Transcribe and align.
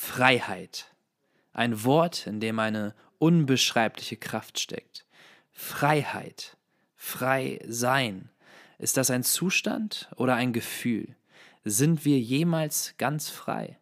Freiheit. 0.00 0.86
Ein 1.52 1.82
Wort, 1.82 2.28
in 2.28 2.38
dem 2.38 2.60
eine 2.60 2.94
unbeschreibliche 3.18 4.16
Kraft 4.16 4.60
steckt. 4.60 5.04
Freiheit. 5.50 6.56
Frei 6.94 7.58
sein. 7.66 8.30
Ist 8.78 8.96
das 8.96 9.10
ein 9.10 9.24
Zustand 9.24 10.08
oder 10.14 10.36
ein 10.36 10.52
Gefühl? 10.52 11.16
Sind 11.64 12.04
wir 12.04 12.18
jemals 12.20 12.94
ganz 12.96 13.28
frei? 13.28 13.76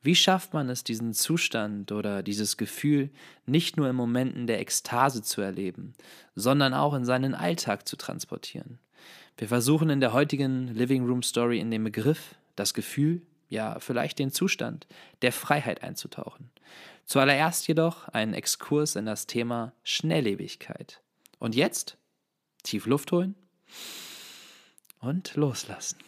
Wie 0.00 0.16
schafft 0.16 0.54
man 0.54 0.70
es, 0.70 0.84
diesen 0.84 1.12
Zustand 1.12 1.92
oder 1.92 2.22
dieses 2.22 2.56
Gefühl 2.56 3.10
nicht 3.44 3.76
nur 3.76 3.90
in 3.90 3.94
Momenten 3.94 4.46
der 4.46 4.60
Ekstase 4.60 5.22
zu 5.22 5.42
erleben, 5.42 5.92
sondern 6.34 6.72
auch 6.72 6.94
in 6.94 7.04
seinen 7.04 7.34
Alltag 7.34 7.86
zu 7.86 7.96
transportieren? 7.96 8.78
Wir 9.36 9.48
versuchen 9.48 9.90
in 9.90 10.00
der 10.00 10.14
heutigen 10.14 10.68
Living 10.68 11.06
Room 11.06 11.22
Story 11.22 11.60
in 11.60 11.70
den 11.70 11.84
Begriff, 11.84 12.36
das 12.56 12.72
Gefühl, 12.72 13.20
ja 13.48 13.78
vielleicht 13.80 14.18
den 14.18 14.30
Zustand 14.30 14.86
der 15.22 15.32
Freiheit 15.32 15.82
einzutauchen. 15.82 16.50
Zuallererst 17.04 17.66
jedoch 17.68 18.08
einen 18.08 18.34
Exkurs 18.34 18.94
in 18.94 19.06
das 19.06 19.26
Thema 19.26 19.72
Schnelllebigkeit. 19.82 21.00
Und 21.38 21.54
jetzt 21.54 21.96
tief 22.62 22.86
Luft 22.86 23.12
holen 23.12 23.34
und 25.00 25.34
loslassen. 25.34 25.98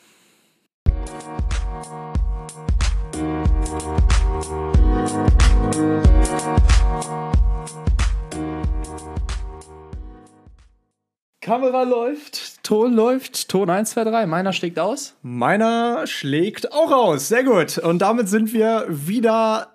Kamera 11.40 11.82
läuft, 11.84 12.49
Ton 12.62 12.92
läuft, 12.92 13.48
Ton 13.48 13.70
1, 13.70 13.90
2, 13.90 14.04
3. 14.04 14.26
Meiner 14.26 14.52
schlägt 14.52 14.78
aus. 14.78 15.14
Meiner 15.22 16.06
schlägt 16.06 16.72
auch 16.72 16.92
aus. 16.92 17.28
Sehr 17.28 17.44
gut. 17.44 17.78
Und 17.78 18.00
damit 18.00 18.28
sind 18.28 18.52
wir 18.52 18.86
wieder 18.88 19.68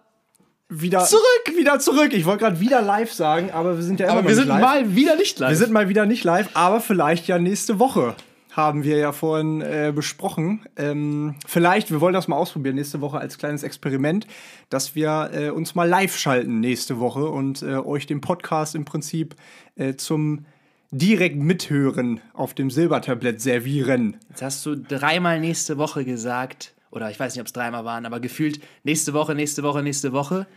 wieder 0.68 1.06
zurück, 1.06 1.54
wieder 1.56 1.80
zurück. 1.80 2.14
Ich 2.14 2.26
wollte 2.26 2.44
gerade 2.44 2.60
wieder 2.60 2.82
live 2.82 3.14
sagen, 3.14 3.52
aber 3.52 3.78
wir 3.78 3.84
sind 3.84 4.00
ja 4.00 4.08
immer 4.08 4.20
aber 4.20 4.28
wir 4.28 4.36
sind 4.36 4.48
live. 4.48 4.62
mal 4.62 4.96
wieder 4.96 5.16
nicht 5.16 5.40
live. 5.40 5.50
Wir 5.50 5.58
sind 5.58 5.72
mal 5.72 5.90
wieder 5.90 6.06
nicht 6.06 6.24
live, 6.24 6.50
aber 6.56 6.82
vielleicht 6.82 7.28
ja 7.28 7.38
nächste 7.38 7.78
Woche 7.78 8.16
haben 8.56 8.84
wir 8.84 8.98
ja 8.98 9.12
vorhin 9.12 9.62
äh, 9.62 9.92
besprochen. 9.94 10.66
Ähm, 10.78 11.36
vielleicht, 11.46 11.92
wir 11.92 12.00
wollen 12.00 12.14
das 12.14 12.28
mal 12.28 12.38
ausprobieren 12.38 12.76
nächste 12.76 13.02
Woche 13.02 13.20
als 13.20 13.38
kleines 13.38 13.64
Experiment, 13.64 14.28
dass 14.70 14.96
wir 14.96 15.30
äh, 15.34 15.50
uns 15.50 15.76
mal 15.76 15.88
live 15.88 16.16
schalten 16.16 16.62
nächste 16.62 17.00
Woche 17.00 17.26
und 17.26 17.62
äh, 17.62 17.76
euch 17.76 18.08
den 18.08 18.22
Podcast 18.22 18.74
im 18.74 18.86
Prinzip 18.86 19.36
äh, 19.76 19.96
zum 19.96 20.46
direkt 20.92 21.36
mithören 21.36 22.22
auf 22.34 22.54
dem 22.54 22.70
Silbertablett 22.70 23.42
servieren. 23.42 24.18
Jetzt 24.30 24.42
hast 24.42 24.66
du 24.66 24.76
dreimal 24.76 25.40
nächste 25.40 25.78
Woche 25.78 26.06
gesagt, 26.06 26.74
oder 26.92 27.12
ich 27.12 27.20
weiß 27.20 27.34
nicht, 27.34 27.42
ob 27.42 27.48
es 27.48 27.54
dreimal 27.54 27.86
waren, 27.86 28.06
aber 28.06 28.20
gefühlt 28.20 28.60
nächste 28.84 29.14
Woche, 29.14 29.36
nächste 29.36 29.64
Woche, 29.64 29.84
nächste 29.84 30.14
Woche. 30.14 30.48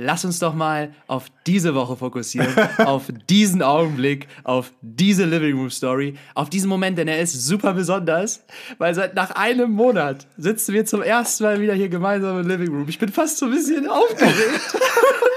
Lass 0.00 0.24
uns 0.24 0.38
doch 0.38 0.54
mal 0.54 0.94
auf 1.08 1.26
diese 1.44 1.74
Woche 1.74 1.96
fokussieren, 1.96 2.54
auf 2.78 3.06
diesen 3.28 3.62
Augenblick, 3.62 4.28
auf 4.44 4.72
diese 4.80 5.24
Living 5.24 5.56
Room 5.56 5.70
Story, 5.70 6.14
auf 6.36 6.48
diesen 6.48 6.68
Moment, 6.68 6.96
denn 6.98 7.08
er 7.08 7.20
ist 7.20 7.32
super 7.32 7.74
besonders, 7.74 8.44
weil 8.78 8.94
seit 8.94 9.16
nach 9.16 9.32
einem 9.32 9.72
Monat 9.72 10.28
sitzen 10.36 10.72
wir 10.72 10.86
zum 10.86 11.02
ersten 11.02 11.42
Mal 11.42 11.60
wieder 11.60 11.74
hier 11.74 11.88
gemeinsam 11.88 12.38
im 12.38 12.46
Living 12.46 12.68
Room. 12.68 12.88
Ich 12.88 13.00
bin 13.00 13.08
fast 13.08 13.38
so 13.38 13.46
ein 13.46 13.52
bisschen 13.52 13.88
aufgeregt. 13.88 14.76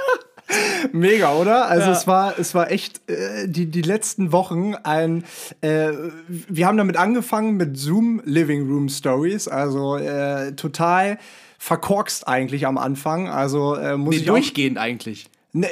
Mega, 0.91 1.33
oder? 1.33 1.67
Also 1.67 1.87
ja. 1.87 1.93
es 1.93 2.07
war, 2.07 2.39
es 2.39 2.55
war 2.55 2.71
echt 2.71 3.01
äh, 3.09 3.47
die, 3.47 3.67
die 3.67 3.81
letzten 3.81 4.31
Wochen 4.31 4.75
ein. 4.75 5.23
Äh, 5.61 5.91
wir 6.27 6.67
haben 6.67 6.77
damit 6.77 6.97
angefangen 6.97 7.57
mit 7.57 7.77
Zoom 7.77 8.21
Living 8.25 8.67
Room 8.67 8.89
Stories, 8.89 9.47
also 9.47 9.97
äh, 9.97 10.53
total 10.53 11.17
verkorkst 11.57 12.27
eigentlich 12.27 12.65
am 12.65 12.77
Anfang. 12.77 13.29
Also 13.29 13.75
äh, 13.75 13.95
muss 13.95 14.15
nee, 14.15 14.21
ich 14.21 14.25
durchgehend 14.25 14.77
eigentlich. 14.77 15.29
Ne, 15.53 15.67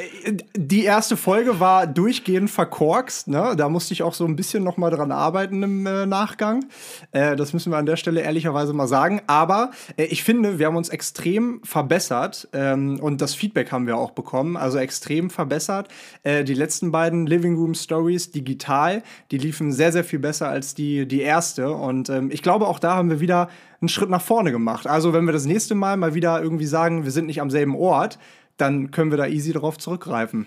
die 0.57 0.83
erste 0.83 1.15
Folge 1.15 1.61
war 1.61 1.87
durchgehend 1.87 2.49
verkorkst. 2.49 3.29
Ne? 3.29 3.53
Da 3.55 3.69
musste 3.69 3.93
ich 3.93 4.03
auch 4.03 4.13
so 4.13 4.25
ein 4.25 4.35
bisschen 4.35 4.61
noch 4.61 4.75
mal 4.75 4.89
dran 4.89 5.13
arbeiten 5.13 5.63
im 5.63 5.85
äh, 5.85 6.05
Nachgang. 6.05 6.65
Äh, 7.13 7.37
das 7.37 7.53
müssen 7.53 7.71
wir 7.71 7.77
an 7.77 7.85
der 7.85 7.95
Stelle 7.95 8.19
ehrlicherweise 8.19 8.73
mal 8.73 8.89
sagen. 8.89 9.21
Aber 9.27 9.71
äh, 9.95 10.03
ich 10.03 10.25
finde, 10.25 10.59
wir 10.59 10.65
haben 10.65 10.75
uns 10.75 10.89
extrem 10.89 11.61
verbessert 11.63 12.49
ähm, 12.51 12.99
und 12.99 13.21
das 13.21 13.35
Feedback 13.35 13.71
haben 13.71 13.87
wir 13.87 13.95
auch 13.95 14.11
bekommen. 14.11 14.57
Also 14.57 14.79
extrem 14.79 15.29
verbessert. 15.29 15.87
Äh, 16.23 16.43
die 16.43 16.55
letzten 16.55 16.91
beiden 16.91 17.25
Living 17.25 17.55
Room 17.55 17.73
Stories 17.73 18.31
digital, 18.31 19.01
die 19.31 19.37
liefen 19.37 19.71
sehr, 19.71 19.93
sehr 19.93 20.03
viel 20.03 20.19
besser 20.19 20.49
als 20.49 20.75
die, 20.75 21.07
die 21.07 21.21
erste. 21.21 21.71
Und 21.71 22.09
ähm, 22.09 22.31
ich 22.33 22.43
glaube, 22.43 22.67
auch 22.67 22.79
da 22.79 22.95
haben 22.95 23.09
wir 23.09 23.21
wieder 23.21 23.49
einen 23.79 23.87
Schritt 23.87 24.09
nach 24.09 24.21
vorne 24.21 24.51
gemacht. 24.51 24.87
Also 24.87 25.13
wenn 25.13 25.23
wir 25.23 25.31
das 25.31 25.45
nächste 25.45 25.73
Mal 25.73 25.95
mal 25.95 26.13
wieder 26.13 26.41
irgendwie 26.43 26.65
sagen, 26.65 27.05
wir 27.05 27.11
sind 27.11 27.27
nicht 27.27 27.39
am 27.39 27.49
selben 27.49 27.77
Ort, 27.77 28.19
dann 28.59 28.91
können 28.91 29.11
wir 29.11 29.17
da 29.17 29.27
easy 29.27 29.53
drauf 29.53 29.77
zurückgreifen. 29.77 30.45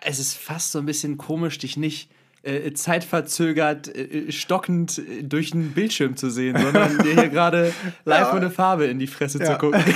Es 0.00 0.18
ist 0.18 0.34
fast 0.34 0.72
so 0.72 0.78
ein 0.78 0.86
bisschen 0.86 1.18
komisch, 1.18 1.58
dich 1.58 1.76
nicht 1.76 2.10
äh, 2.42 2.72
zeitverzögert, 2.72 3.88
äh, 3.88 4.30
stockend 4.30 4.98
äh, 4.98 5.22
durch 5.22 5.52
einen 5.52 5.72
Bildschirm 5.72 6.16
zu 6.16 6.30
sehen, 6.30 6.58
sondern 6.60 6.98
dir 7.02 7.14
hier 7.14 7.28
gerade 7.28 7.72
live 8.04 8.28
ja. 8.28 8.36
ohne 8.36 8.50
Farbe 8.50 8.84
in 8.84 8.98
die 8.98 9.06
Fresse 9.06 9.38
ja. 9.38 9.52
zu 9.52 9.58
gucken. 9.58 9.82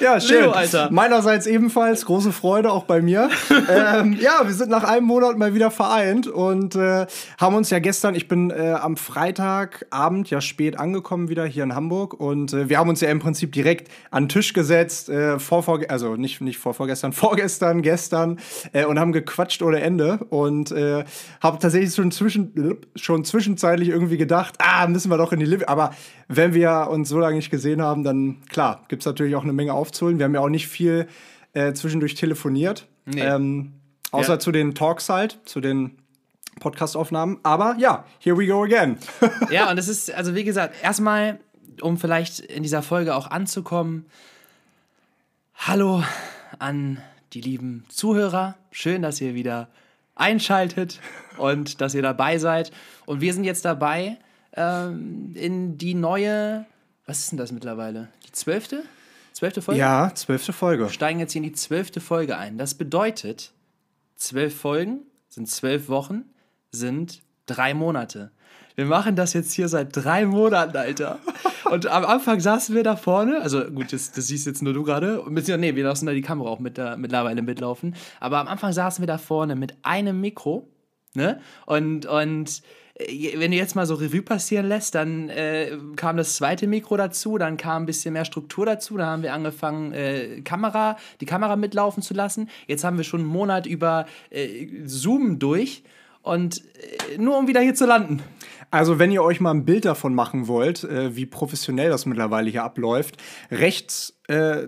Ja, 0.00 0.20
schön. 0.20 0.42
Leo, 0.42 0.50
Alter. 0.52 0.90
Meinerseits 0.90 1.46
ebenfalls 1.46 2.04
große 2.04 2.32
Freude 2.32 2.70
auch 2.70 2.84
bei 2.84 3.00
mir. 3.02 3.30
ähm, 3.68 4.16
ja, 4.20 4.40
wir 4.44 4.54
sind 4.54 4.70
nach 4.70 4.84
einem 4.84 5.06
Monat 5.06 5.36
mal 5.38 5.54
wieder 5.54 5.70
vereint 5.70 6.26
und 6.26 6.74
äh, 6.76 7.06
haben 7.38 7.54
uns 7.54 7.70
ja 7.70 7.78
gestern, 7.78 8.14
ich 8.14 8.28
bin 8.28 8.50
äh, 8.50 8.76
am 8.80 8.96
Freitagabend 8.96 10.30
ja 10.30 10.40
spät 10.40 10.78
angekommen 10.78 11.28
wieder 11.28 11.44
hier 11.44 11.64
in 11.64 11.74
Hamburg 11.74 12.14
und 12.14 12.52
äh, 12.52 12.68
wir 12.68 12.78
haben 12.78 12.88
uns 12.88 13.00
ja 13.00 13.10
im 13.10 13.18
Prinzip 13.18 13.52
direkt 13.52 13.90
an 14.10 14.24
den 14.24 14.28
Tisch 14.28 14.52
gesetzt, 14.52 15.08
äh, 15.08 15.38
vor, 15.38 15.62
vor, 15.62 15.80
also 15.88 16.16
nicht, 16.16 16.40
nicht 16.40 16.58
vor, 16.58 16.74
vorgestern, 16.74 17.12
vorgestern, 17.14 17.82
gestern 17.82 18.38
äh, 18.72 18.84
und 18.84 18.98
haben 18.98 19.12
gequatscht 19.12 19.62
ohne 19.62 19.80
Ende 19.80 20.18
und 20.30 20.70
äh, 20.72 21.04
habe 21.42 21.58
tatsächlich 21.58 21.94
schon, 21.94 22.10
zwischen, 22.10 22.78
schon 22.94 23.24
zwischenzeitlich 23.24 23.88
irgendwie 23.88 24.16
gedacht, 24.16 24.54
ah, 24.58 24.86
müssen 24.86 25.10
wir 25.10 25.18
doch 25.18 25.32
in 25.32 25.40
die 25.40 25.46
Live. 25.46 25.64
Aber 25.66 25.90
wenn 26.28 26.52
wir 26.54 26.88
uns 26.90 27.08
so 27.08 27.18
lange 27.18 27.36
nicht 27.36 27.50
gesehen 27.50 27.82
haben, 27.82 28.04
dann 28.04 28.36
klar, 28.50 28.84
gibt 28.88 29.02
es 29.02 29.06
natürlich 29.06 29.34
auch 29.34 29.44
eine 29.44 29.52
Menge 29.52 29.72
aufzuholen. 29.88 30.18
Wir 30.18 30.24
haben 30.24 30.34
ja 30.34 30.40
auch 30.40 30.48
nicht 30.48 30.68
viel 30.68 31.08
äh, 31.54 31.72
zwischendurch 31.72 32.14
telefoniert. 32.14 32.86
Nee. 33.06 33.22
Ähm, 33.22 33.72
außer 34.10 34.34
ja. 34.34 34.38
zu 34.38 34.52
den 34.52 34.74
Talks 34.74 35.08
halt, 35.08 35.38
zu 35.44 35.60
den 35.60 35.98
Podcastaufnahmen. 36.60 37.38
Aber 37.42 37.76
ja, 37.78 38.04
here 38.18 38.36
we 38.36 38.46
go 38.46 38.64
again. 38.64 38.98
ja, 39.50 39.70
und 39.70 39.78
es 39.78 39.88
ist, 39.88 40.12
also 40.12 40.34
wie 40.34 40.44
gesagt, 40.44 40.74
erstmal, 40.82 41.40
um 41.80 41.96
vielleicht 41.96 42.40
in 42.40 42.62
dieser 42.62 42.82
Folge 42.82 43.14
auch 43.14 43.30
anzukommen, 43.30 44.06
hallo 45.54 46.02
an 46.58 46.98
die 47.32 47.40
lieben 47.40 47.84
Zuhörer. 47.88 48.56
Schön, 48.70 49.02
dass 49.02 49.20
ihr 49.20 49.34
wieder 49.34 49.68
einschaltet 50.14 51.00
und 51.38 51.80
dass 51.80 51.94
ihr 51.94 52.02
dabei 52.02 52.38
seid. 52.38 52.72
Und 53.06 53.20
wir 53.20 53.32
sind 53.32 53.44
jetzt 53.44 53.64
dabei, 53.64 54.18
ähm, 54.54 55.32
in 55.34 55.78
die 55.78 55.94
neue, 55.94 56.66
was 57.06 57.20
ist 57.20 57.32
denn 57.32 57.38
das 57.38 57.52
mittlerweile? 57.52 58.08
Die 58.26 58.32
zwölfte? 58.32 58.82
Zwölfte 59.38 59.62
Folge? 59.62 59.78
Ja, 59.78 60.10
zwölfte 60.16 60.52
Folge. 60.52 60.82
Wir 60.86 60.90
steigen 60.90 61.20
jetzt 61.20 61.30
hier 61.30 61.38
in 61.38 61.44
die 61.44 61.52
zwölfte 61.52 62.00
Folge 62.00 62.36
ein. 62.36 62.58
Das 62.58 62.74
bedeutet, 62.74 63.52
zwölf 64.16 64.52
Folgen 64.52 65.02
sind 65.28 65.48
zwölf 65.48 65.88
Wochen, 65.88 66.24
sind 66.72 67.22
drei 67.46 67.72
Monate. 67.72 68.32
Wir 68.74 68.86
machen 68.86 69.14
das 69.14 69.34
jetzt 69.34 69.52
hier 69.52 69.68
seit 69.68 69.90
drei 69.92 70.26
Monaten, 70.26 70.76
Alter. 70.76 71.20
Und 71.70 71.86
am 71.86 72.04
Anfang 72.04 72.40
saßen 72.40 72.74
wir 72.74 72.82
da 72.82 72.96
vorne, 72.96 73.40
also 73.40 73.64
gut, 73.66 73.92
das, 73.92 74.10
das 74.10 74.26
siehst 74.26 74.44
jetzt 74.44 74.60
nur 74.60 74.72
du 74.72 74.82
gerade. 74.82 75.22
Nee, 75.28 75.76
wir 75.76 75.84
lassen 75.84 76.06
da 76.06 76.12
die 76.12 76.20
Kamera 76.20 76.48
auch 76.48 76.58
mit, 76.58 76.76
da, 76.76 76.96
mittlerweile 76.96 77.40
mitlaufen. 77.40 77.94
Aber 78.18 78.38
am 78.38 78.48
Anfang 78.48 78.72
saßen 78.72 79.02
wir 79.02 79.06
da 79.06 79.18
vorne 79.18 79.54
mit 79.54 79.76
einem 79.82 80.20
Mikro, 80.20 80.68
ne? 81.14 81.40
Und, 81.64 82.06
und 82.06 82.60
wenn 82.98 83.52
du 83.52 83.56
jetzt 83.56 83.76
mal 83.76 83.86
so 83.86 83.94
Revue 83.94 84.22
passieren 84.22 84.66
lässt, 84.66 84.94
dann 84.94 85.28
äh, 85.28 85.76
kam 85.94 86.16
das 86.16 86.34
zweite 86.34 86.66
Mikro 86.66 86.96
dazu, 86.96 87.38
dann 87.38 87.56
kam 87.56 87.84
ein 87.84 87.86
bisschen 87.86 88.12
mehr 88.12 88.24
Struktur 88.24 88.66
dazu, 88.66 88.96
dann 88.96 89.06
haben 89.06 89.22
wir 89.22 89.32
angefangen, 89.32 89.92
äh, 89.92 90.40
Kamera, 90.40 90.96
die 91.20 91.26
Kamera 91.26 91.54
mitlaufen 91.56 92.02
zu 92.02 92.14
lassen. 92.14 92.48
Jetzt 92.66 92.82
haben 92.82 92.96
wir 92.96 93.04
schon 93.04 93.20
einen 93.20 93.28
Monat 93.28 93.66
über 93.66 94.06
äh, 94.30 94.66
Zoom 94.84 95.38
durch 95.38 95.84
und 96.22 96.62
äh, 97.12 97.18
nur 97.18 97.38
um 97.38 97.46
wieder 97.46 97.60
hier 97.60 97.74
zu 97.74 97.86
landen. 97.86 98.20
Also, 98.70 98.98
wenn 98.98 99.12
ihr 99.12 99.22
euch 99.22 99.40
mal 99.40 99.52
ein 99.52 99.64
Bild 99.64 99.84
davon 99.84 100.14
machen 100.14 100.48
wollt, 100.48 100.82
äh, 100.84 101.14
wie 101.14 101.24
professionell 101.24 101.90
das 101.90 102.04
mittlerweile 102.04 102.50
hier 102.50 102.64
abläuft, 102.64 103.16
rechts 103.50 104.14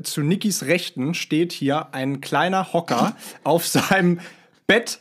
zu 0.03 0.23
Nikis 0.23 0.65
Rechten 0.65 1.13
steht 1.13 1.53
hier 1.53 1.93
ein 1.93 2.23
kleiner 2.23 2.73
Hocker 2.73 3.15
auf 3.45 3.67
seinem 3.67 4.19
Bett 4.67 5.01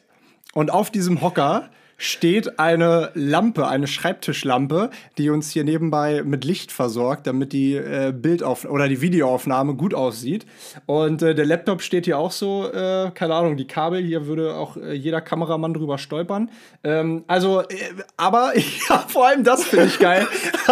und 0.54 0.70
auf 0.70 0.92
diesem 0.92 1.22
Hocker 1.22 1.70
steht 2.00 2.60
eine 2.60 3.12
Lampe, 3.14 3.68
eine 3.68 3.86
Schreibtischlampe, 3.86 4.90
die 5.18 5.30
uns 5.30 5.52
hier 5.52 5.66
nebenbei 5.66 6.24
mit 6.24 6.46
Licht 6.46 6.72
versorgt, 6.72 7.28
damit 7.28 7.52
die 7.54 7.76
äh, 7.76 8.14
Bildauf 8.16 8.64
oder 8.66 8.88
die 8.88 9.02
Videoaufnahme 9.02 9.76
gut 9.76 9.94
aussieht. 9.94 10.46
Und 10.86 11.22
äh, 11.22 11.36
der 11.36 11.46
Laptop 11.46 11.82
steht 11.82 12.06
hier 12.06 12.18
auch 12.18 12.32
so, 12.32 12.72
äh, 12.72 13.12
keine 13.14 13.36
Ahnung, 13.36 13.58
die 13.58 13.68
Kabel, 13.68 14.02
hier 14.02 14.28
würde 14.28 14.56
auch 14.56 14.78
äh, 14.78 14.94
jeder 14.94 15.20
Kameramann 15.20 15.74
drüber 15.74 15.98
stolpern. 15.98 16.50
Ähm, 16.86 17.26
also, 17.28 17.62
äh, 17.62 17.66
aber 18.16 18.54
ja, 18.90 19.06
vor 19.08 19.28
allem 19.28 19.44
das 19.44 19.66
finde 19.66 19.88
ich 19.88 20.00
geil. 20.00 20.26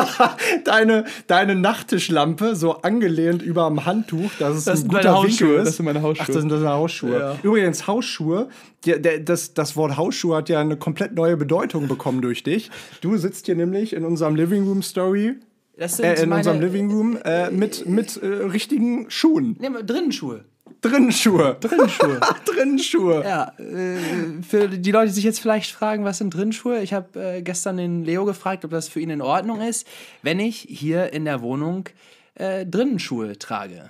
deine, 0.64 1.04
deine 1.28 1.56
Nachttischlampe, 1.56 2.56
so 2.56 2.78
angelehnt 2.82 3.42
über 3.42 3.68
dem 3.68 3.86
Handtuch, 3.86 4.32
dass 4.40 4.56
es 4.56 4.64
das 4.64 4.84
ein 4.84 4.88
guter 4.88 5.24
Winkel 5.24 5.56
ist. 5.56 5.68
Das 5.68 5.76
sind 5.76 5.86
meine 5.86 6.02
Hausschuhe. 6.02 6.24
Ach, 6.24 6.28
das 6.28 6.38
sind 6.38 6.52
deine 6.52 6.70
Hausschuhe. 6.70 7.20
Ja. 7.20 7.36
Übrigens, 7.44 7.86
Hausschuhe, 7.86 8.48
die, 8.86 9.02
der, 9.02 9.20
das, 9.20 9.54
das 9.54 9.76
Wort 9.76 9.98
Hausschuhe 9.98 10.36
hat 10.38 10.50
ja 10.50 10.62
eine 10.62 10.78
komplett 10.78 11.14
neue 11.14 11.38
Bedeutung 11.38 11.88
bekommen 11.88 12.22
durch 12.22 12.44
dich. 12.44 12.70
Du 13.02 13.18
sitzt 13.18 13.46
hier 13.46 13.56
nämlich 13.56 13.94
in 13.94 14.06
unserem 14.06 14.36
Living 14.36 14.68
Room 14.68 14.82
Story. 14.82 15.36
Äh, 15.78 16.24
in 16.24 16.32
unserem 16.32 16.60
Living 16.60 16.92
Room 16.92 17.18
äh, 17.24 17.52
mit, 17.52 17.86
mit 17.88 18.18
äh, 18.18 18.26
richtigen 18.26 19.10
Schuhen. 19.10 19.58
Nee, 19.60 19.70
drinnen 19.84 20.12
Schuhe. 20.12 20.46
Drinnenschuhe. 20.82 21.58
Drinnenschuhe. 21.60 22.20
Drinnenschuhe. 22.46 23.24
Ja, 23.24 23.54
äh, 23.58 24.42
für 24.48 24.68
die 24.68 24.92
Leute, 24.92 25.08
die 25.08 25.16
sich 25.16 25.24
jetzt 25.24 25.40
vielleicht 25.40 25.72
fragen, 25.72 26.04
was 26.04 26.20
sind 26.20 26.34
Drinnenschuhe? 26.34 26.82
Ich 26.82 26.94
habe 26.94 27.38
äh, 27.38 27.42
gestern 27.42 27.78
den 27.78 28.04
Leo 28.04 28.26
gefragt, 28.26 28.64
ob 28.64 28.72
das 28.72 28.88
für 28.88 29.00
ihn 29.00 29.10
in 29.10 29.22
Ordnung 29.22 29.62
ist, 29.62 29.88
wenn 30.22 30.40
ich 30.40 30.68
hier 30.70 31.14
in 31.14 31.26
der 31.26 31.42
Wohnung 31.42 31.90
äh, 32.36 32.66
Drinnenschuhe 32.66 33.38
trage. 33.40 33.90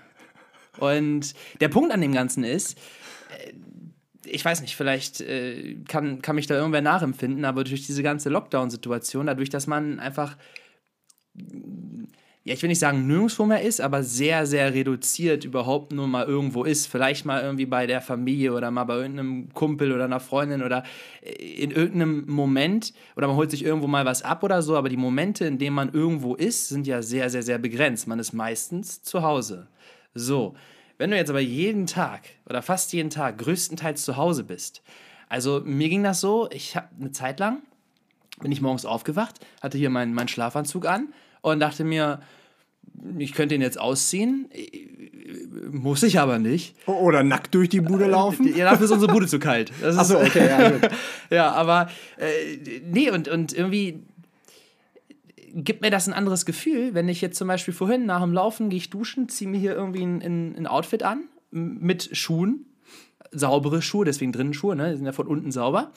Und 0.79 1.33
der 1.59 1.69
Punkt 1.69 1.91
an 1.91 2.01
dem 2.01 2.13
Ganzen 2.13 2.43
ist, 2.43 2.77
äh, 3.37 3.53
ich 4.29 4.43
weiß 4.43 4.61
nicht, 4.61 4.75
vielleicht 4.75 5.21
äh, 5.21 5.75
kann, 5.87 6.21
kann 6.21 6.35
mich 6.35 6.47
da 6.47 6.55
irgendwer 6.55 6.81
nachempfinden, 6.81 7.45
aber 7.45 7.63
durch 7.63 7.85
diese 7.85 8.03
ganze 8.03 8.29
Lockdown-Situation, 8.29 9.27
dadurch, 9.27 9.49
dass 9.49 9.67
man 9.67 9.99
einfach, 9.99 10.37
ja, 11.33 12.53
ich 12.53 12.61
will 12.61 12.69
nicht 12.69 12.79
sagen 12.79 13.07
nirgendwo 13.07 13.45
mehr 13.45 13.61
ist, 13.61 13.81
aber 13.81 14.03
sehr, 14.03 14.45
sehr 14.45 14.73
reduziert 14.73 15.43
überhaupt 15.43 15.91
nur 15.91 16.07
mal 16.07 16.25
irgendwo 16.25 16.63
ist. 16.63 16.87
Vielleicht 16.87 17.25
mal 17.25 17.41
irgendwie 17.41 17.65
bei 17.65 17.87
der 17.87 18.01
Familie 18.01 18.53
oder 18.53 18.71
mal 18.71 18.85
bei 18.85 18.95
irgendeinem 18.95 19.53
Kumpel 19.53 19.91
oder 19.91 20.05
einer 20.05 20.19
Freundin 20.19 20.63
oder 20.63 20.83
äh, 21.21 21.31
in 21.31 21.71
irgendeinem 21.71 22.25
Moment 22.27 22.93
oder 23.15 23.27
man 23.27 23.35
holt 23.35 23.51
sich 23.51 23.63
irgendwo 23.63 23.87
mal 23.87 24.05
was 24.05 24.21
ab 24.23 24.43
oder 24.43 24.61
so, 24.61 24.77
aber 24.77 24.89
die 24.89 24.97
Momente, 24.97 25.45
in 25.45 25.57
denen 25.57 25.75
man 25.75 25.93
irgendwo 25.93 26.35
ist, 26.35 26.69
sind 26.69 26.87
ja 26.87 27.01
sehr, 27.01 27.29
sehr, 27.29 27.43
sehr 27.43 27.57
begrenzt. 27.57 28.07
Man 28.07 28.19
ist 28.19 28.33
meistens 28.33 29.01
zu 29.01 29.21
Hause. 29.23 29.67
So. 30.13 30.55
Wenn 30.97 31.11
du 31.11 31.17
jetzt 31.17 31.29
aber 31.29 31.39
jeden 31.39 31.85
Tag 31.85 32.21
oder 32.47 32.61
fast 32.61 32.91
jeden 32.93 33.09
Tag 33.09 33.37
größtenteils 33.37 34.03
zu 34.03 34.17
Hause 34.17 34.43
bist, 34.43 34.81
also 35.29 35.61
mir 35.63 35.89
ging 35.89 36.03
das 36.03 36.21
so, 36.21 36.49
ich 36.51 36.75
habe 36.75 36.87
eine 36.99 37.11
Zeit 37.11 37.39
lang, 37.39 37.61
bin 38.41 38.51
ich 38.51 38.61
morgens 38.61 38.85
aufgewacht, 38.85 39.35
hatte 39.61 39.77
hier 39.77 39.89
meinen, 39.89 40.13
meinen 40.13 40.27
Schlafanzug 40.27 40.87
an 40.87 41.13
und 41.41 41.59
dachte 41.59 41.83
mir, 41.83 42.21
ich 43.17 43.33
könnte 43.33 43.55
ihn 43.55 43.61
jetzt 43.61 43.79
ausziehen, 43.79 44.49
muss 45.69 46.03
ich 46.03 46.19
aber 46.19 46.39
nicht. 46.39 46.75
Oder 46.87 47.23
nackt 47.23 47.53
durch 47.53 47.69
die 47.69 47.81
Bude 47.81 48.05
laufen? 48.07 48.55
Ja, 48.55 48.71
dafür 48.71 48.85
ist 48.85 48.91
unsere 48.91 49.11
Bude 49.11 49.27
zu 49.27 49.39
kalt. 49.39 49.71
Achso, 49.83 50.19
okay, 50.19 50.47
ja, 50.47 50.69
gut. 50.77 50.89
ja, 51.29 51.51
aber 51.51 51.89
äh, 52.17 52.79
nee, 52.89 53.11
und, 53.11 53.27
und 53.27 53.53
irgendwie 53.53 54.03
gibt 55.63 55.81
mir 55.81 55.89
das 55.89 56.07
ein 56.07 56.13
anderes 56.13 56.45
Gefühl, 56.45 56.93
wenn 56.93 57.09
ich 57.09 57.19
jetzt 57.21 57.37
zum 57.37 57.47
Beispiel 57.47 57.73
vorhin 57.73 58.05
nach 58.05 58.21
dem 58.21 58.31
Laufen 58.31 58.69
gehe 58.69 58.77
ich 58.77 58.89
duschen, 58.89 59.27
ziehe 59.27 59.49
mir 59.49 59.59
hier 59.59 59.73
irgendwie 59.73 60.03
ein, 60.03 60.21
ein, 60.21 60.55
ein, 60.55 60.67
Outfit 60.67 61.01
an 61.01 61.23
mit 61.49 62.15
Schuhen, 62.15 62.65
saubere 63.31 63.81
Schuhe, 63.81 64.05
deswegen 64.05 64.31
drinnen 64.31 64.53
Schuhe, 64.53 64.75
ne, 64.75 64.91
die 64.91 64.97
sind 64.97 65.05
ja 65.05 65.13
von 65.13 65.27
unten 65.27 65.51
sauber. 65.51 65.91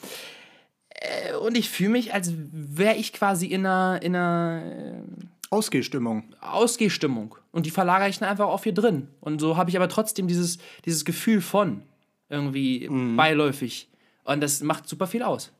Äh, 0.89 1.35
und 1.35 1.55
ich 1.55 1.69
fühle 1.69 1.91
mich, 1.91 2.13
als 2.13 2.33
wäre 2.51 2.95
ich 2.95 3.13
quasi 3.13 3.47
in 3.47 3.65
einer, 3.65 4.01
in 4.01 4.15
einer 4.15 4.63
äh, 4.65 5.25
Ausgehstimmung. 5.51 6.23
Ausgehstimmung. 6.39 7.35
Und 7.51 7.65
die 7.65 7.71
verlagere 7.71 8.09
ich 8.09 8.17
dann 8.17 8.29
einfach 8.29 8.47
auf 8.47 8.63
hier 8.63 8.73
drin. 8.73 9.09
Und 9.19 9.39
so 9.41 9.57
habe 9.57 9.69
ich 9.69 9.75
aber 9.75 9.89
trotzdem 9.89 10.27
dieses, 10.27 10.57
dieses 10.85 11.05
Gefühl 11.05 11.41
von 11.41 11.83
irgendwie 12.29 12.87
mhm. 12.89 13.15
beiläufig. 13.15 13.89
Und 14.23 14.41
das 14.41 14.61
macht 14.61 14.87
super 14.87 15.07
viel 15.07 15.21
aus. 15.21 15.51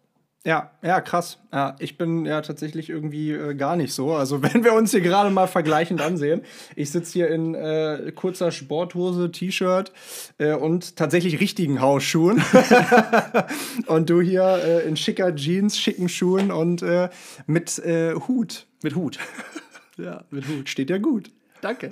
Ja, 0.44 0.72
ja, 0.82 1.02
krass. 1.02 1.38
Ja, 1.54 1.76
ich 1.78 2.00
bin 2.00 2.26
ja 2.26 2.42
tatsächlich 2.42 2.90
irgendwie 2.90 3.32
äh, 3.32 3.54
gar 3.54 3.76
nicht 3.76 3.94
so. 3.94 4.14
Also 4.14 4.42
wenn 4.54 4.64
wir 4.64 4.74
uns 4.74 4.92
hier 4.92 5.02
gerade 5.02 5.30
mal 5.30 5.48
vergleichend 5.48 6.02
ansehen, 6.02 6.42
ich 6.76 6.90
sitze 6.90 7.14
hier 7.14 7.30
in 7.30 7.54
äh, 7.54 8.12
kurzer 8.16 8.52
Sporthose, 8.52 9.32
T-Shirt 9.32 9.92
äh, 10.40 10.54
und 10.54 10.96
tatsächlich 10.96 11.40
richtigen 11.40 11.80
Hausschuhen. 11.80 12.44
und 13.86 14.10
du 14.10 14.22
hier 14.22 14.44
äh, 14.64 14.88
in 14.88 14.98
schicker 14.98 15.36
Jeans, 15.36 15.78
schicken 15.78 16.10
Schuhen 16.10 16.52
und 16.52 16.82
äh, 16.82 17.10
mit 17.46 17.78
äh, 17.80 18.16
Hut. 18.16 18.66
Mit 18.82 18.96
Hut. 18.96 19.20
ja, 19.98 20.24
mit 20.32 20.48
Hut. 20.48 20.70
Steht 20.70 20.90
ja 20.90 20.98
gut. 20.98 21.30
Danke. 21.62 21.92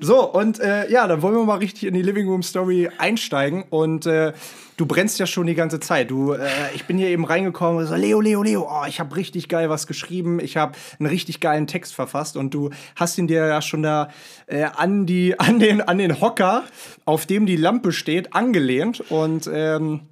So, 0.00 0.30
und 0.30 0.60
äh, 0.60 0.90
ja, 0.90 1.06
dann 1.06 1.22
wollen 1.22 1.34
wir 1.34 1.44
mal 1.44 1.58
richtig 1.58 1.84
in 1.84 1.94
die 1.94 2.02
Living 2.02 2.28
Room 2.28 2.42
Story 2.42 2.90
einsteigen. 2.98 3.64
Und 3.70 4.06
äh, 4.06 4.32
du 4.76 4.86
brennst 4.86 5.18
ja 5.18 5.26
schon 5.26 5.46
die 5.46 5.54
ganze 5.54 5.80
Zeit. 5.80 6.10
Du, 6.10 6.32
äh, 6.32 6.48
ich 6.74 6.84
bin 6.84 6.98
hier 6.98 7.08
eben 7.08 7.24
reingekommen 7.24 7.78
und 7.78 7.86
so, 7.86 7.94
Leo, 7.94 8.20
Leo, 8.20 8.42
Leo, 8.42 8.68
oh, 8.70 8.84
ich 8.86 9.00
habe 9.00 9.16
richtig 9.16 9.48
geil 9.48 9.70
was 9.70 9.86
geschrieben. 9.86 10.38
Ich 10.38 10.56
habe 10.56 10.72
einen 10.98 11.08
richtig 11.08 11.40
geilen 11.40 11.66
Text 11.66 11.94
verfasst 11.94 12.36
und 12.36 12.52
du 12.52 12.70
hast 12.94 13.16
ihn 13.16 13.26
dir 13.26 13.46
ja 13.46 13.62
schon 13.62 13.82
da 13.82 14.10
äh, 14.46 14.64
an, 14.64 15.06
die, 15.06 15.38
an, 15.40 15.58
den, 15.58 15.80
an 15.80 15.98
den 15.98 16.20
Hocker, 16.20 16.64
auf 17.04 17.26
dem 17.26 17.46
die 17.46 17.56
Lampe 17.56 17.92
steht, 17.92 18.34
angelehnt. 18.34 19.02
Und 19.10 19.48
ähm, 19.52 20.02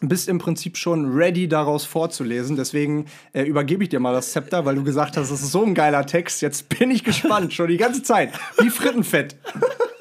bist 0.00 0.28
im 0.28 0.38
Prinzip 0.38 0.76
schon 0.76 1.12
ready, 1.12 1.48
daraus 1.48 1.84
vorzulesen. 1.84 2.56
Deswegen 2.56 3.06
äh, 3.32 3.42
übergebe 3.42 3.82
ich 3.84 3.88
dir 3.88 4.00
mal 4.00 4.12
das 4.12 4.32
Zepter, 4.32 4.64
weil 4.64 4.74
du 4.74 4.84
gesagt 4.84 5.16
hast, 5.16 5.30
das 5.30 5.42
ist 5.42 5.52
so 5.52 5.64
ein 5.64 5.74
geiler 5.74 6.06
Text. 6.06 6.42
Jetzt 6.42 6.68
bin 6.68 6.90
ich 6.90 7.04
gespannt, 7.04 7.52
schon 7.52 7.68
die 7.68 7.76
ganze 7.76 8.02
Zeit. 8.02 8.32
Wie 8.58 8.70
Frittenfett. 8.70 9.36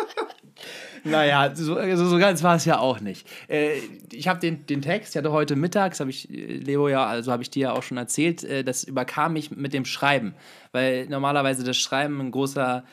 naja, 1.04 1.52
so, 1.56 1.76
also 1.76 2.06
so 2.06 2.18
ganz 2.18 2.44
war 2.44 2.56
es 2.56 2.66
ja 2.66 2.80
auch 2.80 3.00
nicht. 3.00 3.28
Äh, 3.48 3.80
ich 4.12 4.28
habe 4.28 4.40
den, 4.40 4.66
den 4.66 4.82
Text, 4.82 5.16
ich 5.16 5.18
hatte 5.18 5.32
heute 5.32 5.56
mittags, 5.56 6.00
habe 6.00 6.10
ich 6.10 6.30
äh, 6.30 6.58
Leo 6.58 6.88
ja, 6.88 7.06
also 7.06 7.32
habe 7.32 7.44
ich 7.44 7.50
dir 7.50 7.64
ja 7.64 7.72
auch 7.74 7.84
schon 7.84 7.98
erzählt, 7.98 8.44
äh, 8.44 8.64
das 8.64 8.84
überkam 8.84 9.34
mich 9.34 9.52
mit 9.52 9.74
dem 9.74 9.86
Schreiben. 9.86 10.36
Weil 10.72 11.08
normalerweise 11.08 11.64
das 11.64 11.78
Schreiben 11.78 12.20
ein 12.20 12.32
großer 12.32 12.84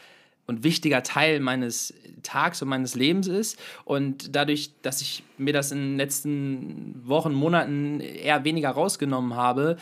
und 0.46 0.64
wichtiger 0.64 1.02
Teil 1.02 1.40
meines 1.40 1.94
Tags 2.22 2.62
und 2.62 2.68
meines 2.68 2.94
Lebens 2.94 3.26
ist. 3.26 3.58
Und 3.84 4.34
dadurch, 4.34 4.72
dass 4.82 5.00
ich 5.00 5.22
mir 5.38 5.52
das 5.52 5.72
in 5.72 5.78
den 5.78 5.96
letzten 5.96 7.02
Wochen, 7.06 7.32
Monaten 7.32 8.00
eher 8.00 8.44
weniger 8.44 8.70
rausgenommen 8.70 9.34
habe 9.34 9.76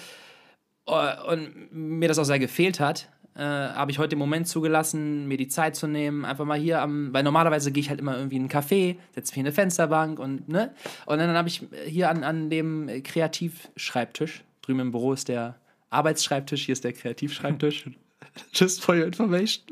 äh, 0.86 1.32
und 1.32 1.72
mir 1.72 2.08
das 2.08 2.18
auch 2.18 2.24
sehr 2.24 2.38
gefehlt 2.38 2.80
hat, 2.80 3.08
äh, 3.36 3.42
habe 3.42 3.90
ich 3.90 3.98
heute 3.98 4.10
den 4.10 4.18
Moment 4.18 4.48
zugelassen, 4.48 5.28
mir 5.28 5.36
die 5.36 5.48
Zeit 5.48 5.76
zu 5.76 5.86
nehmen, 5.86 6.24
einfach 6.24 6.44
mal 6.44 6.58
hier 6.58 6.82
am, 6.82 7.12
weil 7.12 7.22
normalerweise 7.22 7.72
gehe 7.72 7.80
ich 7.80 7.88
halt 7.88 8.00
immer 8.00 8.16
irgendwie 8.16 8.36
in 8.36 8.42
einen 8.42 8.50
Café, 8.50 8.96
setze 9.14 9.32
mich 9.32 9.38
in 9.38 9.46
eine 9.46 9.52
Fensterbank 9.52 10.18
und, 10.18 10.48
ne? 10.48 10.74
Und 11.06 11.18
dann 11.18 11.36
habe 11.36 11.48
ich 11.48 11.62
hier 11.86 12.10
an, 12.10 12.24
an 12.24 12.50
dem 12.50 13.02
Kreativschreibtisch, 13.02 14.44
drüben 14.62 14.80
im 14.80 14.90
Büro 14.90 15.12
ist 15.12 15.28
der 15.28 15.56
Arbeitsschreibtisch, 15.90 16.66
hier 16.66 16.72
ist 16.72 16.84
der 16.84 16.92
Kreativschreibtisch. 16.92 17.86
Just 18.52 18.82
for 18.82 18.94
your 18.94 19.06
information. 19.06 19.64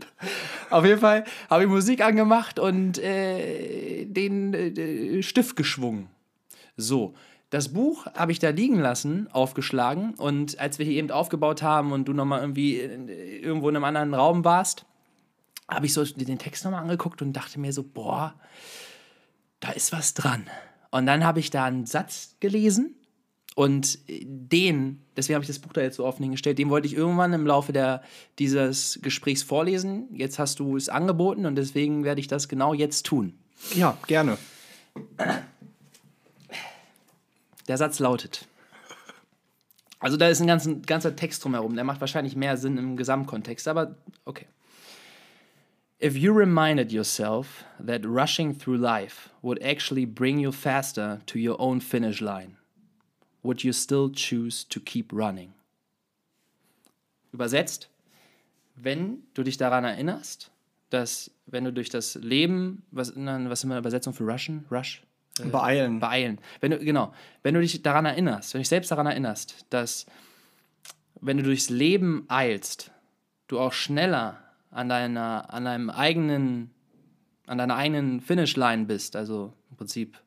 Auf 0.71 0.85
jeden 0.85 1.01
Fall 1.01 1.25
habe 1.49 1.65
ich 1.65 1.69
Musik 1.69 2.03
angemacht 2.03 2.59
und 2.59 2.99
äh, 2.99 4.05
den 4.05 4.55
äh, 4.55 5.23
Stift 5.23 5.57
geschwungen. 5.57 6.09
So, 6.77 7.15
das 7.51 7.71
Buch 7.71 8.07
habe 8.15 8.33
ich 8.33 8.39
da 8.39 8.51
liegen 8.51 8.79
lassen, 8.79 9.29
aufgeschlagen. 9.33 10.15
Und 10.15 10.59
als 10.59 10.79
wir 10.79 10.87
hier 10.87 10.97
eben 10.97 11.11
aufgebaut 11.11 11.63
haben 11.63 11.93
und 11.93 12.07
du 12.07 12.13
nochmal 12.13 12.41
irgendwie 12.41 12.77
äh, 12.77 13.39
irgendwo 13.39 13.69
in 13.69 13.77
einem 13.77 13.85
anderen 13.85 14.15
Raum 14.15 14.45
warst, 14.45 14.85
habe 15.69 15.87
ich 15.87 15.93
so 15.93 16.05
den 16.05 16.39
Text 16.39 16.65
nochmal 16.65 16.83
angeguckt 16.83 17.23
und 17.23 17.33
dachte 17.33 17.59
mir 17.61 17.73
so, 17.73 17.83
boah, 17.83 18.35
da 19.61 19.71
ist 19.71 19.93
was 19.93 20.15
dran. 20.15 20.47
Und 20.91 21.07
dann 21.07 21.25
habe 21.25 21.41
ich 21.41 21.51
da 21.51 21.65
einen 21.65 21.87
Satz 21.87 22.37
gelesen 22.41 22.95
und 23.59 23.99
den, 24.07 25.01
deswegen 25.17 25.35
habe 25.35 25.43
ich 25.43 25.49
das 25.49 25.59
Buch 25.59 25.73
da 25.73 25.81
jetzt 25.81 25.97
so 25.97 26.07
offen 26.07 26.23
hingestellt, 26.23 26.61
den 26.61 26.71
wollte 26.71 26.87
ich 26.87 26.95
irgendwann 26.95 27.33
im 27.33 27.45
Laufe 27.45 27.73
der, 27.73 28.05
dieses 28.39 29.01
Gesprächs 29.03 29.43
vorlesen. 29.43 30.07
Jetzt 30.13 30.39
hast 30.39 30.61
du 30.61 30.77
es 30.77 30.89
angeboten 30.89 31.45
und 31.45 31.57
deswegen 31.57 32.05
werde 32.05 32.21
ich 32.21 32.29
das 32.29 32.49
genau 32.49 32.73
jetzt 32.73 33.05
tun. 33.05 33.37
Ja, 33.75 33.99
gerne. 34.07 34.39
Der 37.67 37.77
Satz 37.77 37.99
lautet. 37.99 38.47
Also 39.99 40.17
da 40.17 40.29
ist 40.29 40.41
ein 40.41 40.47
ganzen, 40.47 40.83
ganzer 40.83 41.17
Text 41.17 41.43
drumherum, 41.43 41.75
der 41.75 41.83
macht 41.83 42.01
wahrscheinlich 42.01 42.37
mehr 42.37 42.57
Sinn 42.59 42.79
im 42.79 42.97
Gesamtkontext, 42.97 43.67
aber 43.67 43.97
okay. 44.25 44.47
If 46.01 46.17
you 46.17 46.33
reminded 46.33 46.93
yourself 46.93 47.65
that 47.85 48.03
rushing 48.05 48.57
through 48.57 48.79
life 48.79 49.31
would 49.43 49.61
actually 49.61 50.07
bring 50.07 50.39
you 50.39 50.53
faster 50.53 51.19
to 51.27 51.41
your 51.41 51.61
own 51.61 51.81
finish 51.81 52.21
line, 52.21 52.58
would 53.49 53.65
you 53.65 53.73
still 53.73 54.11
choose 54.13 54.63
to 54.69 54.79
keep 54.79 55.11
running? 55.11 55.55
Übersetzt, 57.33 57.89
wenn 58.77 59.23
du 59.33 59.43
dich 59.43 59.57
daran 59.57 59.85
erinnerst, 59.85 60.51
dass 60.91 61.31
wenn 61.47 61.65
du 61.65 61.73
durch 61.73 61.89
das 61.89 62.15
Leben, 62.17 62.83
was, 62.91 63.13
was 63.17 63.61
ist 63.61 63.65
immer 63.65 63.79
Übersetzung 63.79 64.13
für 64.13 64.25
Rushen? 64.25 64.67
Rush? 64.71 65.03
äh, 65.41 65.45
beeilen. 65.45 65.99
Beeilen. 65.99 66.39
Wenn 66.61 66.73
du, 66.73 66.79
genau, 66.79 67.15
wenn 67.43 67.55
du 67.55 67.61
dich 67.61 67.83
daran 67.83 68.05
erinnerst, 68.05 68.53
wenn 68.53 68.59
du 68.59 68.63
dich 68.63 68.69
selbst 68.69 68.91
daran 68.91 69.07
erinnerst, 69.07 69.65
dass 69.71 70.05
wenn 71.21 71.39
du 71.39 71.43
durchs 71.43 71.71
Leben 71.71 72.25
eilst, 72.29 72.91
du 73.47 73.59
auch 73.59 73.73
schneller 73.73 74.43
an 74.71 74.91
deiner, 74.91 75.53
an 75.53 75.65
deinem 75.65 75.91
eigenen, 75.91 76.71
an 77.47 77.57
deiner 77.59 77.77
eigenen 77.77 78.21
Finishline 78.21 78.85
bist, 78.85 79.17
also 79.17 79.55
im 79.71 79.77
Prinzip 79.77 80.19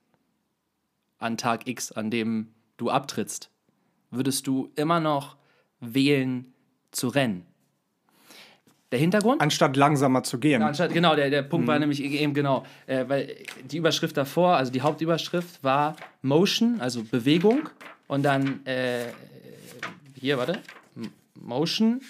an 1.19 1.37
Tag 1.37 1.67
X, 1.67 1.91
an 1.91 2.09
dem 2.09 2.47
du 2.81 2.89
abtrittst, 2.89 3.49
würdest 4.09 4.47
du 4.47 4.71
immer 4.75 4.99
noch 4.99 5.37
wählen 5.79 6.53
zu 6.91 7.07
rennen. 7.07 7.45
Der 8.91 8.99
Hintergrund? 8.99 9.41
Anstatt 9.41 9.77
langsamer 9.77 10.23
zu 10.23 10.37
gehen. 10.37 10.59
Ja, 10.59 10.67
anstatt, 10.67 10.93
genau, 10.93 11.15
der, 11.15 11.29
der 11.29 11.43
Punkt 11.43 11.65
mhm. 11.65 11.71
war 11.71 11.79
nämlich 11.79 12.03
eben 12.03 12.33
genau, 12.33 12.65
äh, 12.87 13.05
weil 13.07 13.35
die 13.63 13.77
Überschrift 13.77 14.17
davor, 14.17 14.57
also 14.57 14.71
die 14.71 14.81
Hauptüberschrift 14.81 15.63
war 15.63 15.95
Motion, 16.21 16.81
also 16.81 17.03
Bewegung 17.03 17.69
und 18.07 18.23
dann 18.23 18.65
äh, 18.65 19.05
hier, 20.19 20.37
warte, 20.37 20.59
Motion, 21.39 22.01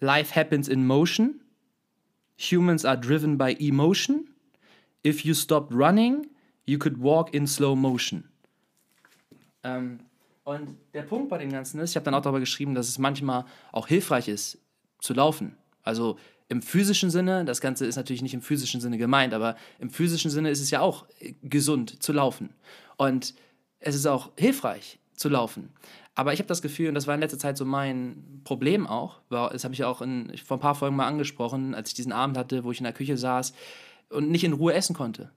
Life 0.00 0.34
happens 0.34 0.66
in 0.66 0.86
motion, 0.86 1.40
Humans 2.38 2.86
are 2.86 2.98
driven 2.98 3.36
by 3.36 3.54
emotion, 3.60 4.32
If 5.04 5.24
you 5.24 5.34
stopped 5.34 5.72
running, 5.74 6.28
you 6.64 6.78
could 6.78 6.98
walk 6.98 7.34
in 7.34 7.46
slow 7.46 7.74
motion. 7.74 8.28
Ähm, 9.64 10.00
und 10.44 10.76
der 10.92 11.02
Punkt 11.02 11.28
bei 11.28 11.38
dem 11.38 11.52
Ganzen 11.52 11.78
ist, 11.80 11.90
ich 11.90 11.96
habe 11.96 12.04
dann 12.04 12.14
auch 12.14 12.22
darüber 12.22 12.40
geschrieben, 12.40 12.74
dass 12.74 12.88
es 12.88 12.98
manchmal 12.98 13.44
auch 13.70 13.86
hilfreich 13.86 14.28
ist, 14.28 14.58
zu 15.00 15.14
laufen. 15.14 15.56
Also 15.82 16.18
im 16.48 16.62
physischen 16.62 17.10
Sinne, 17.10 17.44
das 17.44 17.60
Ganze 17.60 17.86
ist 17.86 17.96
natürlich 17.96 18.22
nicht 18.22 18.34
im 18.34 18.42
physischen 18.42 18.80
Sinne 18.80 18.98
gemeint, 18.98 19.34
aber 19.34 19.56
im 19.78 19.90
physischen 19.90 20.30
Sinne 20.30 20.50
ist 20.50 20.60
es 20.60 20.70
ja 20.70 20.80
auch 20.80 21.06
äh, 21.20 21.34
gesund 21.42 22.02
zu 22.02 22.12
laufen. 22.12 22.50
Und 22.96 23.34
es 23.78 23.94
ist 23.94 24.06
auch 24.06 24.32
hilfreich 24.36 24.98
zu 25.14 25.28
laufen. 25.28 25.70
Aber 26.14 26.32
ich 26.32 26.40
habe 26.40 26.48
das 26.48 26.60
Gefühl, 26.60 26.88
und 26.88 26.94
das 26.94 27.06
war 27.06 27.14
in 27.14 27.20
letzter 27.20 27.38
Zeit 27.38 27.56
so 27.56 27.64
mein 27.64 28.42
Problem 28.44 28.86
auch, 28.86 29.20
das 29.30 29.64
habe 29.64 29.72
ich 29.72 29.84
auch 29.84 30.02
in, 30.02 30.36
vor 30.44 30.58
ein 30.58 30.60
paar 30.60 30.74
Folgen 30.74 30.96
mal 30.96 31.06
angesprochen, 31.06 31.74
als 31.74 31.88
ich 31.88 31.94
diesen 31.94 32.12
Abend 32.12 32.36
hatte, 32.36 32.64
wo 32.64 32.70
ich 32.70 32.78
in 32.78 32.84
der 32.84 32.92
Küche 32.92 33.16
saß 33.16 33.54
und 34.10 34.30
nicht 34.30 34.44
in 34.44 34.52
Ruhe 34.52 34.74
essen 34.74 34.94
konnte. 34.94 35.30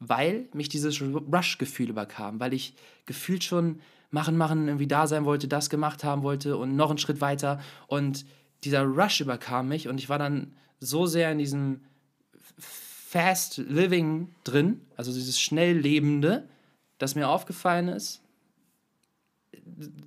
Weil 0.00 0.48
mich 0.52 0.68
dieses 0.68 1.00
Rush-Gefühl 1.00 1.90
überkam, 1.90 2.40
weil 2.40 2.54
ich 2.54 2.74
gefühlt 3.06 3.44
schon 3.44 3.80
machen, 4.10 4.36
machen, 4.36 4.66
irgendwie 4.66 4.88
da 4.88 5.06
sein 5.06 5.24
wollte, 5.24 5.46
das 5.46 5.70
gemacht 5.70 6.02
haben 6.02 6.22
wollte 6.22 6.56
und 6.56 6.74
noch 6.74 6.90
einen 6.90 6.98
Schritt 6.98 7.20
weiter. 7.20 7.60
Und 7.86 8.24
dieser 8.64 8.82
Rush 8.82 9.20
überkam 9.20 9.68
mich 9.68 9.88
und 9.88 9.98
ich 9.98 10.08
war 10.08 10.18
dann 10.18 10.52
so 10.80 11.06
sehr 11.06 11.30
in 11.30 11.38
diesem 11.38 11.80
Fast 12.58 13.58
Living 13.58 14.34
drin, 14.44 14.80
also 14.96 15.12
dieses 15.12 15.40
Schnelllebende, 15.40 16.48
dass 16.98 17.14
mir 17.14 17.28
aufgefallen 17.28 17.88
ist, 17.88 18.22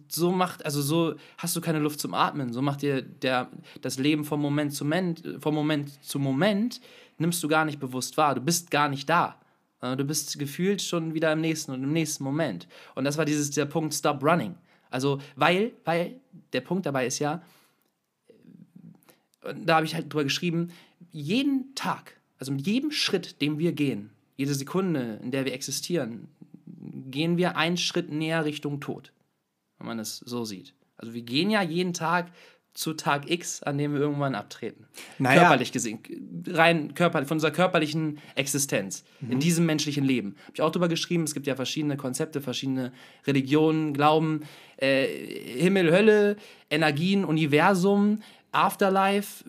so 0.07 0.31
macht, 0.31 0.65
also 0.65 0.81
so 0.81 1.15
hast 1.38 1.55
du 1.55 1.62
keine 1.62 1.79
Luft 1.79 2.00
zum 2.00 2.13
Atmen. 2.13 2.53
So 2.53 2.62
macht 2.62 2.81
dir 2.81 3.01
der, 3.01 3.50
das 3.81 3.97
Leben 3.97 4.23
vom 4.23 4.41
Moment 4.41 4.73
zu 4.73 4.85
Moment, 4.85 5.23
vom 5.39 5.55
Moment 5.55 6.03
zu 6.03 6.19
Moment, 6.19 6.81
nimmst 7.17 7.43
du 7.43 7.47
gar 7.47 7.65
nicht 7.65 7.79
bewusst 7.79 8.17
wahr. 8.17 8.35
Du 8.35 8.41
bist 8.41 8.71
gar 8.71 8.89
nicht 8.89 9.09
da. 9.09 9.39
Äh, 9.83 9.97
du 9.97 10.05
bist 10.05 10.39
gefühlt 10.39 10.81
schon 10.81 11.13
wieder 11.13 11.31
im 11.31 11.41
nächsten 11.41 11.71
und 11.71 11.83
im 11.83 11.93
nächsten 11.93 12.23
Moment. 12.23 12.67
Und 12.95 13.03
das 13.03 13.17
war 13.17 13.25
dieses, 13.25 13.51
der 13.51 13.65
Punkt 13.65 13.93
Stop 13.93 14.23
Running. 14.23 14.55
Also, 14.89 15.19
weil, 15.35 15.73
weil 15.85 16.19
der 16.53 16.61
Punkt 16.61 16.85
dabei 16.85 17.05
ist 17.05 17.19
ja, 17.19 17.43
da 19.65 19.75
habe 19.75 19.85
ich 19.85 19.93
halt 19.93 20.11
drüber 20.11 20.23
geschrieben, 20.23 20.71
jeden 21.11 21.75
Tag, 21.75 22.17
also 22.39 22.51
mit 22.51 22.65
jedem 22.65 22.91
Schritt, 22.91 23.41
den 23.41 23.59
wir 23.59 23.73
gehen, 23.73 24.09
jede 24.37 24.53
Sekunde, 24.53 25.19
in 25.21 25.31
der 25.31 25.45
wir 25.45 25.53
existieren, 25.53 26.27
gehen 26.65 27.37
wir 27.37 27.57
einen 27.57 27.77
Schritt 27.77 28.11
näher 28.11 28.45
Richtung 28.45 28.79
Tod 28.79 29.13
wenn 29.83 29.87
man 29.87 29.99
es 29.99 30.17
so 30.17 30.45
sieht. 30.45 30.73
Also 30.95 31.13
wir 31.13 31.21
gehen 31.21 31.49
ja 31.49 31.61
jeden 31.61 31.93
Tag 31.93 32.31
zu 32.74 32.94
Tag 32.94 33.30
X, 33.30 33.62
an 33.62 33.77
dem 33.77 33.94
wir 33.94 34.01
irgendwann 34.01 34.34
abtreten. 34.34 34.88
Naja. 35.20 35.42
Körperlich 35.42 35.72
gesehen, 35.72 36.00
rein 36.48 36.96
körperlich, 36.96 37.27
von 37.27 37.36
unserer 37.36 37.51
körperlichen 37.51 38.20
Existenz 38.36 39.03
mhm. 39.20 39.34
in 39.34 39.39
diesem 39.39 39.65
menschlichen 39.65 40.03
Leben. 40.03 40.36
Habe 40.44 40.53
ich 40.56 40.62
auch 40.62 40.72
darüber 40.72 40.88
geschrieben, 40.88 41.24
es 41.24 41.34
gibt 41.34 41.46
ja 41.46 41.56
verschiedene 41.56 41.98
Konzepte, 41.98 42.42
verschiedene 42.42 42.92
Religionen, 43.27 43.94
Glauben, 43.94 44.42
äh, 44.77 45.06
Himmel, 45.06 45.92
Hölle, 45.92 46.36
Energien, 46.70 47.25
Universum, 47.25 48.20
Afterlife, 48.51 49.44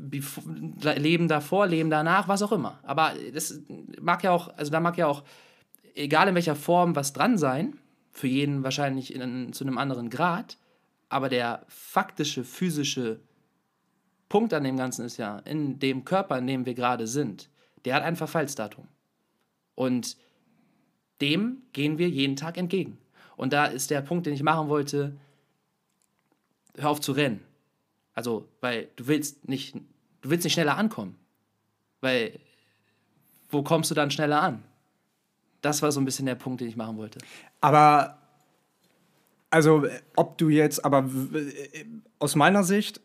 Leben 0.97 1.29
davor, 1.29 1.67
Leben 1.67 1.91
danach, 1.91 2.29
was 2.29 2.43
auch 2.43 2.53
immer. 2.53 2.79
Aber 2.83 3.13
das 3.33 3.61
mag 4.01 4.23
ja 4.23 4.33
auch, 4.33 4.49
also 4.57 4.71
da 4.71 4.81
mag 4.81 4.99
ja 4.99 5.07
auch, 5.07 5.23
egal 5.95 6.29
in 6.29 6.35
welcher 6.35 6.57
Form, 6.57 6.97
was 6.97 7.13
dran 7.13 7.39
sein 7.39 7.79
für 8.11 8.29
jeden 8.29 8.63
wahrscheinlich 8.63 9.15
in, 9.15 9.53
zu 9.53 9.65
einem 9.65 9.77
anderen 9.77 10.09
Grad, 10.09 10.57
aber 11.15 11.29
der 11.29 11.65
faktische, 11.69 12.43
physische 12.43 13.21
Punkt 14.29 14.53
an 14.53 14.65
dem 14.65 14.77
Ganzen 14.77 15.05
ist 15.05 15.17
ja, 15.17 15.39
in 15.45 15.79
dem 15.79 16.05
Körper, 16.05 16.39
in 16.39 16.49
dem 16.49 16.67
wir 16.67 16.75
gerade 16.75 17.07
sind, 17.07 17.49
der 17.85 17.95
hat 17.95 18.03
ein 18.03 18.17
Verfallsdatum. 18.17 18.89
Und 19.77 20.17
dem 21.21 21.63
gehen 21.73 21.99
wir 21.99 22.09
jeden 22.09 22.35
Tag 22.35 22.59
entgegen. 22.59 22.99
Und 23.37 23.53
da 23.53 23.67
ist 23.67 23.93
der 23.93 24.01
Punkt, 24.01 24.27
den 24.27 24.35
ich 24.35 24.43
machen 24.43 24.69
wollte, 24.69 25.17
hör 26.77 26.91
auf 26.91 27.01
zu 27.01 27.13
rennen. 27.13 27.45
Also, 28.15 28.49
weil 28.61 28.89
du 28.97 29.07
willst 29.07 29.49
nicht, 29.49 29.77
du 30.23 30.31
willst 30.31 30.43
nicht 30.43 30.55
schneller 30.55 30.77
ankommen. 30.77 31.17
Weil, 32.01 32.41
wo 33.51 33.63
kommst 33.63 33.89
du 33.89 33.95
dann 33.95 34.11
schneller 34.11 34.43
an? 34.43 34.65
Das 35.61 35.81
war 35.81 35.93
so 35.93 36.01
ein 36.01 36.07
bisschen 36.07 36.27
der 36.27 36.35
Punkt, 36.35 36.61
den 36.61 36.67
ich 36.67 36.77
machen 36.77 36.97
wollte. 36.97 37.21
Aber, 37.61 38.19
also, 39.55 39.87
ob 40.17 40.37
du 40.37 40.49
jetzt, 40.49 40.85
aber 40.85 41.09
aus 42.19 42.35
meiner 42.35 42.65
Sicht 42.65 43.01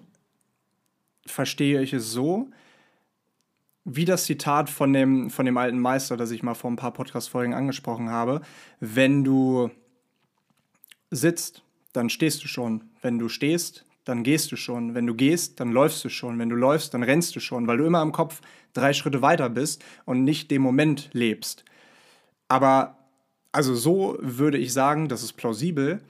verstehe 1.28 1.80
ich 1.84 1.94
es 1.94 2.12
so, 2.12 2.50
wie 3.86 4.04
das 4.04 4.26
Zitat 4.26 4.68
von 4.68 4.92
dem, 4.92 5.30
von 5.30 5.46
dem 5.46 5.58
alten 5.58 5.80
Meister, 5.80 6.18
das 6.18 6.32
ich 6.32 6.42
mal 6.42 6.56
vor 6.56 6.72
ein 6.72 6.76
paar 6.76 6.92
Podcast-Folgen 6.92 7.54
angesprochen 7.54 8.10
habe, 8.10 8.42
wenn 8.80 9.24
du 9.24 9.70
sitzt, 11.12 11.62
dann 11.94 12.10
stehst 12.10 12.44
du 12.44 12.48
schon. 12.48 12.84
Wenn 13.04 13.20
du 13.20 13.30
stehst, 13.30 13.86
dann 14.04 14.24
gehst 14.24 14.52
du 14.52 14.56
schon. 14.56 14.96
Wenn 14.96 15.06
du 15.06 15.14
gehst, 15.14 15.60
dann 15.60 15.72
läufst 15.72 16.04
du 16.04 16.10
schon. 16.10 16.40
Wenn 16.40 16.50
du 16.50 16.56
läufst, 16.56 16.96
dann 16.96 17.04
rennst 17.04 17.36
du 17.36 17.40
schon, 17.40 17.68
weil 17.68 17.78
du 17.78 17.86
immer 17.86 18.02
im 18.02 18.12
Kopf 18.12 18.42
drei 18.74 18.94
Schritte 18.94 19.22
weiter 19.22 19.50
bist 19.50 19.84
und 20.06 20.24
nicht 20.24 20.50
dem 20.50 20.64
Moment 20.64 21.12
lebst. 21.14 21.64
Aber 22.48 22.98
also 23.52 23.76
so 23.76 24.18
würde 24.20 24.58
ich 24.58 24.74
sagen, 24.74 25.10
das 25.10 25.22
ist 25.22 25.34
plausibel. 25.34 26.02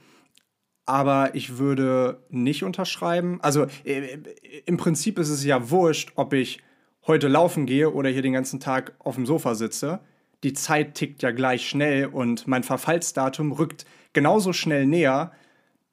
Aber 0.90 1.36
ich 1.36 1.60
würde 1.60 2.24
nicht 2.32 2.64
unterschreiben. 2.64 3.38
Also 3.44 3.68
äh, 3.84 4.18
im 4.66 4.78
Prinzip 4.78 5.20
ist 5.20 5.30
es 5.30 5.46
ja 5.46 5.70
wurscht, 5.70 6.14
ob 6.16 6.34
ich 6.34 6.64
heute 7.06 7.28
laufen 7.28 7.68
gehe 7.68 7.92
oder 7.92 8.10
hier 8.10 8.24
den 8.24 8.34
ganzen 8.34 8.60
Tag 8.60 8.94
auf 8.98 9.14
dem 9.14 9.28
Sofa 9.28 9.54
sitze. 9.54 10.00
Die 10.44 10.54
Zeit 10.54 10.96
tickt 10.96 11.22
ja 11.22 11.30
gleich 11.30 11.70
schnell 11.70 12.08
und 12.08 12.48
mein 12.48 12.64
Verfallsdatum 12.64 13.52
rückt 13.52 13.86
genauso 14.14 14.52
schnell 14.52 14.88
näher, 14.88 15.32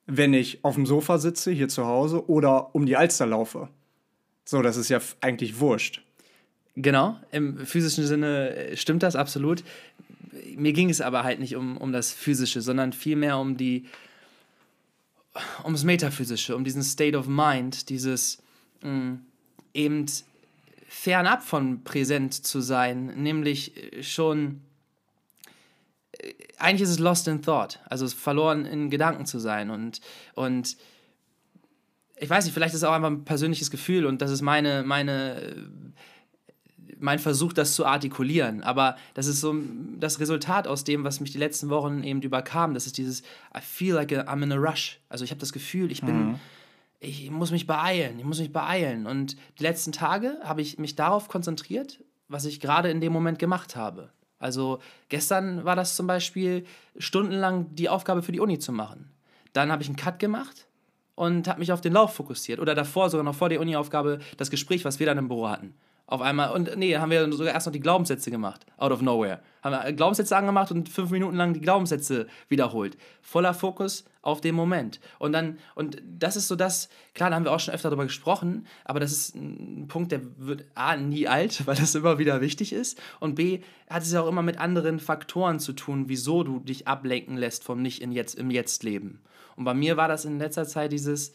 wenn 0.07 0.33
ich 0.33 0.65
auf 0.65 0.77
dem 0.77 0.87
Sofa 0.87 1.19
sitze, 1.19 1.51
hier 1.51 1.69
zu 1.69 1.85
Hause, 1.85 2.27
oder 2.31 2.75
um 2.75 2.87
die 2.87 2.97
Alster 2.97 3.27
laufe. 3.27 3.69
So, 4.47 4.63
das 4.63 4.79
ist 4.79 4.89
ja 4.89 5.01
eigentlich 5.21 5.61
wurscht. 5.61 6.03
Genau, 6.75 7.17
im 7.33 7.59
physischen 7.67 8.07
Sinne 8.07 8.55
äh, 8.55 8.77
stimmt 8.79 9.03
das 9.03 9.15
absolut 9.15 9.63
mir 10.57 10.73
ging 10.73 10.91
es 10.91 11.01
aber 11.01 11.25
halt 11.25 11.41
nicht 11.41 11.57
um, 11.57 11.77
um 11.77 11.93
das 11.93 12.13
Physische, 12.13 12.61
sondern 12.61 12.93
vielmehr 12.93 13.39
um 13.39 13.57
die, 13.57 13.87
ums 15.65 15.85
Metaphysische, 15.85 16.57
um 16.57 16.65
diesen 16.65 16.83
State 16.83 17.17
of 17.17 17.27
Mind, 17.27 17.89
dieses 17.89 18.43
mh, 18.83 18.91
mm, 18.91 19.27
eben 19.75 20.07
fernab 20.89 21.43
von 21.43 21.85
präsent 21.85 22.35
zu 22.35 22.61
sein, 22.61 23.07
nämlich 23.23 23.77
äh, 23.77 24.03
schon, 24.03 24.63
äh, 26.13 26.33
eigentlich 26.59 26.83
ist 26.83 26.91
es 26.91 26.99
lost 26.99 27.29
in 27.29 27.43
thought, 27.43 27.81
also 27.89 28.09
verloren 28.09 28.65
in 28.65 28.91
Gedanken 28.91 29.27
zu 29.27 29.39
sein 29.39 29.71
und, 29.71 30.01
und 30.35 30.77
ich 32.19 32.31
weiß 32.31 32.45
nicht, 32.45 32.55
vielleicht 32.55 32.75
ist 32.75 32.81
es 32.81 32.85
auch 32.85 32.95
einfach 32.95 33.11
ein 33.11 33.25
persönliches 33.25 33.71
Gefühl 33.71 34.07
und 34.07 34.23
das 34.23 34.31
ist 34.31 34.41
meine, 34.41 34.83
meine 34.85 35.57
mein 36.99 37.19
Versuch, 37.19 37.53
das 37.53 37.75
zu 37.75 37.87
artikulieren. 37.87 38.63
Aber 38.63 38.97
das 39.15 39.27
ist 39.27 39.41
so 39.41 39.55
das 39.99 40.21
Resultat 40.21 40.67
aus 40.67 40.85
dem, 40.85 41.05
was 41.05 41.21
mich 41.21 41.33
die 41.33 41.39
letzten 41.39 41.69
Wochen 41.69 42.03
eben 42.03 42.23
überkam. 42.23 42.75
Das 42.75 42.87
ist 42.87 42.99
dieses 42.99 43.21
I 43.57 43.61
feel 43.61 43.95
like 43.95 44.13
I'm 44.13 44.43
in 44.43 44.53
a 44.53 44.57
rush. 44.57 45.01
Also 45.09 45.25
ich 45.25 45.31
habe 45.31 45.41
das 45.41 45.53
Gefühl, 45.53 45.91
ich 45.91 46.03
bin, 46.03 46.29
mhm. 46.29 46.41
ich 47.01 47.31
muss 47.31 47.51
mich 47.51 47.67
beeilen, 47.67 48.19
ich 48.19 48.25
muss 48.25 48.41
mich 48.41 48.53
beeilen. 48.53 49.07
Und 49.07 49.37
die 49.59 49.63
letzten 49.63 49.93
Tage 49.93 50.39
habe 50.43 50.63
ich 50.63 50.79
mich 50.79 50.95
darauf 50.97 51.29
konzentriert, 51.29 52.03
was 52.29 52.45
ich 52.45 52.61
gerade 52.61 52.91
in 52.91 53.01
dem 53.01 53.13
Moment 53.13 53.39
gemacht 53.39 53.77
habe. 53.77 54.11
Also 54.39 54.81
gestern 55.09 55.65
war 55.65 55.77
das 55.77 55.97
zum 55.97 56.07
Beispiel 56.07 56.67
stundenlang 56.99 57.75
die 57.75 57.89
Aufgabe 57.89 58.23
für 58.23 58.33
die 58.33 58.41
Uni 58.41 58.59
zu 58.59 58.73
machen. 58.73 59.11
Dann 59.53 59.73
habe 59.73 59.83
ich 59.83 59.89
einen 59.89 59.97
Cut 59.97 60.19
gemacht 60.19 60.67
und 61.15 61.49
habe 61.49 61.61
mich 61.61 61.73
auf 61.73 61.81
den 61.81 61.95
Lauf 61.95 62.15
fokussiert. 62.15 62.61
Oder 62.61 62.75
davor, 62.75 63.11
sogar 63.11 63.25
noch 63.25 63.35
vor 63.35 63.49
der 63.49 63.61
Uni-Aufgabe, 63.61 64.21
das 64.37 64.51
Gespräch, 64.51 64.85
was 64.85 65.01
wir 65.01 65.07
dann 65.07 65.19
im 65.19 65.29
Büro 65.29 65.49
hatten. 65.49 65.75
Auf 66.09 66.21
einmal, 66.21 66.53
und 66.53 66.77
nee, 66.77 66.97
haben 66.97 67.11
wir 67.11 67.33
sogar 67.33 67.53
erst 67.53 67.67
noch 67.67 67.73
die 67.73 67.81
Glaubenssätze 67.81 68.31
gemacht, 68.31 68.65
out 68.77 68.93
of 68.93 69.03
nowhere. 69.03 69.41
Haben 69.65 69.73
wir 69.73 69.93
Glaubenssätze 69.93 70.37
angemacht 70.37 70.71
und 70.71 70.89
fünf 70.89 71.11
Minuten 71.11 71.37
lang 71.37 71.53
die 71.53 71.61
Glaubenssätze 71.61 72.29
wiederholt. 72.49 72.97
Voller 73.23 73.53
Fokus 73.55 74.05
auf 74.23 74.41
den 74.41 74.55
Moment. 74.55 75.01
Und 75.19 75.33
dann, 75.33 75.59
und 75.75 76.01
das 76.05 76.37
ist 76.37 76.47
so 76.47 76.55
das, 76.55 76.89
klar, 77.15 77.31
da 77.31 77.37
haben 77.37 77.45
wir 77.45 77.51
auch 77.51 77.59
schon 77.59 77.75
öfter 77.75 77.91
darüber 77.91 78.05
gesprochen, 78.05 78.69
aber 78.85 79.01
das 79.01 79.11
ist 79.11 79.35
ein 79.35 79.87
Punkt, 79.89 80.13
der 80.13 80.21
wird 80.37 80.65
A, 80.77 80.97
nie 80.97 81.27
alt, 81.27 81.67
weil 81.67 81.75
das 81.75 81.97
immer 81.97 82.19
wieder 82.19 82.41
wichtig 82.41 82.73
ist. 82.73 83.01
Und 83.19 83.35
B, 83.35 83.63
hat 83.91 84.05
es 84.05 84.13
ja 84.13 84.21
auch 84.21 84.29
immer 84.29 84.43
mit 84.43 84.61
anderen 84.61 85.01
Faktoren 85.01 85.59
zu 85.59 85.73
tun, 85.73 86.05
wieso 86.07 86.45
du 86.45 86.61
dich 86.61 86.87
ablenken 86.87 87.37
lässt 87.37 87.65
vom 87.65 87.83
Nicht 87.83 88.01
in 88.01 88.13
jetzt, 88.13 88.37
im 88.37 88.53
Jetzt-Leben. 88.53 89.21
Und 89.57 89.65
bei 89.65 89.75
mir 89.75 89.97
war 89.97 90.07
das 90.07 90.25
in 90.25 90.39
letzter 90.39 90.69
Zeit 90.69 90.93
dieses, 90.93 91.33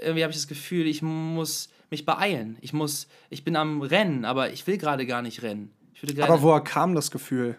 irgendwie 0.00 0.22
habe 0.22 0.30
ich 0.30 0.38
das 0.38 0.48
Gefühl, 0.48 0.86
ich 0.86 1.02
muss 1.02 1.68
mich 1.90 2.06
beeilen. 2.06 2.56
Ich 2.60 2.72
muss, 2.72 3.08
ich 3.30 3.44
bin 3.44 3.56
am 3.56 3.82
Rennen, 3.82 4.24
aber 4.24 4.50
ich 4.50 4.66
will 4.66 4.78
gerade 4.78 5.06
gar 5.06 5.22
nicht 5.22 5.42
rennen. 5.42 5.70
aber 6.20 6.42
woher 6.42 6.60
kam 6.60 6.94
das 6.94 7.10
Gefühl? 7.10 7.56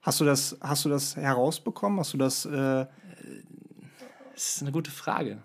Hast 0.00 0.20
du 0.20 0.24
das, 0.24 0.56
hast 0.60 0.84
du 0.84 0.88
das 0.88 1.16
herausbekommen? 1.16 2.00
Hast 2.00 2.12
du 2.12 2.18
das? 2.18 2.44
Äh 2.44 2.86
das 4.34 4.56
ist 4.56 4.62
eine 4.62 4.72
gute 4.72 4.90
Frage. 4.90 5.38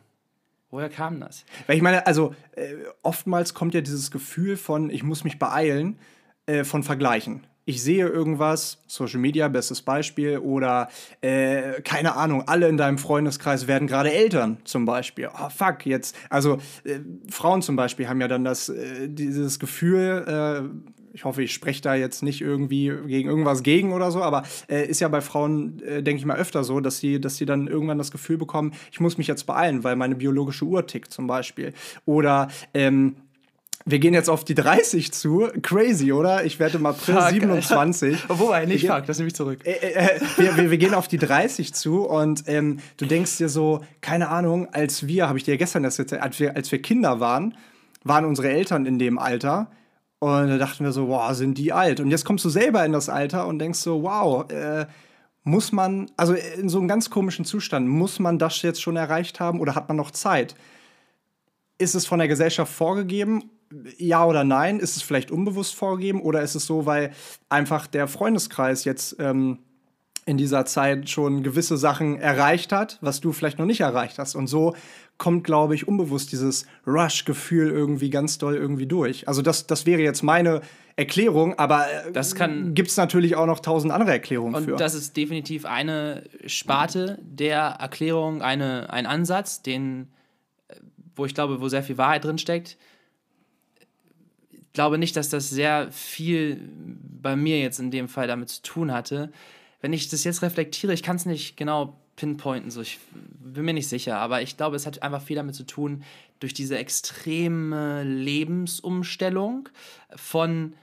Woher 0.69 0.89
kam 0.89 1.19
das? 1.19 1.45
Weil 1.65 1.77
ich 1.77 1.81
meine, 1.81 2.05
also 2.07 2.35
äh, 2.53 2.75
oftmals 3.03 3.53
kommt 3.53 3.73
ja 3.73 3.81
dieses 3.81 4.11
Gefühl 4.11 4.57
von, 4.57 4.89
ich 4.89 5.03
muss 5.03 5.23
mich 5.23 5.39
beeilen, 5.39 5.99
äh, 6.45 6.63
von 6.63 6.83
Vergleichen 6.83 7.47
ich 7.67 7.83
sehe 7.83 8.07
irgendwas, 8.07 8.79
Social 8.87 9.19
Media, 9.19 9.49
bestes 9.49 9.81
Beispiel, 9.81 10.37
oder 10.37 10.87
äh, 11.19 11.81
keine 11.81 12.15
Ahnung, 12.15 12.47
alle 12.47 12.69
in 12.69 12.77
deinem 12.77 12.97
Freundeskreis 12.97 13.67
werden 13.67 13.89
gerade 13.89 14.11
Eltern 14.11 14.57
zum 14.63 14.85
Beispiel. 14.85 15.29
Oh 15.33 15.49
fuck, 15.49 15.85
jetzt. 15.85 16.15
Also 16.29 16.59
äh, 16.85 16.99
Frauen 17.29 17.61
zum 17.61 17.75
Beispiel 17.75 18.07
haben 18.07 18.21
ja 18.21 18.29
dann 18.29 18.45
das, 18.45 18.69
äh, 18.69 19.09
dieses 19.09 19.59
Gefühl, 19.59 20.23
äh, 20.27 20.87
ich 21.11 21.25
hoffe, 21.25 21.43
ich 21.43 21.53
spreche 21.53 21.81
da 21.81 21.93
jetzt 21.95 22.23
nicht 22.23 22.39
irgendwie 22.39 22.93
gegen 23.07 23.27
irgendwas 23.27 23.63
gegen 23.63 23.91
oder 23.91 24.11
so, 24.11 24.23
aber 24.23 24.43
äh, 24.69 24.85
ist 24.85 25.01
ja 25.01 25.09
bei 25.09 25.19
Frauen, 25.19 25.81
äh, 25.81 26.01
denke 26.01 26.19
ich 26.19 26.25
mal, 26.25 26.37
öfter 26.37 26.63
so, 26.63 26.79
dass 26.79 26.99
sie, 26.99 27.19
dass 27.19 27.35
sie 27.35 27.45
dann 27.45 27.67
irgendwann 27.67 27.97
das 27.97 28.11
Gefühl 28.11 28.37
bekommen, 28.37 28.71
ich 28.93 29.01
muss 29.01 29.17
mich 29.17 29.27
jetzt 29.27 29.45
beeilen, 29.45 29.83
weil 29.83 29.97
meine 29.97 30.15
biologische 30.15 30.63
Uhr 30.63 30.87
tickt 30.87 31.11
zum 31.11 31.27
Beispiel. 31.27 31.73
Oder 32.05 32.47
ähm, 32.73 33.17
wir 33.87 33.99
gehen 33.99 34.13
jetzt 34.13 34.29
auf 34.29 34.43
die 34.43 34.53
30 34.53 35.13
zu. 35.13 35.47
Crazy, 35.61 36.11
oder? 36.11 36.43
Ich 36.43 36.59
werde 36.59 36.77
im 36.77 36.85
April 36.85 37.15
fuck, 37.15 37.29
27. 37.29 38.17
Wobei, 38.27 38.65
nicht 38.65 38.85
fuck, 38.85 39.05
das 39.05 39.17
nehme 39.17 39.29
ich 39.29 39.35
zurück. 39.35 39.65
Äh, 39.65 39.71
äh, 39.71 40.15
äh, 40.17 40.19
wir, 40.35 40.57
wir, 40.57 40.71
wir, 40.71 40.77
gehen 40.77 40.93
auf 40.93 41.07
die 41.07 41.17
30 41.17 41.73
zu 41.73 42.03
und 42.03 42.43
ähm, 42.47 42.79
du 42.97 43.05
denkst 43.05 43.37
dir 43.37 43.47
so, 43.47 43.81
keine 44.01 44.27
Ahnung, 44.27 44.67
als 44.73 45.07
wir, 45.07 45.29
habe 45.29 45.37
ich 45.37 45.45
dir 45.45 45.57
gestern 45.57 45.83
das 45.83 45.97
erzählt, 45.97 46.21
als 46.21 46.37
wir, 46.37 46.55
als 46.57 46.69
wir 46.69 46.81
Kinder 46.81 47.21
waren, 47.21 47.55
waren 48.03 48.25
unsere 48.25 48.49
Eltern 48.49 48.85
in 48.85 48.99
dem 48.99 49.17
Alter. 49.17 49.71
Und 50.19 50.49
da 50.49 50.57
dachten 50.57 50.83
wir 50.83 50.91
so, 50.91 51.07
wow, 51.07 51.33
sind 51.33 51.57
die 51.57 51.71
alt. 51.71 52.01
Und 52.01 52.11
jetzt 52.11 52.25
kommst 52.25 52.43
du 52.43 52.49
selber 52.49 52.83
in 52.83 52.91
das 52.91 53.07
Alter 53.07 53.47
und 53.47 53.59
denkst 53.59 53.79
so, 53.79 54.03
wow, 54.03 54.51
äh, 54.51 54.85
muss 55.43 55.71
man, 55.71 56.11
also 56.17 56.33
in 56.33 56.67
so 56.67 56.79
einem 56.79 56.89
ganz 56.89 57.09
komischen 57.09 57.45
Zustand, 57.45 57.87
muss 57.87 58.19
man 58.19 58.37
das 58.37 58.61
jetzt 58.63 58.81
schon 58.81 58.97
erreicht 58.97 59.39
haben 59.39 59.61
oder 59.61 59.75
hat 59.75 59.87
man 59.87 59.95
noch 59.95 60.11
Zeit? 60.11 60.55
Ist 61.77 61.95
es 61.95 62.05
von 62.05 62.19
der 62.19 62.27
Gesellschaft 62.27 62.73
vorgegeben 62.73 63.51
ja 63.97 64.25
oder 64.25 64.43
nein? 64.43 64.79
Ist 64.79 64.97
es 64.97 65.03
vielleicht 65.03 65.31
unbewusst 65.31 65.75
vorgegeben 65.75 66.21
oder 66.21 66.41
ist 66.41 66.55
es 66.55 66.65
so, 66.65 66.85
weil 66.85 67.11
einfach 67.49 67.87
der 67.87 68.07
Freundeskreis 68.07 68.85
jetzt 68.85 69.15
ähm, 69.19 69.59
in 70.25 70.37
dieser 70.37 70.65
Zeit 70.65 71.09
schon 71.09 71.41
gewisse 71.41 71.77
Sachen 71.77 72.19
erreicht 72.19 72.73
hat, 72.73 72.97
was 73.01 73.21
du 73.21 73.31
vielleicht 73.31 73.59
noch 73.59 73.65
nicht 73.65 73.79
erreicht 73.79 74.19
hast? 74.19 74.35
Und 74.35 74.47
so 74.47 74.75
kommt, 75.17 75.45
glaube 75.45 75.73
ich, 75.73 75.87
unbewusst 75.87 76.31
dieses 76.33 76.65
Rush-Gefühl 76.85 77.71
irgendwie 77.71 78.09
ganz 78.09 78.37
doll 78.37 78.55
irgendwie 78.55 78.87
durch. 78.87 79.27
Also 79.27 79.41
das, 79.41 79.67
das 79.67 79.85
wäre 79.85 80.01
jetzt 80.01 80.23
meine 80.23 80.61
Erklärung, 80.97 81.57
aber 81.57 81.85
äh, 82.07 82.71
gibt 82.73 82.89
es 82.89 82.97
natürlich 82.97 83.35
auch 83.35 83.45
noch 83.45 83.61
tausend 83.61 83.93
andere 83.93 84.11
Erklärungen 84.11 84.55
und 84.55 84.65
für. 84.65 84.71
Und 84.73 84.81
das 84.81 84.95
ist 84.95 85.15
definitiv 85.15 85.65
eine 85.65 86.23
Sparte 86.45 87.19
der 87.21 87.61
Erklärung, 87.79 88.41
eine, 88.41 88.91
ein 88.91 89.05
Ansatz, 89.05 89.61
den, 89.61 90.09
äh, 90.67 90.75
wo 91.15 91.25
ich 91.25 91.33
glaube, 91.33 91.61
wo 91.61 91.69
sehr 91.69 91.83
viel 91.83 91.97
Wahrheit 91.97 92.25
drin 92.25 92.37
steckt 92.37 92.77
glaube 94.77 94.99
nicht, 94.99 95.15
dass 95.15 95.29
das 95.29 95.49
sehr 95.49 95.91
viel 95.91 96.69
bei 97.19 97.35
mir 97.35 97.59
jetzt 97.59 97.79
in 97.79 97.89
dem 97.89 98.07
Fall 98.07 98.27
damit 98.27 98.49
zu 98.49 98.61
tun 98.61 98.93
hatte. 98.93 99.31
Wenn 99.81 99.91
ich 99.91 100.07
das 100.07 100.23
jetzt 100.23 100.43
reflektiere, 100.43 100.93
ich 100.93 101.01
kann 101.01 101.15
es 101.15 101.25
nicht 101.25 101.57
genau 101.57 101.99
pinpointen, 102.15 102.69
so 102.69 102.81
ich 102.81 102.99
bin 103.11 103.65
mir 103.65 103.73
nicht 103.73 103.89
sicher, 103.89 104.19
aber 104.19 104.43
ich 104.43 104.55
glaube, 104.55 104.75
es 104.75 104.85
hat 104.85 105.01
einfach 105.01 105.23
viel 105.23 105.35
damit 105.35 105.55
zu 105.55 105.65
tun, 105.65 106.03
durch 106.39 106.53
diese 106.53 106.77
extreme 106.77 108.03
Lebensumstellung 108.03 109.67
von 110.15 110.73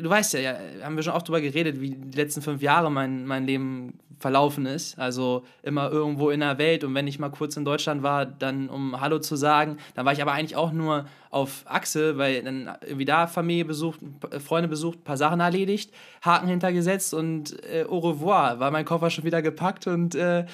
du 0.00 0.10
weißt 0.10 0.34
ja, 0.34 0.40
ja, 0.40 0.56
haben 0.82 0.96
wir 0.96 1.02
schon 1.02 1.12
oft 1.12 1.28
darüber 1.28 1.40
geredet, 1.40 1.80
wie 1.80 1.90
die 1.90 2.16
letzten 2.16 2.42
fünf 2.42 2.62
Jahre 2.62 2.90
mein, 2.90 3.26
mein 3.26 3.46
Leben 3.46 3.98
verlaufen 4.18 4.66
ist. 4.66 4.98
Also 4.98 5.44
immer 5.62 5.90
irgendwo 5.90 6.30
in 6.30 6.40
der 6.40 6.56
Welt 6.58 6.84
und 6.84 6.94
wenn 6.94 7.06
ich 7.06 7.18
mal 7.18 7.30
kurz 7.30 7.56
in 7.56 7.64
Deutschland 7.64 8.02
war, 8.02 8.24
dann 8.24 8.68
um 8.70 9.00
Hallo 9.00 9.18
zu 9.18 9.36
sagen, 9.36 9.76
dann 9.94 10.06
war 10.06 10.12
ich 10.12 10.22
aber 10.22 10.32
eigentlich 10.32 10.56
auch 10.56 10.72
nur 10.72 11.06
auf 11.30 11.64
Achse, 11.66 12.18
weil 12.18 12.42
dann 12.42 12.70
irgendwie 12.82 13.04
da 13.04 13.26
Familie 13.26 13.64
besucht, 13.64 14.00
Freunde 14.44 14.68
besucht, 14.68 15.00
ein 15.00 15.04
paar 15.04 15.16
Sachen 15.16 15.40
erledigt, 15.40 15.92
Haken 16.22 16.48
hintergesetzt 16.48 17.14
und 17.14 17.62
äh, 17.64 17.84
au 17.88 17.98
revoir, 17.98 18.60
war 18.60 18.70
mein 18.70 18.84
Koffer 18.84 19.10
schon 19.10 19.24
wieder 19.24 19.42
gepackt 19.42 19.86
und 19.86 20.14
äh, 20.14 20.46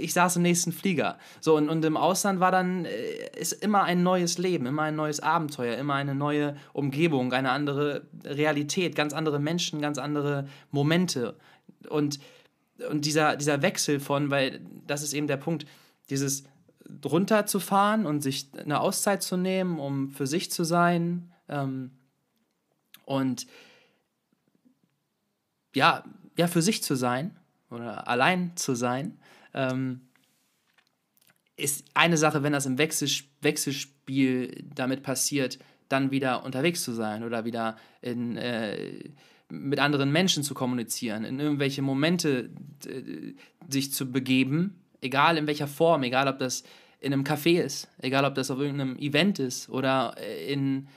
ich 0.00 0.12
saß 0.12 0.36
im 0.36 0.42
nächsten 0.42 0.72
Flieger. 0.72 1.18
So 1.40 1.56
und, 1.56 1.68
und 1.68 1.84
im 1.84 1.96
Ausland 1.96 2.40
war 2.40 2.52
dann 2.52 2.84
äh, 2.84 3.38
ist 3.38 3.52
immer 3.52 3.82
ein 3.82 4.02
neues 4.02 4.38
Leben, 4.38 4.66
immer 4.66 4.82
ein 4.82 4.96
neues 4.96 5.20
Abenteuer, 5.20 5.76
immer 5.76 5.94
eine 5.94 6.14
neue 6.14 6.56
Umgebung, 6.72 7.32
eine 7.32 7.50
andere 7.50 8.06
Realität, 8.24 8.94
ganz 8.94 9.12
andere 9.12 9.40
Menschen, 9.40 9.80
ganz 9.80 9.98
andere 9.98 10.46
Momente 10.70 11.36
und 11.88 12.20
und 12.88 13.04
dieser, 13.04 13.36
dieser 13.36 13.60
Wechsel 13.60 14.00
von, 14.00 14.30
weil 14.30 14.60
das 14.86 15.02
ist 15.02 15.12
eben 15.12 15.26
der 15.26 15.36
Punkt, 15.36 15.66
dieses 16.08 16.44
runterzufahren 17.04 18.06
und 18.06 18.22
sich 18.22 18.48
eine 18.56 18.80
Auszeit 18.80 19.22
zu 19.22 19.36
nehmen, 19.36 19.78
um 19.78 20.10
für 20.10 20.26
sich 20.26 20.50
zu 20.50 20.64
sein 20.64 21.32
ähm, 21.48 21.92
und 23.04 23.46
ja, 25.74 26.04
ja, 26.36 26.46
für 26.46 26.62
sich 26.62 26.82
zu 26.82 26.94
sein 26.94 27.36
oder 27.70 28.08
allein 28.08 28.52
zu 28.56 28.74
sein, 28.74 29.18
ähm, 29.54 30.02
ist 31.56 31.84
eine 31.94 32.16
Sache, 32.16 32.42
wenn 32.42 32.52
das 32.52 32.66
im 32.66 32.78
Wechsels 32.78 33.24
Wechselspiel 33.42 34.64
damit 34.74 35.02
passiert, 35.02 35.58
dann 35.88 36.10
wieder 36.10 36.44
unterwegs 36.44 36.82
zu 36.82 36.92
sein 36.92 37.24
oder 37.24 37.44
wieder 37.44 37.76
in 38.00 38.36
äh, 38.36 39.10
mit 39.50 39.80
anderen 39.80 40.12
Menschen 40.12 40.42
zu 40.42 40.54
kommunizieren, 40.54 41.24
in 41.24 41.40
irgendwelche 41.40 41.82
Momente 41.82 42.50
sich 43.68 43.92
zu 43.92 44.10
begeben, 44.10 44.80
egal 45.00 45.36
in 45.36 45.46
welcher 45.46 45.66
Form, 45.66 46.04
egal 46.04 46.28
ob 46.28 46.38
das 46.38 46.62
in 47.00 47.12
einem 47.12 47.24
Café 47.24 47.60
ist, 47.60 47.88
egal 47.98 48.24
ob 48.24 48.34
das 48.34 48.50
auf 48.50 48.58
irgendeinem 48.58 48.96
Event 48.96 49.38
ist 49.38 49.68
oder 49.68 50.14
in, 50.46 50.60
in 50.60 50.88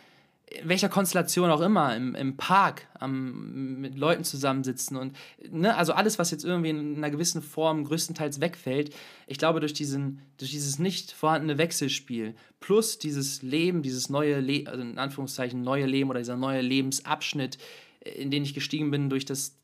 welcher 0.63 0.89
Konstellation 0.89 1.49
auch 1.49 1.61
immer, 1.61 1.95
im, 1.95 2.15
im 2.15 2.37
Park, 2.37 2.87
am, 2.99 3.79
mit 3.81 3.97
Leuten 3.97 4.23
zusammensitzen 4.23 4.97
und 4.97 5.15
ne, 5.49 5.75
also 5.75 5.93
alles, 5.93 6.19
was 6.19 6.31
jetzt 6.31 6.45
irgendwie 6.45 6.69
in 6.69 6.97
einer 6.97 7.09
gewissen 7.09 7.41
Form 7.41 7.83
größtenteils 7.83 8.39
wegfällt, 8.41 8.93
ich 9.27 9.37
glaube, 9.37 9.59
durch, 9.59 9.73
diesen, 9.73 10.21
durch 10.37 10.51
dieses 10.51 10.79
nicht 10.79 11.11
vorhandene 11.11 11.57
Wechselspiel 11.57 12.35
plus 12.59 12.99
dieses 12.99 13.41
Leben, 13.41 13.81
dieses 13.81 14.09
neue, 14.09 14.39
Le 14.39 14.63
also 14.67 14.81
in 14.81 14.97
Anführungszeichen 14.97 15.61
neue 15.61 15.85
Leben 15.85 16.09
oder 16.09 16.19
dieser 16.19 16.37
neue 16.37 16.61
Lebensabschnitt, 16.61 17.57
in 18.01 18.31
den 18.31 18.43
ich 18.43 18.53
gestiegen 18.53 18.91
bin 18.91 19.09
durch 19.09 19.25
das 19.25 19.57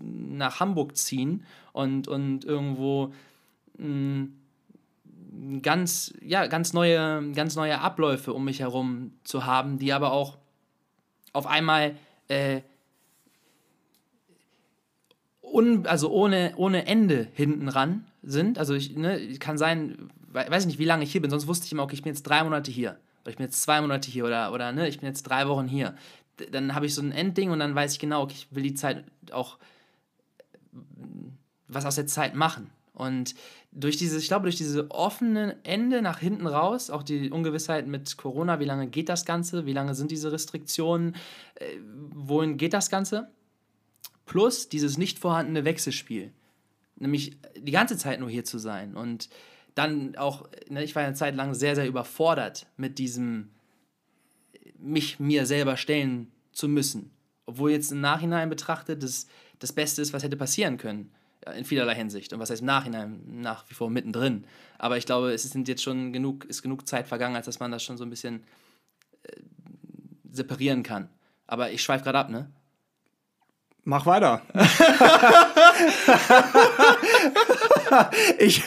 nach 0.00 0.60
Hamburg 0.60 0.96
ziehen 0.96 1.44
und, 1.72 2.08
und 2.08 2.44
irgendwo 2.44 3.12
mh, 3.78 3.88
mm, 3.88 4.43
ganz, 5.62 6.14
ja, 6.20 6.46
ganz 6.46 6.72
neue, 6.72 7.32
ganz 7.32 7.56
neue 7.56 7.80
Abläufe 7.80 8.32
um 8.32 8.44
mich 8.44 8.60
herum 8.60 9.12
zu 9.24 9.46
haben, 9.46 9.78
die 9.78 9.92
aber 9.92 10.12
auch 10.12 10.38
auf 11.32 11.46
einmal 11.46 11.96
äh, 12.28 12.60
un, 15.42 15.86
also 15.86 16.10
ohne, 16.10 16.54
ohne 16.56 16.86
Ende 16.86 17.28
hinten 17.34 17.68
ran 17.68 18.06
sind. 18.22 18.58
Also 18.58 18.74
ich, 18.74 18.96
ne, 18.96 19.38
kann 19.38 19.58
sein, 19.58 20.10
weiß 20.32 20.66
nicht, 20.66 20.78
wie 20.78 20.84
lange 20.84 21.04
ich 21.04 21.12
hier 21.12 21.22
bin, 21.22 21.30
sonst 21.30 21.46
wusste 21.46 21.66
ich 21.66 21.72
immer, 21.72 21.82
okay, 21.82 21.94
ich 21.94 22.02
bin 22.02 22.12
jetzt 22.12 22.22
drei 22.22 22.42
Monate 22.42 22.70
hier. 22.70 22.98
Oder 23.22 23.30
ich 23.30 23.36
bin 23.36 23.46
jetzt 23.46 23.62
zwei 23.62 23.80
Monate 23.80 24.10
hier 24.10 24.24
oder, 24.24 24.52
oder 24.52 24.72
ne, 24.72 24.88
ich 24.88 25.00
bin 25.00 25.08
jetzt 25.08 25.22
drei 25.24 25.48
Wochen 25.48 25.66
hier 25.66 25.94
dann 26.50 26.74
habe 26.74 26.86
ich 26.86 26.94
so 26.94 27.02
ein 27.02 27.12
Endding 27.12 27.50
und 27.50 27.60
dann 27.60 27.74
weiß 27.74 27.92
ich 27.92 27.98
genau, 27.98 28.22
okay, 28.22 28.34
ich 28.36 28.48
will 28.50 28.62
die 28.62 28.74
Zeit 28.74 29.04
auch 29.30 29.58
was 31.68 31.84
aus 31.84 31.94
der 31.96 32.06
Zeit 32.06 32.34
machen. 32.34 32.70
Und 32.92 33.34
durch 33.74 33.96
dieses, 33.96 34.22
ich 34.22 34.28
glaube, 34.28 34.44
durch 34.44 34.56
diese 34.56 34.90
offene 34.90 35.56
Ende 35.64 36.00
nach 36.00 36.20
hinten 36.20 36.46
raus, 36.46 36.90
auch 36.90 37.02
die 37.02 37.30
Ungewissheit 37.30 37.86
mit 37.86 38.16
Corona, 38.16 38.60
wie 38.60 38.64
lange 38.64 38.86
geht 38.86 39.08
das 39.08 39.24
Ganze, 39.24 39.66
wie 39.66 39.72
lange 39.72 39.94
sind 39.94 40.10
diese 40.10 40.30
Restriktionen, 40.30 41.16
äh, 41.56 41.78
wohin 42.10 42.56
geht 42.56 42.72
das 42.72 42.88
Ganze, 42.88 43.30
plus 44.26 44.68
dieses 44.68 44.96
nicht 44.96 45.18
vorhandene 45.18 45.64
Wechselspiel, 45.64 46.32
nämlich 46.96 47.36
die 47.56 47.72
ganze 47.72 47.96
Zeit 47.96 48.20
nur 48.20 48.30
hier 48.30 48.44
zu 48.44 48.58
sein 48.58 48.94
und 48.94 49.28
dann 49.74 50.14
auch, 50.16 50.48
ne, 50.68 50.84
ich 50.84 50.94
war 50.94 51.02
eine 51.02 51.14
Zeit 51.14 51.34
lang 51.34 51.52
sehr, 51.52 51.74
sehr 51.74 51.88
überfordert 51.88 52.66
mit 52.76 52.98
diesem 52.98 53.50
mich 54.78 55.18
mir 55.18 55.46
selber 55.46 55.76
stellen 55.76 56.30
zu 56.52 56.68
müssen. 56.68 57.10
Obwohl 57.46 57.72
jetzt 57.72 57.90
im 57.90 58.00
Nachhinein 58.00 58.48
betrachtet 58.48 59.02
das 59.02 59.26
das 59.58 59.72
Beste 59.72 60.02
ist, 60.02 60.12
was 60.12 60.22
hätte 60.22 60.36
passieren 60.36 60.76
können. 60.76 61.10
In 61.56 61.64
vielerlei 61.64 61.94
Hinsicht. 61.94 62.32
Und 62.32 62.40
was 62.40 62.50
heißt 62.50 62.62
im 62.62 62.66
Nachhinein? 62.66 63.20
Nach 63.26 63.64
wie 63.68 63.74
vor 63.74 63.90
mittendrin. 63.90 64.44
Aber 64.78 64.96
ich 64.96 65.06
glaube, 65.06 65.32
es 65.32 65.42
sind 65.42 65.68
jetzt 65.68 65.82
schon 65.82 66.12
genug, 66.12 66.44
ist 66.46 66.62
genug 66.62 66.88
Zeit 66.88 67.06
vergangen, 67.06 67.36
als 67.36 67.46
dass 67.46 67.60
man 67.60 67.70
das 67.70 67.82
schon 67.82 67.96
so 67.96 68.04
ein 68.04 68.10
bisschen 68.10 68.44
äh, 69.24 69.32
separieren 70.30 70.82
kann. 70.82 71.08
Aber 71.46 71.70
ich 71.70 71.82
schweife 71.82 72.04
gerade 72.04 72.18
ab, 72.18 72.30
ne? 72.30 72.50
Mach 73.86 74.06
weiter. 74.06 74.40
ich, 78.38 78.62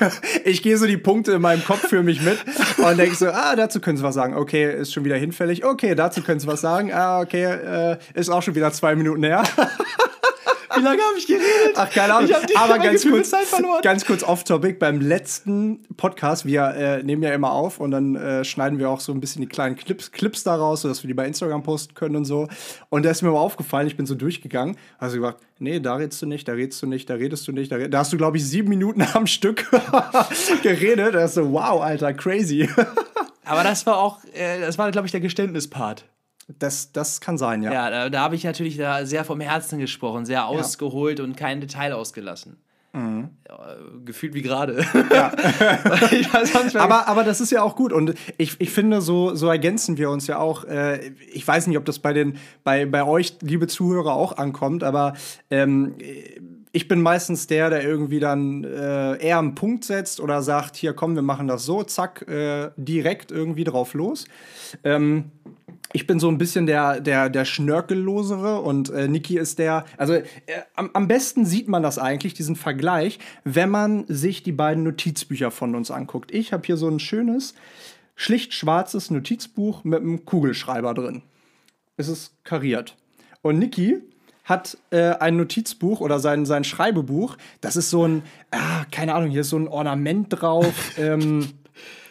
ich 0.46 0.62
gehe 0.62 0.78
so 0.78 0.86
die 0.86 0.98
Punkte 0.98 1.32
in 1.32 1.42
meinem 1.42 1.66
Kopf 1.66 1.88
für 1.88 2.04
mich 2.04 2.22
mit 2.22 2.38
und 2.78 2.98
denke 2.98 3.16
so, 3.16 3.30
ah, 3.30 3.56
dazu 3.56 3.80
können 3.82 3.98
sie 3.98 4.04
was 4.04 4.13
sagen. 4.13 4.36
Okay, 4.36 4.80
ist 4.80 4.94
schon 4.94 5.06
wieder 5.06 5.16
hinfällig. 5.16 5.66
Okay, 5.66 5.96
dazu 5.96 6.22
können 6.22 6.40
sie 6.40 6.46
was 6.46 6.62
sagen. 6.62 6.94
Ah, 6.94 7.20
okay, 7.22 7.46
äh, 7.46 7.98
ist 8.13 8.30
auch 8.30 8.44
schon 8.44 8.54
wieder 8.54 8.72
zwei 8.74 8.96
Minuten 8.96 9.24
her. 9.24 9.42
Wie 10.75 10.82
lange 10.82 11.01
habe 11.01 11.17
ich 11.17 11.27
geredet? 11.27 11.75
Ach, 11.75 11.89
keine 11.89 12.15
Ahnung. 12.15 12.32
Aber 12.56 12.80
ganz 12.80 13.08
kurz, 13.08 13.32
ganz 13.82 14.06
kurz 14.06 14.23
off-topic. 14.23 14.80
Beim 14.80 14.99
letzten 15.01 15.84
Podcast, 15.95 16.45
wir 16.45 16.63
äh, 16.75 17.03
nehmen 17.03 17.23
ja 17.23 17.34
immer 17.34 17.51
auf 17.51 17.80
und 17.80 17.91
dann 17.91 18.15
äh, 18.15 18.43
schneiden 18.43 18.80
wir 18.80 18.89
auch 18.89 18.99
so 18.99 19.12
ein 19.12 19.19
bisschen 19.19 19.41
die 19.41 19.47
kleinen 19.47 19.75
Clips, 19.75 20.12
Clips 20.12 20.43
daraus, 20.43 20.82
sodass 20.82 21.03
wir 21.03 21.08
die 21.08 21.13
bei 21.13 21.25
Instagram 21.25 21.63
posten 21.63 21.93
können 21.93 22.15
und 22.15 22.25
so. 22.25 22.47
Und 22.89 23.06
da 23.06 23.12
ist 23.12 23.21
mir 23.21 23.32
mal 23.32 23.39
aufgefallen, 23.39 23.88
ich 23.88 23.97
bin 23.97 24.06
so 24.06 24.15
durchgegangen. 24.15 24.77
Also 24.97 25.17
gesagt, 25.17 25.41
nee, 25.60 25.80
da 25.80 25.95
redest 25.95 26.21
du 26.21 26.25
nicht, 26.25 26.47
da 26.47 26.53
redest 26.53 26.82
du 26.82 26.88
nicht, 26.88 27.10
da 27.10 27.15
redest 27.15 27.47
du 27.47 27.51
nicht. 27.51 27.71
Da, 27.71 27.88
da 27.88 27.99
hast 27.99 28.12
du, 28.13 28.17
glaube 28.17 28.38
ich, 28.38 28.45
sieben 28.45 28.69
Minuten 28.69 29.01
am 29.13 29.27
Stück 29.27 29.69
geredet. 30.63 31.15
Da 31.15 31.25
ist 31.25 31.36
so, 31.36 31.51
wow, 31.51 31.82
Alter, 31.82 32.13
crazy. 32.13 32.69
Aber 33.45 33.63
das 33.63 33.86
war 33.86 33.97
auch, 33.97 34.19
äh, 34.34 34.60
das 34.60 34.77
war, 34.77 34.91
glaube 34.91 35.08
ich, 35.08 35.12
der 35.12 35.21
Geständnispart. 35.21 36.06
Das, 36.47 36.93
das 36.93 37.19
kann 37.19 37.38
sein, 37.38 37.62
ja. 37.62 37.73
Ja, 37.73 37.89
da, 37.89 38.10
da 38.10 38.21
habe 38.21 38.36
ich 38.36 38.43
natürlich 38.45 38.77
da 38.77 39.05
sehr 39.05 39.25
vom 39.25 39.41
Herzen 39.41 39.79
gesprochen, 39.79 40.25
sehr 40.25 40.47
ausgeholt 40.47 41.19
ja. 41.19 41.25
und 41.25 41.36
kein 41.36 41.60
Detail 41.60 41.93
ausgelassen. 41.93 42.57
Mhm. 42.93 43.29
Ja, 43.47 43.75
gefühlt 44.05 44.33
wie 44.33 44.41
gerade. 44.41 44.83
Ja. 45.12 45.31
aber, 46.79 47.07
aber 47.07 47.23
das 47.23 47.41
ist 47.41 47.51
ja 47.51 47.62
auch 47.62 47.75
gut. 47.75 47.91
Und 47.91 48.15
ich, 48.38 48.60
ich 48.60 48.71
finde, 48.71 49.01
so, 49.01 49.36
so 49.36 49.47
ergänzen 49.47 49.97
wir 49.97 50.10
uns 50.10 50.25
ja 50.27 50.39
auch. 50.39 50.63
Äh, 50.63 51.12
ich 51.31 51.45
weiß 51.47 51.67
nicht, 51.67 51.77
ob 51.77 51.86
das 51.86 51.99
bei, 51.99 52.13
den, 52.13 52.38
bei, 52.63 52.86
bei 52.86 53.03
euch, 53.03 53.36
liebe 53.41 53.67
Zuhörer, 53.67 54.13
auch 54.13 54.38
ankommt, 54.38 54.83
aber 54.83 55.13
ähm, 55.51 55.95
ich 56.71 56.88
bin 56.88 57.01
meistens 57.01 57.47
der, 57.47 57.69
der 57.69 57.83
irgendwie 57.83 58.19
dann 58.19 58.63
äh, 58.63 59.17
eher 59.17 59.39
einen 59.39 59.53
Punkt 59.53 59.83
setzt 59.83 60.19
oder 60.19 60.41
sagt: 60.41 60.75
Hier, 60.75 60.93
komm, 60.93 61.15
wir 61.15 61.21
machen 61.21 61.47
das 61.47 61.65
so, 61.65 61.83
zack, 61.83 62.27
äh, 62.27 62.71
direkt 62.77 63.31
irgendwie 63.31 63.63
drauf 63.63 63.93
los. 63.93 64.25
Ähm, 64.83 65.31
ich 65.93 66.06
bin 66.06 66.19
so 66.19 66.28
ein 66.28 66.38
bisschen 66.38 66.65
der, 66.65 67.00
der, 67.00 67.30
der 67.30 67.45
Schnörkellosere 67.45 68.62
und 68.62 68.89
äh, 68.89 69.08
Niki 69.08 69.38
ist 69.38 69.60
der. 69.60 69.86
Also 69.97 70.13
äh, 70.13 70.23
am, 70.76 70.89
am 70.93 71.08
besten 71.08 71.45
sieht 71.45 71.67
man 71.67 71.84
das 71.84 71.97
eigentlich, 71.97 72.34
diesen 72.34 72.56
Vergleich, 72.56 73.19
wenn 73.43 73.69
man 73.69 74.06
sich 74.08 74.43
die 74.43 74.52
beiden 74.52 74.84
Notizbücher 74.84 75.52
von 75.52 75.76
uns 75.76 75.91
anguckt. 75.91 76.32
Ich 76.34 76.52
habe 76.52 76.65
hier 76.65 76.78
so 76.78 76.89
ein 76.89 77.00
schönes, 77.00 77.54
schlicht 78.15 78.54
schwarzes 78.54 79.12
Notizbuch 79.12 79.84
mit 79.84 80.02
einem 80.02 80.26
Kugelschreiber 80.26 80.93
drin. 80.93 81.21
Es 81.95 82.10
ist 82.10 82.34
kariert. 82.43 82.95
Und 83.41 83.60
Niki 83.60 84.02
hat 84.43 84.78
äh, 84.91 85.13
ein 85.15 85.38
Notizbuch 85.38 86.00
oder 86.00 86.19
sein, 86.19 86.45
sein 86.45 86.63
Schreibebuch. 86.63 87.38
Das 87.60 87.76
ist 87.76 87.89
so 87.89 88.08
ein, 88.08 88.23
ah, 88.52 88.86
keine 88.91 89.13
Ahnung, 89.13 89.30
hier 89.30 89.41
ist 89.41 89.50
so 89.50 89.58
ein 89.58 89.67
Ornament 89.67 90.28
drauf. 90.30 90.73
ähm, 90.97 91.50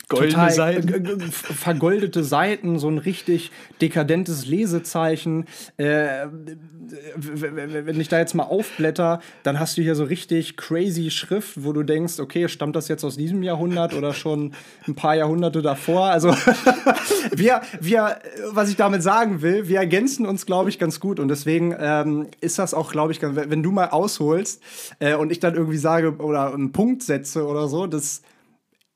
Goldene 0.08 0.52
Seiten. 0.52 1.20
vergoldete 1.32 2.22
Seiten, 2.22 2.78
so 2.78 2.88
ein 2.88 2.98
richtig 2.98 3.50
dekadentes 3.80 4.46
Lesezeichen. 4.46 5.46
Äh, 5.78 6.28
wenn 6.28 8.00
ich 8.00 8.06
da 8.06 8.20
jetzt 8.20 8.34
mal 8.34 8.44
aufblätter, 8.44 9.20
dann 9.42 9.58
hast 9.58 9.76
du 9.76 9.82
hier 9.82 9.96
so 9.96 10.04
richtig 10.04 10.56
crazy 10.56 11.10
Schrift, 11.10 11.64
wo 11.64 11.72
du 11.72 11.82
denkst, 11.82 12.20
okay, 12.20 12.48
stammt 12.48 12.76
das 12.76 12.86
jetzt 12.86 13.02
aus 13.02 13.16
diesem 13.16 13.42
Jahrhundert 13.42 13.94
oder 13.94 14.14
schon 14.14 14.52
ein 14.86 14.94
paar 14.94 15.16
Jahrhunderte 15.16 15.60
davor? 15.60 16.04
Also 16.04 16.30
wir, 17.34 17.62
wir, 17.80 18.20
was 18.52 18.70
ich 18.70 18.76
damit 18.76 19.02
sagen 19.02 19.42
will, 19.42 19.66
wir 19.66 19.78
ergänzen 19.78 20.24
uns, 20.24 20.46
glaube 20.46 20.70
ich, 20.70 20.78
ganz 20.78 21.00
gut 21.00 21.18
und 21.18 21.26
deswegen 21.26 21.74
ähm, 21.76 22.28
ist 22.40 22.60
das 22.60 22.74
auch, 22.74 22.92
glaube 22.92 23.10
ich, 23.10 23.22
wenn 23.22 23.62
du 23.64 23.72
mal 23.72 23.88
ausholst 23.88 24.62
äh, 25.00 25.16
und 25.16 25.32
ich 25.32 25.40
dann 25.40 25.56
irgendwie 25.56 25.78
sage 25.78 26.18
oder 26.18 26.54
einen 26.54 26.70
Punkt 26.70 27.02
setze 27.02 27.44
oder 27.44 27.66
so, 27.66 27.88
das 27.88 28.22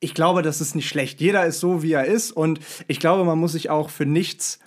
ich 0.00 0.14
glaube, 0.14 0.42
das 0.42 0.60
ist 0.60 0.74
nicht 0.74 0.88
schlecht. 0.88 1.20
Jeder 1.20 1.44
ist 1.46 1.60
so, 1.60 1.82
wie 1.82 1.92
er 1.92 2.06
ist. 2.06 2.32
Und 2.32 2.58
ich 2.88 2.98
glaube, 2.98 3.24
man 3.24 3.38
muss 3.38 3.52
sich 3.52 3.70
auch 3.70 3.90
für 3.90 4.06
nichts 4.06 4.58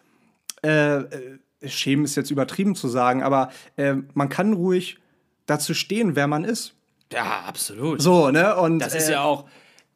äh, 0.64 0.98
äh, 0.98 1.40
schämen, 1.66 2.06
ist 2.06 2.16
jetzt 2.16 2.32
übertrieben 2.32 2.76
zu 2.76 2.88
sagen, 2.88 3.24
aber 3.24 3.52
äh, 3.76 3.96
man 4.14 4.30
kann 4.30 4.54
ruhig 4.54 4.98
dazu 5.46 5.74
stehen, 5.74 6.16
wer 6.16 6.28
man 6.28 6.46
ist. 6.46 6.76
Ja, 7.12 7.42
absolut. 7.42 8.02
So, 8.02 8.32
ne? 8.32 8.56
Und 8.56 8.80
das 8.80 8.96
ist 8.96 9.10
äh, 9.10 9.14
ja 9.14 9.24
auch. 9.24 9.46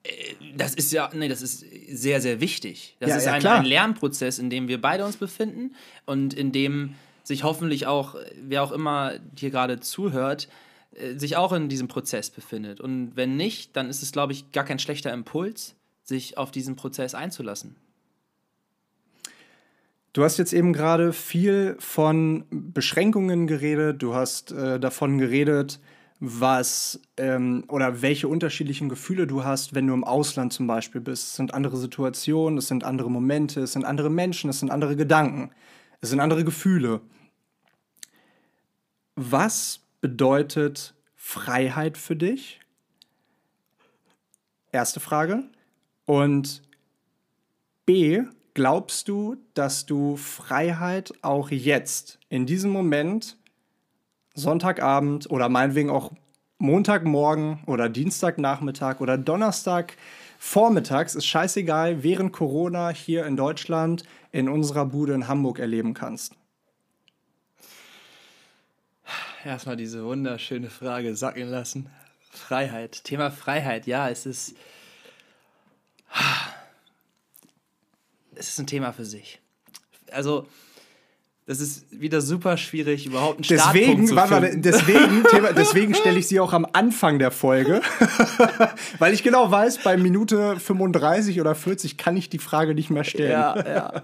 Äh, 0.03 0.09
das 0.55 0.73
ist 0.73 0.91
ja, 0.91 1.09
nee, 1.13 1.27
das 1.27 1.41
ist 1.41 1.63
sehr, 1.89 2.19
sehr 2.19 2.41
wichtig. 2.41 2.97
Das 2.99 3.09
ja, 3.09 3.15
ist 3.17 3.25
ja, 3.25 3.33
ein, 3.33 3.45
ein, 3.45 3.65
Lernprozess, 3.65 4.39
in 4.39 4.49
dem 4.49 4.67
wir 4.67 4.81
beide 4.81 5.05
uns 5.05 5.17
befinden 5.17 5.75
und 6.05 6.33
in 6.33 6.51
dem 6.51 6.95
sich 7.23 7.43
hoffentlich 7.43 7.85
auch, 7.87 8.15
wer 8.41 8.63
auch 8.63 8.71
immer 8.71 9.13
hier 9.37 9.51
gerade 9.51 9.79
zuhört, 9.79 10.47
sich 11.17 11.35
auch 11.37 11.53
in 11.53 11.69
diesem 11.69 11.87
Prozess 11.87 12.29
befindet. 12.29 12.81
Und 12.81 13.15
wenn 13.15 13.37
nicht, 13.37 13.75
dann 13.75 13.89
ist 13.89 14.01
es, 14.01 14.11
glaube 14.11 14.33
ich, 14.33 14.51
gar 14.51 14.63
kein 14.63 14.79
schlechter 14.79 15.13
Impuls, 15.13 15.75
sich 16.03 16.37
auf 16.37 16.51
diesen 16.51 16.75
Prozess 16.75 17.13
einzulassen. 17.13 17.75
Du 20.13 20.23
hast 20.23 20.37
jetzt 20.37 20.53
eben 20.53 20.73
gerade 20.73 21.13
viel 21.13 21.75
von 21.79 22.45
Beschränkungen 22.49 23.45
geredet, 23.45 24.01
du 24.01 24.15
hast 24.15 24.51
äh, 24.51 24.79
davon 24.79 25.19
geredet, 25.19 25.79
was 26.19 26.99
ähm, 27.17 27.65
oder 27.67 28.01
welche 28.01 28.27
unterschiedlichen 28.27 28.89
Gefühle 28.89 29.27
du 29.27 29.43
hast, 29.43 29.75
wenn 29.75 29.85
du 29.85 29.93
im 29.93 30.03
Ausland 30.03 30.53
zum 30.53 30.65
Beispiel 30.65 31.01
bist. 31.01 31.27
Es 31.27 31.35
sind 31.35 31.53
andere 31.53 31.77
Situationen, 31.77 32.57
es 32.57 32.67
sind 32.67 32.83
andere 32.83 33.11
Momente, 33.11 33.61
es 33.61 33.73
sind 33.73 33.85
andere 33.85 34.09
Menschen, 34.09 34.49
es 34.49 34.59
sind 34.59 34.71
andere 34.71 34.95
Gedanken, 34.95 35.51
es 36.01 36.09
sind 36.09 36.19
andere 36.19 36.43
Gefühle. 36.43 37.01
Was 39.15 39.81
bedeutet 40.01 40.93
Freiheit 41.15 41.97
für 41.97 42.15
dich? 42.15 42.59
Erste 44.71 44.99
Frage. 44.99 45.43
Und 46.05 46.61
B, 47.85 48.23
glaubst 48.53 49.07
du, 49.07 49.37
dass 49.53 49.85
du 49.85 50.15
Freiheit 50.15 51.13
auch 51.21 51.51
jetzt, 51.51 52.19
in 52.29 52.45
diesem 52.45 52.71
Moment, 52.71 53.37
Sonntagabend 54.35 55.29
oder 55.31 55.49
meinetwegen 55.49 55.89
auch 55.89 56.11
Montagmorgen 56.59 57.63
oder 57.65 57.89
Dienstagnachmittag 57.89 58.99
oder 58.99 59.17
Donnerstag 59.17 59.95
vormittags, 60.39 61.15
ist 61.15 61.25
scheißegal, 61.25 62.03
während 62.03 62.33
Corona 62.33 62.89
hier 62.89 63.25
in 63.25 63.35
Deutschland 63.35 64.03
in 64.31 64.49
unserer 64.49 64.85
Bude 64.85 65.13
in 65.13 65.27
Hamburg 65.27 65.59
erleben 65.59 65.93
kannst? 65.93 66.35
Erstmal 69.45 69.77
diese 69.77 70.03
wunderschöne 70.03 70.69
Frage 70.69 71.15
sacken 71.15 71.49
lassen. 71.49 71.89
Freiheit. 72.31 73.03
Thema 73.03 73.31
Freiheit, 73.31 73.87
ja, 73.87 74.09
es 74.09 74.25
ist. 74.25 74.55
Es 78.35 78.49
ist 78.49 78.59
ein 78.59 78.67
Thema 78.67 78.93
für 78.93 79.05
sich. 79.05 79.39
Also, 80.11 80.47
das 81.47 81.61
ist 81.61 81.85
wieder 81.91 82.21
super 82.21 82.57
schwierig, 82.57 83.05
überhaupt 83.05 83.37
einen 83.37 83.47
deswegen, 83.47 84.07
Startpunkt 84.07 84.29
zu 84.29 84.35
finden. 84.35 84.61
Deswegen, 84.61 85.23
deswegen 85.55 85.95
stelle 85.95 86.19
ich 86.19 86.27
sie 86.27 86.39
auch 86.39 86.53
am 86.53 86.67
Anfang 86.73 87.19
der 87.19 87.31
Folge, 87.31 87.81
weil 88.99 89.13
ich 89.13 89.23
genau 89.23 89.49
weiß, 89.49 89.79
bei 89.79 89.97
Minute 89.97 90.59
35 90.59 91.39
oder 91.41 91.55
40 91.55 91.97
kann 91.97 92.17
ich 92.17 92.29
die 92.29 92.39
Frage 92.39 92.75
nicht 92.75 92.89
mehr 92.89 93.05
stellen. 93.05 93.31
Ja, 93.31 93.67
ja. 93.67 94.03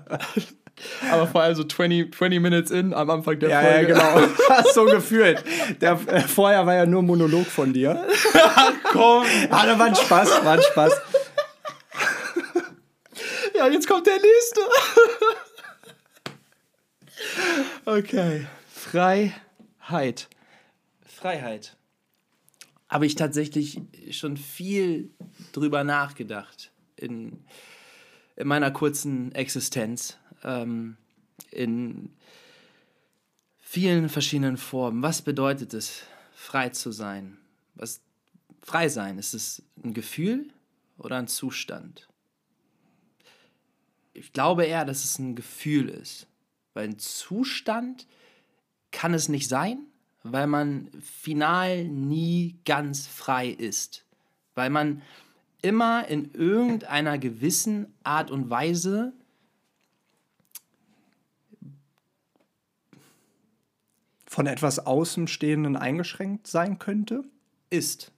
Aber 1.11 1.27
vor 1.27 1.41
allem 1.41 1.55
so 1.55 1.63
20, 1.63 2.13
20 2.15 2.39
Minutes 2.39 2.71
in 2.71 2.93
am 2.93 3.09
Anfang 3.09 3.39
der 3.39 3.49
ja, 3.49 3.61
Folge. 3.61 3.93
Ja, 3.93 4.15
genau. 4.15 4.33
so 4.73 4.85
gefühlt. 4.85 5.43
Der, 5.81 5.99
äh, 6.07 6.21
vorher 6.21 6.65
war 6.65 6.75
ja 6.75 6.85
nur 6.85 7.03
Monolog 7.03 7.45
von 7.45 7.73
dir. 7.73 8.07
Komm. 8.91 9.25
Ah, 9.49 9.65
da 9.65 9.77
war 9.77 9.87
ein 9.87 9.95
Spaß, 9.95 10.43
war 10.43 10.53
ein 10.53 10.61
Spaß. 10.61 10.93
Ja, 13.55 13.67
jetzt 13.67 13.87
kommt 13.87 14.07
der 14.07 14.17
nächste. 14.17 14.61
okay. 17.85 18.47
Freiheit. 18.67 20.27
Freiheit. 21.05 21.77
Habe 22.89 23.05
ich 23.05 23.15
tatsächlich 23.15 23.79
schon 24.11 24.37
viel 24.37 25.11
drüber 25.51 25.83
nachgedacht 25.83 26.71
in, 26.95 27.45
in 28.35 28.47
meiner 28.47 28.71
kurzen 28.71 29.33
Existenz 29.33 30.17
ähm, 30.43 30.97
in 31.51 32.13
vielen 33.59 34.09
verschiedenen 34.09 34.57
Formen. 34.57 35.01
Was 35.01 35.21
bedeutet 35.21 35.73
es, 35.73 36.03
frei 36.33 36.69
zu 36.69 36.91
sein? 36.91 37.37
Was 37.75 38.01
frei 38.61 38.89
sein? 38.89 39.17
Ist 39.17 39.33
es 39.33 39.63
ein 39.83 39.93
Gefühl 39.93 40.49
oder 40.97 41.17
ein 41.17 41.27
Zustand? 41.27 42.07
Ich 44.13 44.31
glaube 44.31 44.65
eher, 44.65 44.85
dass 44.85 45.03
es 45.03 45.17
ein 45.17 45.35
Gefühl 45.35 45.89
ist. 45.89 46.27
Weil 46.73 46.89
ein 46.89 46.99
Zustand 46.99 48.07
kann 48.91 49.13
es 49.13 49.27
nicht 49.27 49.49
sein, 49.49 49.79
weil 50.23 50.47
man 50.47 50.89
final 51.01 51.85
nie 51.85 52.57
ganz 52.65 53.07
frei 53.07 53.49
ist. 53.49 54.05
Weil 54.55 54.69
man 54.69 55.01
immer 55.61 56.07
in 56.07 56.31
irgendeiner 56.33 57.17
gewissen 57.17 57.91
Art 58.03 58.29
und 58.29 58.49
Weise 58.49 59.13
von 64.33 64.47
etwas 64.47 64.79
Außenstehenden 64.79 65.75
eingeschränkt 65.75 66.47
sein 66.47 66.79
könnte? 66.79 67.23
Ist. 67.69 68.11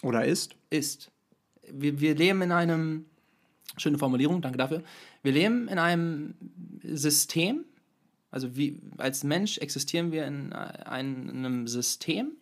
Oder 0.00 0.24
ist? 0.24 0.54
Ist. 0.70 1.10
Wir, 1.68 2.00
wir 2.00 2.14
leben 2.14 2.40
in 2.42 2.52
einem, 2.52 3.06
schöne 3.76 3.98
Formulierung, 3.98 4.40
danke 4.40 4.58
dafür. 4.58 4.84
Wir 5.24 5.32
leben 5.32 5.66
in 5.66 5.80
einem 5.80 6.34
System, 6.84 7.64
also 8.30 8.56
wie, 8.56 8.80
als 8.96 9.24
Mensch 9.24 9.58
existieren 9.58 10.12
wir 10.12 10.26
in 10.26 10.52
einem 10.52 11.66
System 11.66 12.36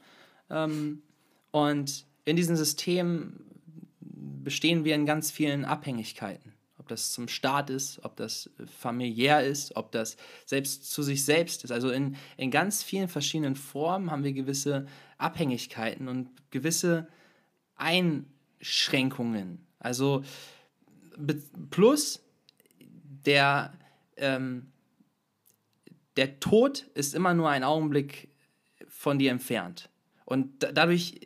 ähm, 0.51 1.03
und 1.51 2.05
in 2.27 2.37
diesem 2.37 2.57
System 2.57 3.41
bestehen 4.01 4.85
wir 4.85 4.95
in 4.95 5.07
ganz 5.07 5.31
vielen 5.31 5.65
Abhängigkeiten. 5.65 6.54
Ob 6.85 6.89
das 6.89 7.13
zum 7.13 7.29
Staat 7.29 7.71
ist, 7.71 8.05
ob 8.05 8.15
das 8.15 8.51
familiär 8.79 9.43
ist, 9.43 9.75
ob 9.75 9.91
das 9.91 10.19
selbst 10.45 10.93
zu 10.93 11.03
sich 11.03 11.25
selbst 11.25 11.65
ist. 11.65 11.71
Also 11.71 11.91
in, 11.91 12.17
in 12.37 12.51
ganz 12.51 12.83
vielen 12.83 13.09
verschiedenen 13.09 13.57
Formen 13.57 14.11
haben 14.11 14.23
wir 14.23 14.35
gewisse 14.35 14.87
Abhängigkeiten 15.17 16.09
und 16.09 16.29
gewisse 16.51 17.09
Einschränkungen. 17.77 19.67
Also 19.79 20.25
plus 21.71 22.23
der, 23.25 23.73
ähm, 24.19 24.71
der 26.19 26.39
Tod 26.39 26.87
ist 26.93 27.15
immer 27.15 27.33
nur 27.33 27.49
ein 27.49 27.65
Augenblick 27.65 28.29
von 28.89 29.19
dir 29.19 29.31
entfernt. 29.31 29.89
Und 30.27 30.69
dadurch 30.75 31.19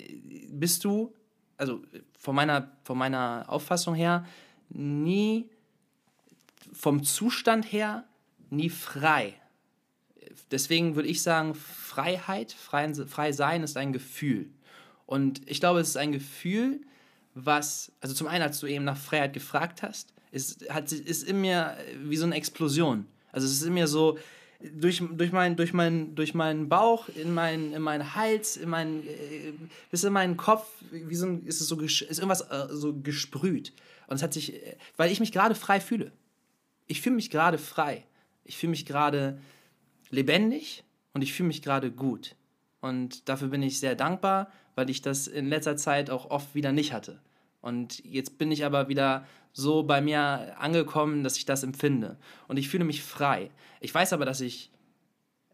bist 0.51 0.85
du, 0.85 1.13
also 1.57 1.83
von 2.17 2.37
meiner, 2.37 2.71
von 2.85 2.97
meiner 2.97 3.47
Auffassung 3.49 3.97
her, 3.97 4.25
nie 4.71 5.49
vom 6.73 7.03
Zustand 7.03 7.73
her 7.73 8.05
nie 8.51 8.71
frei. 8.71 9.35
Deswegen 10.51 10.97
würde 10.97 11.09
ich 11.09 11.23
sagen, 11.23 11.55
Freiheit, 11.55 12.53
frei, 12.53 12.93
frei 13.07 13.33
sein 13.33 13.63
ist 13.63 13.77
ein 13.77 13.93
Gefühl. 13.93 14.51
Und 15.07 15.41
ich 15.49 15.61
glaube, 15.61 15.81
es 15.81 15.89
ist 15.89 15.97
ein 15.97 16.13
Gefühl, 16.13 16.81
was, 17.35 17.93
also 18.01 18.15
zum 18.15 18.27
einen, 18.27 18.43
als 18.43 18.61
du 18.61 18.67
eben 18.67 18.85
nach 18.85 18.97
Freiheit 18.97 19.33
gefragt 19.33 19.83
hast, 19.83 20.13
ist, 20.33 20.69
hat, 20.71 20.93
ist 20.93 21.23
in 21.23 21.41
mir 21.41 21.77
wie 22.05 22.17
so 22.17 22.27
eine 22.27 22.35
Explosion. 22.35 23.07
Also 23.33 23.47
es 23.47 23.55
ist 23.55 23.63
in 23.63 23.75
mir 23.75 23.87
so, 23.87 24.19
durch, 24.61 25.03
durch, 25.13 25.33
mein, 25.33 25.57
durch, 25.57 25.73
mein, 25.73 26.15
durch 26.15 26.35
meinen 26.35 26.69
Bauch, 26.69 27.09
in, 27.09 27.33
mein, 27.33 27.73
in 27.73 27.83
meinen 27.83 28.15
Hals, 28.15 28.57
in 28.57 28.69
meinen, 28.69 29.07
äh, 29.07 29.53
bis 29.91 30.05
in 30.05 30.13
meinen 30.13 30.37
Kopf, 30.37 30.67
wie 30.91 31.15
so 31.15 31.27
ein, 31.27 31.47
ist 31.47 31.61
es 31.61 31.69
so 31.69 31.79
ist 31.81 32.03
irgendwas 32.03 32.41
äh, 32.43 32.67
so 32.71 32.95
gesprüht. 32.95 33.73
Und 34.09 34.17
es 34.17 34.23
hat 34.23 34.33
sich, 34.33 34.55
äh, 34.55 34.77
weil 34.97 35.13
ich 35.13 35.21
mich 35.21 35.33
gerade 35.33 35.55
frei 35.55 35.81
fühle. 35.81 36.13
Ich 36.87 37.01
fühle 37.01 37.17
mich 37.17 37.31
gerade 37.31 37.59
frei. 37.59 38.05
Ich 38.45 38.57
fühle 38.57 38.71
mich 38.71 38.87
gerade 38.87 39.39
lebendig 40.11 40.85
und 41.13 41.23
ich 41.23 41.33
fühle 41.33 41.49
mich 41.49 41.63
gerade 41.63 41.93
gut. 41.93 42.35
Und 42.81 43.29
dafür 43.29 43.49
bin 43.49 43.63
ich 43.63 43.79
sehr 43.79 43.95
dankbar, 43.95 44.51
weil 44.75 44.91
ich 44.91 45.03
das 45.03 45.27
in 45.27 45.49
letzter 45.49 45.77
Zeit 45.77 46.11
auch 46.11 46.31
oft 46.31 46.55
wieder 46.55 46.73
nicht 46.73 46.93
hatte. 46.93 47.21
Und 47.61 48.05
jetzt 48.05 48.39
bin 48.39 48.51
ich 48.51 48.65
aber 48.65 48.89
wieder 48.89 49.27
so 49.53 49.83
bei 49.83 50.01
mir 50.01 50.55
angekommen, 50.59 51.25
dass 51.25 51.37
ich 51.37 51.45
das 51.45 51.63
empfinde. 51.63 52.17
Und 52.47 52.57
ich 52.57 52.69
fühle 52.69 52.85
mich 52.85 53.03
frei. 53.03 53.51
Ich 53.81 53.93
weiß 53.93 54.13
aber, 54.13 54.25
dass 54.25 54.41
ich 54.41 54.71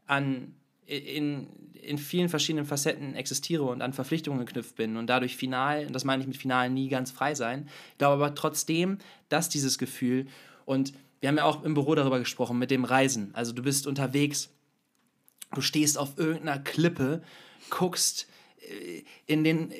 an, 0.06 0.54
in, 0.86 1.48
in 1.72 1.98
vielen 1.98 2.28
verschiedenen 2.28 2.66
Facetten 2.66 3.14
existiere 3.14 3.64
und 3.64 3.82
an 3.82 3.92
Verpflichtungen 3.92 4.44
geknüpft 4.44 4.76
bin 4.76 4.96
und 4.96 5.06
dadurch 5.06 5.36
final, 5.36 5.86
und 5.86 5.92
das 5.92 6.04
meine 6.04 6.22
ich 6.22 6.26
mit 6.26 6.36
final, 6.36 6.70
nie 6.70 6.88
ganz 6.88 7.10
frei 7.10 7.34
sein. 7.34 7.68
Ich 7.92 7.98
glaube 7.98 8.14
aber 8.24 8.34
trotzdem, 8.34 8.98
dass 9.28 9.48
dieses 9.48 9.78
Gefühl, 9.78 10.26
und 10.64 10.92
wir 11.20 11.28
haben 11.28 11.36
ja 11.36 11.44
auch 11.44 11.62
im 11.62 11.74
Büro 11.74 11.94
darüber 11.94 12.18
gesprochen, 12.18 12.58
mit 12.58 12.70
dem 12.70 12.84
Reisen. 12.84 13.30
Also 13.34 13.52
du 13.52 13.62
bist 13.62 13.86
unterwegs, 13.86 14.50
du 15.54 15.60
stehst 15.60 15.98
auf 15.98 16.18
irgendeiner 16.18 16.58
Klippe, 16.58 17.22
guckst 17.70 18.26
in 19.26 19.44
den, 19.44 19.72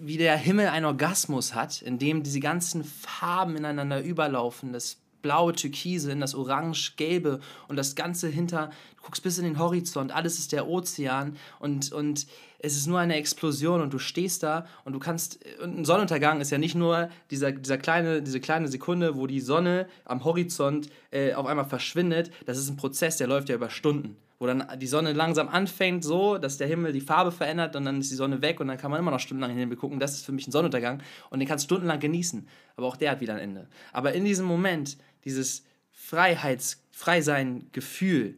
wie 0.00 0.16
der 0.18 0.36
Himmel 0.36 0.68
einen 0.68 0.86
Orgasmus 0.86 1.54
hat, 1.54 1.82
in 1.82 1.98
dem 1.98 2.22
diese 2.22 2.40
ganzen 2.40 2.84
Farben 2.84 3.56
ineinander 3.56 4.02
überlaufen, 4.02 4.72
das 4.72 4.98
blaue 5.22 5.52
Türkise 5.52 6.12
in 6.12 6.20
das 6.20 6.34
orange-gelbe 6.34 7.40
und 7.68 7.76
das 7.76 7.94
Ganze 7.94 8.28
hinter, 8.28 8.70
du 8.96 9.02
guckst 9.02 9.22
bis 9.22 9.38
in 9.38 9.44
den 9.44 9.58
Horizont, 9.58 10.12
alles 10.12 10.38
ist 10.38 10.52
der 10.52 10.68
Ozean 10.68 11.36
und, 11.58 11.92
und 11.92 12.26
es 12.60 12.76
ist 12.76 12.86
nur 12.86 12.98
eine 12.98 13.16
Explosion 13.16 13.80
und 13.80 13.92
du 13.92 13.98
stehst 13.98 14.42
da 14.42 14.66
und 14.84 14.92
du 14.92 14.98
kannst, 14.98 15.38
und 15.62 15.78
ein 15.78 15.84
Sonnenuntergang 15.84 16.40
ist 16.40 16.50
ja 16.50 16.58
nicht 16.58 16.74
nur 16.74 17.08
dieser, 17.30 17.52
dieser 17.52 17.78
kleine, 17.78 18.22
diese 18.22 18.40
kleine 18.40 18.68
Sekunde, 18.68 19.16
wo 19.16 19.26
die 19.26 19.40
Sonne 19.40 19.88
am 20.04 20.24
Horizont 20.24 20.88
äh, 21.10 21.34
auf 21.34 21.46
einmal 21.46 21.66
verschwindet, 21.66 22.30
das 22.46 22.58
ist 22.58 22.68
ein 22.68 22.76
Prozess, 22.76 23.16
der 23.16 23.26
läuft 23.26 23.48
ja 23.48 23.54
über 23.54 23.70
Stunden 23.70 24.16
wo 24.38 24.46
dann 24.46 24.64
die 24.78 24.86
Sonne 24.86 25.12
langsam 25.12 25.48
anfängt, 25.48 26.04
so, 26.04 26.38
dass 26.38 26.58
der 26.58 26.68
Himmel 26.68 26.92
die 26.92 27.00
Farbe 27.00 27.32
verändert 27.32 27.74
und 27.74 27.84
dann 27.84 28.00
ist 28.00 28.10
die 28.10 28.14
Sonne 28.14 28.40
weg 28.40 28.60
und 28.60 28.68
dann 28.68 28.78
kann 28.78 28.90
man 28.90 29.00
immer 29.00 29.10
noch 29.10 29.20
stundenlang 29.20 29.50
in 29.50 29.56
den 29.56 29.62
Himmel 29.62 29.76
gucken. 29.76 29.98
Das 29.98 30.14
ist 30.14 30.24
für 30.24 30.32
mich 30.32 30.46
ein 30.46 30.52
Sonnenuntergang 30.52 31.02
und 31.30 31.40
den 31.40 31.48
kannst 31.48 31.64
du 31.64 31.74
stundenlang 31.74 31.98
genießen. 31.98 32.46
Aber 32.76 32.86
auch 32.86 32.96
der 32.96 33.10
hat 33.10 33.20
wieder 33.20 33.34
ein 33.34 33.40
Ende. 33.40 33.66
Aber 33.92 34.12
in 34.12 34.24
diesem 34.24 34.46
Moment, 34.46 34.96
dieses 35.24 35.64
Freiheits-, 35.92 36.82
Freisein-Gefühl, 36.92 38.36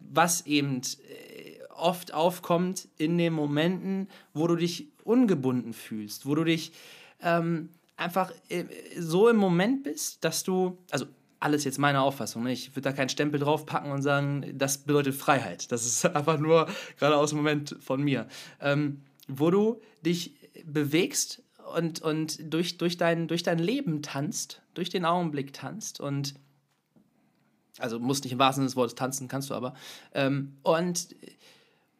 was 0.00 0.46
eben 0.46 0.80
äh, 0.80 1.62
oft 1.76 2.12
aufkommt 2.14 2.88
in 2.98 3.18
den 3.18 3.32
Momenten, 3.32 4.08
wo 4.32 4.46
du 4.46 4.56
dich 4.56 4.88
ungebunden 5.04 5.72
fühlst, 5.72 6.26
wo 6.26 6.34
du 6.34 6.44
dich 6.44 6.72
ähm, 7.20 7.68
einfach 7.96 8.32
äh, 8.48 8.64
so 8.98 9.28
im 9.28 9.36
Moment 9.36 9.84
bist, 9.84 10.24
dass 10.24 10.42
du, 10.42 10.78
also 10.90 11.06
alles 11.40 11.64
jetzt 11.64 11.78
meine 11.78 12.00
Auffassung. 12.00 12.44
Ne? 12.44 12.52
Ich 12.52 12.70
würde 12.70 12.82
da 12.82 12.92
keinen 12.92 13.10
Stempel 13.10 13.38
draufpacken 13.38 13.92
und 13.92 14.02
sagen, 14.02 14.54
das 14.54 14.78
bedeutet 14.78 15.14
Freiheit. 15.14 15.70
Das 15.70 15.84
ist 15.84 16.04
einfach 16.16 16.38
nur 16.38 16.66
gerade 16.98 17.16
aus 17.16 17.30
dem 17.30 17.38
Moment 17.38 17.76
von 17.80 18.02
mir. 18.02 18.26
Ähm, 18.60 19.02
wo 19.28 19.50
du 19.50 19.80
dich 20.04 20.34
bewegst 20.64 21.42
und, 21.76 22.02
und 22.02 22.52
durch, 22.52 22.78
durch, 22.78 22.96
dein, 22.96 23.28
durch 23.28 23.42
dein 23.42 23.58
Leben 23.58 24.02
tanzt, 24.02 24.62
durch 24.74 24.90
den 24.90 25.04
Augenblick 25.04 25.52
tanzt 25.52 26.00
und 26.00 26.34
also 27.78 27.98
musst 27.98 28.24
nicht 28.24 28.32
im 28.32 28.38
wahrsten 28.38 28.62
Sinne 28.62 28.68
des 28.68 28.76
Wortes 28.76 28.94
tanzen, 28.94 29.28
kannst 29.28 29.50
du 29.50 29.54
aber. 29.54 29.74
Ähm, 30.12 30.56
und 30.62 31.08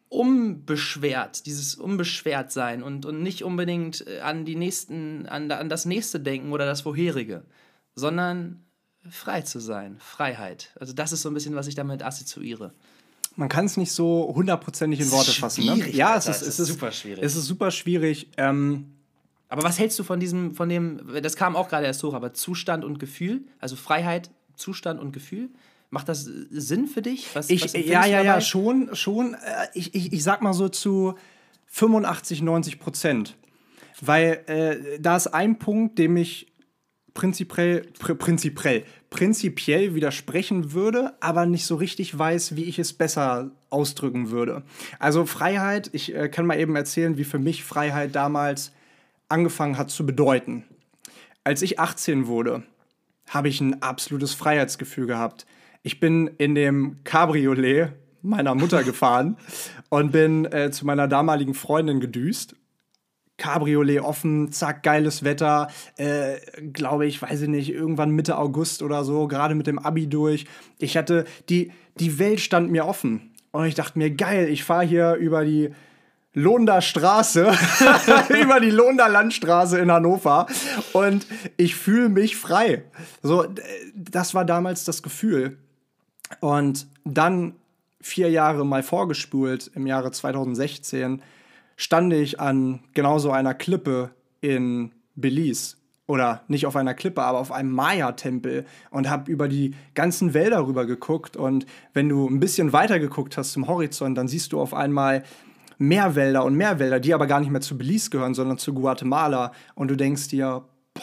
unbeschwert, 0.09 1.47
dieses 1.47 1.75
unbeschwert 1.75 2.53
sein 2.53 2.83
und, 2.83 3.05
und 3.05 3.23
nicht 3.23 3.43
unbedingt 3.43 4.07
an 4.23 4.45
die 4.45 4.55
nächsten, 4.55 5.27
an, 5.27 5.51
an 5.51 5.69
das 5.69 5.87
nächste 5.87 6.21
denken 6.21 6.53
oder 6.53 6.67
das 6.67 6.83
vorherige, 6.83 7.43
sondern 7.97 8.65
frei 9.11 9.43
zu 9.43 9.59
sein, 9.59 9.97
Freiheit. 9.99 10.71
Also 10.79 10.93
das 10.93 11.13
ist 11.13 11.23
so 11.23 11.31
ein 11.31 11.35
bisschen, 11.35 11.57
was 11.57 11.67
ich 11.67 11.75
damit 11.75 12.03
assoziiere. 12.05 12.73
Man 13.37 13.49
kann 13.49 13.67
es 13.67 13.77
nicht 13.77 13.91
so 13.91 14.33
hundertprozentig 14.35 15.01
in 15.01 15.11
Worte 15.11 15.33
fassen. 15.33 15.65
Ne? 15.65 15.91
Ja, 15.91 16.17
es 16.17 16.29
ist, 16.29 16.43
es, 16.43 16.61
ist, 16.61 16.69
super 16.69 16.93
schwierig. 16.93 17.25
Es 17.25 17.35
ist 17.35 17.47
super 17.47 17.73
schwierig. 17.73 18.31
Ähm, 18.37 18.94
aber 19.49 19.63
was 19.63 19.79
hältst 19.79 19.99
du 19.99 20.05
von 20.05 20.21
diesem, 20.21 20.55
von 20.55 20.69
dem, 20.69 21.01
das 21.23 21.37
kam 21.37 21.57
auch 21.57 21.69
gerade 21.69 21.87
erst 21.87 22.03
hoch, 22.03 22.15
aber 22.15 22.33
Zustand 22.33 22.85
und 22.85 22.99
Gefühl, 22.99 23.43
also 23.61 23.77
Freiheit, 23.77 24.31
Zustand 24.57 25.01
und 25.01 25.13
Gefühl? 25.13 25.51
Macht 25.91 26.09
das 26.09 26.25
Sinn 26.25 26.89
für 26.89 27.03
dich? 27.03 27.29
Was, 27.35 27.51
ich, 27.51 27.63
was 27.63 27.73
ja, 27.73 28.05
ja, 28.05 28.23
ja, 28.23 28.41
schon, 28.41 28.97
schon. 28.97 29.35
Äh, 29.35 29.69
ich, 29.75 29.95
ich, 29.95 30.13
ich 30.13 30.25
sag 30.25 30.43
mal 30.43 30.53
so 30.53 30.69
zu 30.69 31.15
85, 31.67 32.43
90 32.43 32.81
Prozent. 32.81 33.37
Weil 34.01 34.43
äh, 34.47 34.99
da 35.01 35.17
ist 35.17 35.29
ein 35.29 35.59
Punkt, 35.61 35.99
dem 36.01 36.17
ich 36.17 36.53
prinzipiell, 37.15 37.87
pr 37.99 38.15
prinzipiell, 38.17 38.85
prinzipiell 39.09 39.95
widersprechen 39.95 40.73
würde, 40.73 41.15
aber 41.21 41.47
nicht 41.47 41.65
so 41.65 41.77
richtig 41.77 42.19
weiß, 42.19 42.57
wie 42.57 42.65
ich 42.65 42.81
es 42.81 42.93
besser 42.93 43.53
ausdrücken 43.71 44.31
würde. 44.31 44.65
Also 44.99 45.27
Freiheit, 45.27 45.91
ich 45.93 46.15
äh, 46.15 46.29
kann 46.29 46.47
mal 46.47 46.59
eben 46.59 46.75
erzählen, 46.75 47.17
wie 47.17 47.25
für 47.25 47.39
mich 47.39 47.63
Freiheit 47.63 48.17
damals 48.17 48.73
angefangen 49.35 49.77
hat 49.77 49.91
zu 49.91 50.07
bedeuten. 50.07 50.65
Als 51.43 51.61
ich 51.61 51.79
18 51.79 52.27
wurde, 52.27 52.63
habe 53.29 53.49
ich 53.49 53.61
ein 53.61 53.83
absolutes 53.83 54.33
Freiheitsgefühl 54.33 55.07
gehabt. 55.07 55.45
Ich 55.83 56.01
bin 56.01 56.29
in 56.39 56.55
dem 56.55 57.03
Cabriolet 57.05 57.91
meiner 58.23 58.55
Mutter 58.55 58.83
gefahren 58.91 59.37
und 59.91 60.13
bin 60.13 60.47
äh, 60.47 60.71
zu 60.71 60.87
meiner 60.87 61.09
damaligen 61.09 61.55
Freundin 61.55 62.01
gedüst 62.01 62.55
Cabriolet 63.37 64.01
offen, 64.01 64.53
zack, 64.53 64.83
geiles 64.83 65.25
Wetter, 65.25 65.69
äh, 65.97 66.37
glaube 66.73 67.07
ich, 67.07 67.21
weiß 67.21 67.43
ich 67.43 67.49
nicht, 67.49 67.71
irgendwann 67.73 68.11
Mitte 68.11 68.39
August 68.39 68.83
oder 68.83 69.05
so, 69.05 69.27
gerade 69.27 69.57
mit 69.57 69.67
dem 69.67 69.79
Abi 69.79 70.07
durch. 70.07 70.47
Ich 70.79 70.97
hatte, 70.97 71.25
die, 71.49 71.73
die 71.99 72.19
Welt 72.19 72.41
stand 72.41 72.71
mir 72.71 72.87
offen. 72.87 73.33
Und 73.51 73.67
ich 73.67 73.75
dachte 73.75 73.99
mir, 73.99 74.11
geil, 74.11 74.49
ich 74.49 74.65
fahre 74.65 74.85
hier 74.85 75.15
über 75.15 75.45
die 75.45 75.71
Lohnder 76.35 76.83
Straße, 76.83 77.51
über 78.43 78.61
die 78.61 78.71
Lohnder 78.71 79.09
Landstraße 79.09 79.79
in 79.79 79.91
Hannover 79.91 80.47
und 80.93 81.27
ich 81.57 81.77
fühle 81.77 82.09
mich 82.09 82.37
frei. 82.37 82.85
So, 83.23 83.47
das 83.95 84.35
war 84.35 84.45
damals 84.45 84.85
das 84.85 85.03
Gefühl. 85.03 85.59
Und 86.41 86.87
dann 87.05 87.55
vier 88.01 88.31
Jahre 88.31 88.67
mal 88.67 88.83
vorgespult, 88.83 89.71
im 89.75 89.87
Jahre 89.87 90.11
2016, 90.11 91.23
stand 91.77 92.13
ich 92.13 92.41
an 92.41 92.81
genau 92.93 93.19
so 93.19 93.31
einer 93.31 93.55
Klippe 93.55 94.11
in 94.41 94.93
Belize. 95.15 95.77
Oder 96.07 96.43
nicht 96.49 96.67
auf 96.67 96.77
einer 96.77 96.93
Klippe, 96.93 97.23
aber 97.23 97.39
auf 97.39 97.51
einem 97.51 97.71
Maya-Tempel 97.71 98.67
und 98.91 99.09
habe 99.09 99.31
über 99.31 99.49
die 99.49 99.75
ganzen 99.95 100.35
Wälder 100.35 100.67
rüber 100.67 100.85
geguckt. 100.85 101.35
Und 101.35 101.65
wenn 101.95 102.11
du 102.11 102.29
ein 102.29 102.41
bisschen 102.41 102.75
weiter 102.75 102.99
geguckt 102.99 103.39
hast 103.39 103.53
zum 103.53 103.67
Horizont, 103.69 104.19
dann 104.19 104.29
siehst 104.29 104.53
du 104.53 104.61
auf 104.61 104.75
einmal 104.75 105.25
mehr 105.79 106.15
Wälder 106.15 106.45
und 106.45 106.55
mehr 106.55 106.79
Wälder, 106.79 107.01
die 107.01 107.15
aber 107.15 107.27
gar 107.27 107.41
nicht 107.41 107.51
mehr 107.51 107.61
zu 107.61 107.77
Belize 107.77 108.11
gehören, 108.11 108.35
sondern 108.35 108.59
zu 108.59 108.75
Guatemala. 108.75 109.53
Und 109.75 109.89
du 109.89 109.97
denkst 109.97 110.29
dir, 110.29 110.65
boah, 110.95 111.03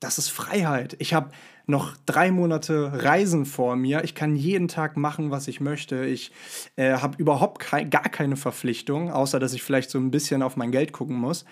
das 0.00 0.18
ist 0.18 0.30
Freiheit. 0.30 0.96
Ich 0.98 1.14
habe 1.14 1.30
noch 1.66 1.96
drei 2.06 2.30
Monate 2.30 3.04
Reisen 3.04 3.46
vor 3.46 3.76
mir. 3.76 4.04
Ich 4.04 4.14
kann 4.14 4.36
jeden 4.36 4.68
Tag 4.68 4.96
machen, 4.96 5.30
was 5.30 5.48
ich 5.48 5.60
möchte. 5.60 6.04
Ich 6.04 6.32
äh, 6.76 6.94
habe 6.94 7.16
überhaupt 7.18 7.60
kei 7.60 7.84
gar 7.84 8.02
keine 8.02 8.36
Verpflichtung, 8.36 9.10
außer 9.10 9.38
dass 9.38 9.54
ich 9.54 9.62
vielleicht 9.62 9.90
so 9.90 9.98
ein 9.98 10.10
bisschen 10.10 10.42
auf 10.42 10.56
mein 10.56 10.72
Geld 10.72 10.92
gucken 10.92 11.16
muss. 11.16 11.44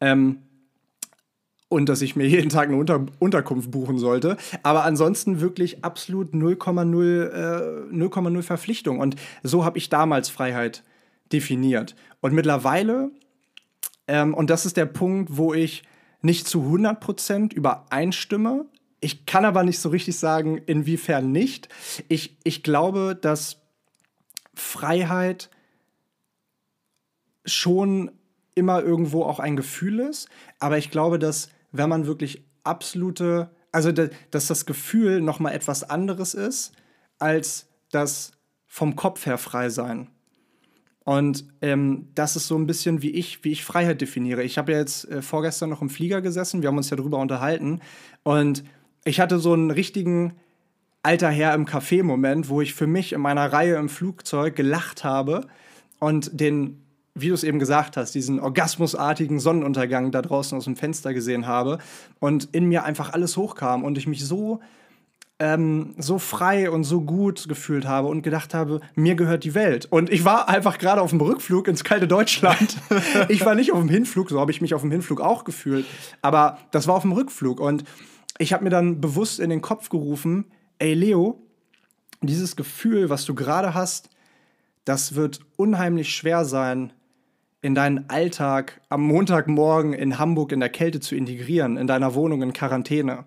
Ähm, 0.00 0.42
und 1.68 1.88
dass 1.88 2.00
ich 2.00 2.14
mir 2.14 2.28
jeden 2.28 2.48
Tag 2.48 2.68
eine 2.68 2.76
Unter 2.76 3.06
Unterkunft 3.18 3.72
buchen 3.72 3.98
sollte. 3.98 4.36
Aber 4.62 4.84
ansonsten 4.84 5.40
wirklich 5.40 5.84
absolut 5.84 6.32
0,0 6.32 8.38
äh, 8.38 8.42
Verpflichtung. 8.42 9.00
Und 9.00 9.16
so 9.42 9.64
habe 9.64 9.78
ich 9.78 9.88
damals 9.88 10.28
Freiheit 10.28 10.84
definiert. 11.32 11.94
Und 12.20 12.32
mittlerweile, 12.34 13.10
ähm, 14.08 14.34
und 14.34 14.50
das 14.50 14.66
ist 14.66 14.76
der 14.76 14.86
Punkt, 14.86 15.36
wo 15.36 15.54
ich 15.54 15.82
nicht 16.22 16.48
zu 16.48 16.62
100% 16.62 17.54
übereinstimme, 17.54 18.66
ich 19.00 19.26
kann 19.26 19.44
aber 19.44 19.62
nicht 19.62 19.78
so 19.78 19.90
richtig 19.90 20.18
sagen, 20.18 20.58
inwiefern 20.58 21.30
nicht. 21.30 21.68
Ich, 22.08 22.38
ich 22.44 22.62
glaube, 22.62 23.16
dass 23.20 23.58
Freiheit 24.54 25.50
schon 27.44 28.10
immer 28.54 28.82
irgendwo 28.82 29.22
auch 29.22 29.38
ein 29.38 29.56
Gefühl 29.56 30.00
ist, 30.00 30.28
aber 30.58 30.78
ich 30.78 30.90
glaube, 30.90 31.18
dass 31.18 31.50
wenn 31.72 31.88
man 31.90 32.06
wirklich 32.06 32.44
absolute, 32.64 33.50
also 33.70 33.92
dass 33.92 34.46
das 34.46 34.66
Gefühl 34.66 35.20
noch 35.20 35.38
mal 35.38 35.52
etwas 35.52 35.84
anderes 35.84 36.34
ist 36.34 36.72
als 37.18 37.68
das 37.90 38.32
vom 38.66 38.96
Kopf 38.96 39.26
her 39.26 39.38
frei 39.38 39.68
sein. 39.68 40.10
Und 41.06 41.44
ähm, 41.62 42.08
das 42.16 42.34
ist 42.34 42.48
so 42.48 42.58
ein 42.58 42.66
bisschen 42.66 43.00
wie 43.00 43.10
ich, 43.10 43.44
wie 43.44 43.52
ich 43.52 43.64
Freiheit 43.64 44.00
definiere. 44.00 44.42
Ich 44.42 44.58
habe 44.58 44.72
ja 44.72 44.78
jetzt 44.78 45.08
äh, 45.08 45.22
vorgestern 45.22 45.70
noch 45.70 45.80
im 45.80 45.88
Flieger 45.88 46.20
gesessen, 46.20 46.62
wir 46.62 46.68
haben 46.68 46.76
uns 46.76 46.90
ja 46.90 46.96
darüber 46.96 47.18
unterhalten 47.18 47.80
und 48.24 48.64
ich 49.04 49.20
hatte 49.20 49.38
so 49.38 49.52
einen 49.52 49.70
richtigen 49.70 50.32
alter 51.04 51.30
Herr 51.30 51.54
im 51.54 51.64
Café-Moment, 51.64 52.48
wo 52.48 52.60
ich 52.60 52.74
für 52.74 52.88
mich 52.88 53.12
in 53.12 53.20
meiner 53.20 53.52
Reihe 53.52 53.76
im 53.76 53.88
Flugzeug 53.88 54.56
gelacht 54.56 55.04
habe 55.04 55.46
und 56.00 56.40
den, 56.40 56.82
wie 57.14 57.28
du 57.28 57.34
es 57.34 57.44
eben 57.44 57.60
gesagt 57.60 57.96
hast, 57.96 58.16
diesen 58.16 58.40
orgasmusartigen 58.40 59.38
Sonnenuntergang 59.38 60.10
da 60.10 60.22
draußen 60.22 60.58
aus 60.58 60.64
dem 60.64 60.74
Fenster 60.74 61.14
gesehen 61.14 61.46
habe 61.46 61.78
und 62.18 62.48
in 62.50 62.66
mir 62.66 62.82
einfach 62.82 63.12
alles 63.12 63.36
hochkam 63.36 63.84
und 63.84 63.96
ich 63.96 64.08
mich 64.08 64.24
so 64.24 64.58
ähm, 65.38 65.94
so 65.98 66.18
frei 66.18 66.70
und 66.70 66.84
so 66.84 67.02
gut 67.02 67.48
gefühlt 67.48 67.86
habe 67.86 68.08
und 68.08 68.22
gedacht 68.22 68.54
habe, 68.54 68.80
mir 68.94 69.14
gehört 69.16 69.44
die 69.44 69.54
Welt. 69.54 69.86
Und 69.90 70.10
ich 70.10 70.24
war 70.24 70.48
einfach 70.48 70.78
gerade 70.78 71.02
auf 71.02 71.10
dem 71.10 71.20
Rückflug 71.20 71.68
ins 71.68 71.84
kalte 71.84 72.08
Deutschland. 72.08 72.76
ich 73.28 73.44
war 73.44 73.54
nicht 73.54 73.72
auf 73.72 73.80
dem 73.80 73.88
Hinflug, 73.88 74.30
so 74.30 74.40
habe 74.40 74.50
ich 74.50 74.60
mich 74.60 74.74
auf 74.74 74.80
dem 74.80 74.90
Hinflug 74.90 75.20
auch 75.20 75.44
gefühlt. 75.44 75.84
Aber 76.22 76.58
das 76.70 76.86
war 76.86 76.94
auf 76.94 77.02
dem 77.02 77.12
Rückflug. 77.12 77.60
Und 77.60 77.84
ich 78.38 78.52
habe 78.52 78.64
mir 78.64 78.70
dann 78.70 79.00
bewusst 79.00 79.38
in 79.38 79.50
den 79.50 79.60
Kopf 79.60 79.90
gerufen, 79.90 80.46
ey 80.78 80.94
Leo, 80.94 81.42
dieses 82.22 82.56
Gefühl, 82.56 83.10
was 83.10 83.26
du 83.26 83.34
gerade 83.34 83.74
hast, 83.74 84.08
das 84.84 85.16
wird 85.16 85.40
unheimlich 85.56 86.14
schwer 86.14 86.44
sein, 86.44 86.92
in 87.60 87.74
deinen 87.74 88.08
Alltag 88.08 88.80
am 88.88 89.02
Montagmorgen 89.02 89.92
in 89.92 90.18
Hamburg 90.18 90.52
in 90.52 90.60
der 90.60 90.68
Kälte 90.68 91.00
zu 91.00 91.16
integrieren, 91.16 91.76
in 91.76 91.86
deiner 91.86 92.14
Wohnung 92.14 92.42
in 92.42 92.52
Quarantäne. 92.52 93.24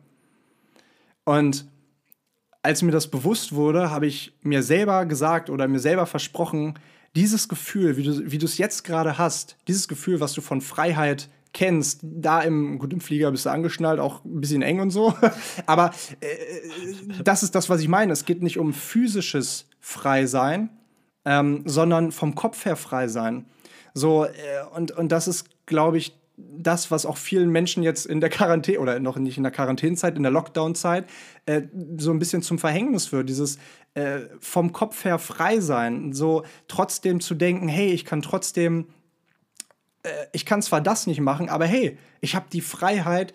Und 1.26 1.68
als 2.62 2.82
mir 2.82 2.92
das 2.92 3.08
bewusst 3.08 3.54
wurde, 3.54 3.90
habe 3.90 4.08
ich 4.08 4.34
mir 4.42 4.64
selber 4.64 5.06
gesagt 5.06 5.50
oder 5.50 5.68
mir 5.68 5.80
selber 5.80 6.06
versprochen, 6.06 6.78
dieses 7.16 7.48
Gefühl, 7.50 7.98
wie 7.98 8.38
du, 8.38 8.46
es 8.46 8.58
jetzt 8.58 8.84
gerade 8.84 9.18
hast, 9.18 9.58
dieses 9.68 9.88
Gefühl, 9.88 10.20
was 10.20 10.34
du 10.34 10.42
von 10.42 10.62
Freiheit 10.62 11.30
kennst, 11.54 12.02
da 12.04 12.42
im, 12.42 12.78
gut, 12.78 12.94
im 12.94 13.02
Flieger 13.02 13.32
bist 13.32 13.46
du 13.46 13.50
angeschnallt, 13.50 14.00
auch 14.00 14.24
ein 14.24 14.42
bisschen 14.42 14.62
eng 14.62 14.80
und 14.80 14.92
so. 14.92 15.16
Aber 15.66 15.92
äh, 16.20 16.28
das 17.24 17.42
ist 17.42 17.56
das, 17.56 17.70
was 17.70 17.82
ich 17.82 17.88
meine. 17.88 18.14
Es 18.14 18.26
geht 18.26 18.44
nicht 18.44 18.60
um 18.60 18.74
physisches 18.74 19.66
Freisein, 19.80 20.70
ähm, 21.26 21.64
sondern 21.66 22.12
vom 22.12 22.36
Kopf 22.36 22.66
her 22.66 22.76
frei 22.76 23.08
sein. 23.08 23.46
So, 23.96 24.26
äh, 24.26 24.30
und, 24.76 24.92
und 24.92 25.12
das 25.12 25.28
ist, 25.28 25.46
glaube 25.66 25.98
ich, 25.98 26.19
das, 26.58 26.92
was 26.92 27.06
auch 27.06 27.18
vielen 27.18 27.50
Menschen 27.50 27.84
jetzt 27.84 28.06
in 28.06 28.22
der 28.22 28.30
Quarantäne 28.30 28.80
oder 28.80 29.00
noch 29.00 29.18
nicht 29.18 29.38
in 29.38 29.44
der 29.44 29.52
Quarantänezeit, 29.52 30.16
in 30.18 30.24
der 30.24 30.32
Lockdown-Zeit 30.32 31.10
äh, 31.46 31.64
so 31.98 32.12
ein 32.12 32.20
bisschen 32.20 32.42
zum 32.42 32.60
Verhängnis 32.60 33.12
wird. 33.12 33.30
Dieses 33.30 33.58
äh, 33.94 34.22
vom 34.40 34.72
Kopf 34.74 35.06
her 35.06 35.20
frei 35.20 35.60
sein, 35.60 36.14
so 36.14 36.44
trotzdem 36.68 37.22
zu 37.22 37.36
denken, 37.36 37.68
hey, 37.68 37.92
ich 37.92 38.06
kann 38.06 38.22
trotzdem 38.22 38.88
äh, 40.04 40.28
ich 40.32 40.46
kann 40.46 40.62
zwar 40.62 40.82
das 40.82 41.08
nicht 41.08 41.22
machen, 41.22 41.50
aber 41.50 41.66
hey, 41.66 41.98
ich 42.22 42.36
habe 42.36 42.48
die 42.52 42.62
Freiheit, 42.62 43.34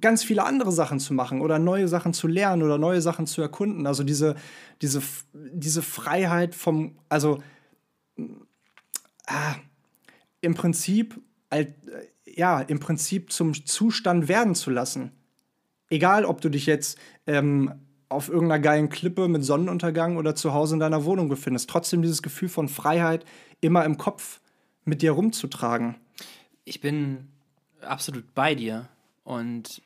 ganz 0.00 0.24
viele 0.24 0.44
andere 0.44 0.72
Sachen 0.72 0.98
zu 0.98 1.14
machen 1.14 1.40
oder 1.40 1.58
neue 1.58 1.86
Sachen 1.86 2.12
zu 2.12 2.26
lernen 2.26 2.62
oder 2.62 2.78
neue 2.78 3.00
Sachen 3.00 3.26
zu 3.26 3.40
erkunden. 3.42 3.86
Also 3.86 4.02
diese, 4.02 4.34
diese, 4.82 5.00
diese 5.32 5.82
Freiheit 5.82 6.56
vom, 6.56 6.98
also 7.08 7.40
ah, 9.26 9.54
im 10.40 10.54
Prinzip, 10.54 11.20
ja, 12.38 12.60
im 12.60 12.78
Prinzip 12.78 13.32
zum 13.32 13.66
Zustand 13.66 14.28
werden 14.28 14.54
zu 14.54 14.70
lassen. 14.70 15.10
Egal, 15.90 16.24
ob 16.24 16.40
du 16.40 16.48
dich 16.48 16.66
jetzt 16.66 16.96
ähm, 17.26 17.72
auf 18.08 18.28
irgendeiner 18.28 18.62
geilen 18.62 18.88
Klippe 18.88 19.26
mit 19.26 19.44
Sonnenuntergang 19.44 20.16
oder 20.16 20.36
zu 20.36 20.54
Hause 20.54 20.74
in 20.74 20.80
deiner 20.80 21.04
Wohnung 21.04 21.28
befindest, 21.28 21.68
trotzdem 21.68 22.00
dieses 22.00 22.22
Gefühl 22.22 22.48
von 22.48 22.68
Freiheit 22.68 23.24
immer 23.60 23.84
im 23.84 23.98
Kopf 23.98 24.40
mit 24.84 25.02
dir 25.02 25.12
rumzutragen. 25.12 25.96
Ich 26.64 26.80
bin 26.80 27.28
absolut 27.82 28.34
bei 28.34 28.54
dir 28.54 28.88
und 29.24 29.82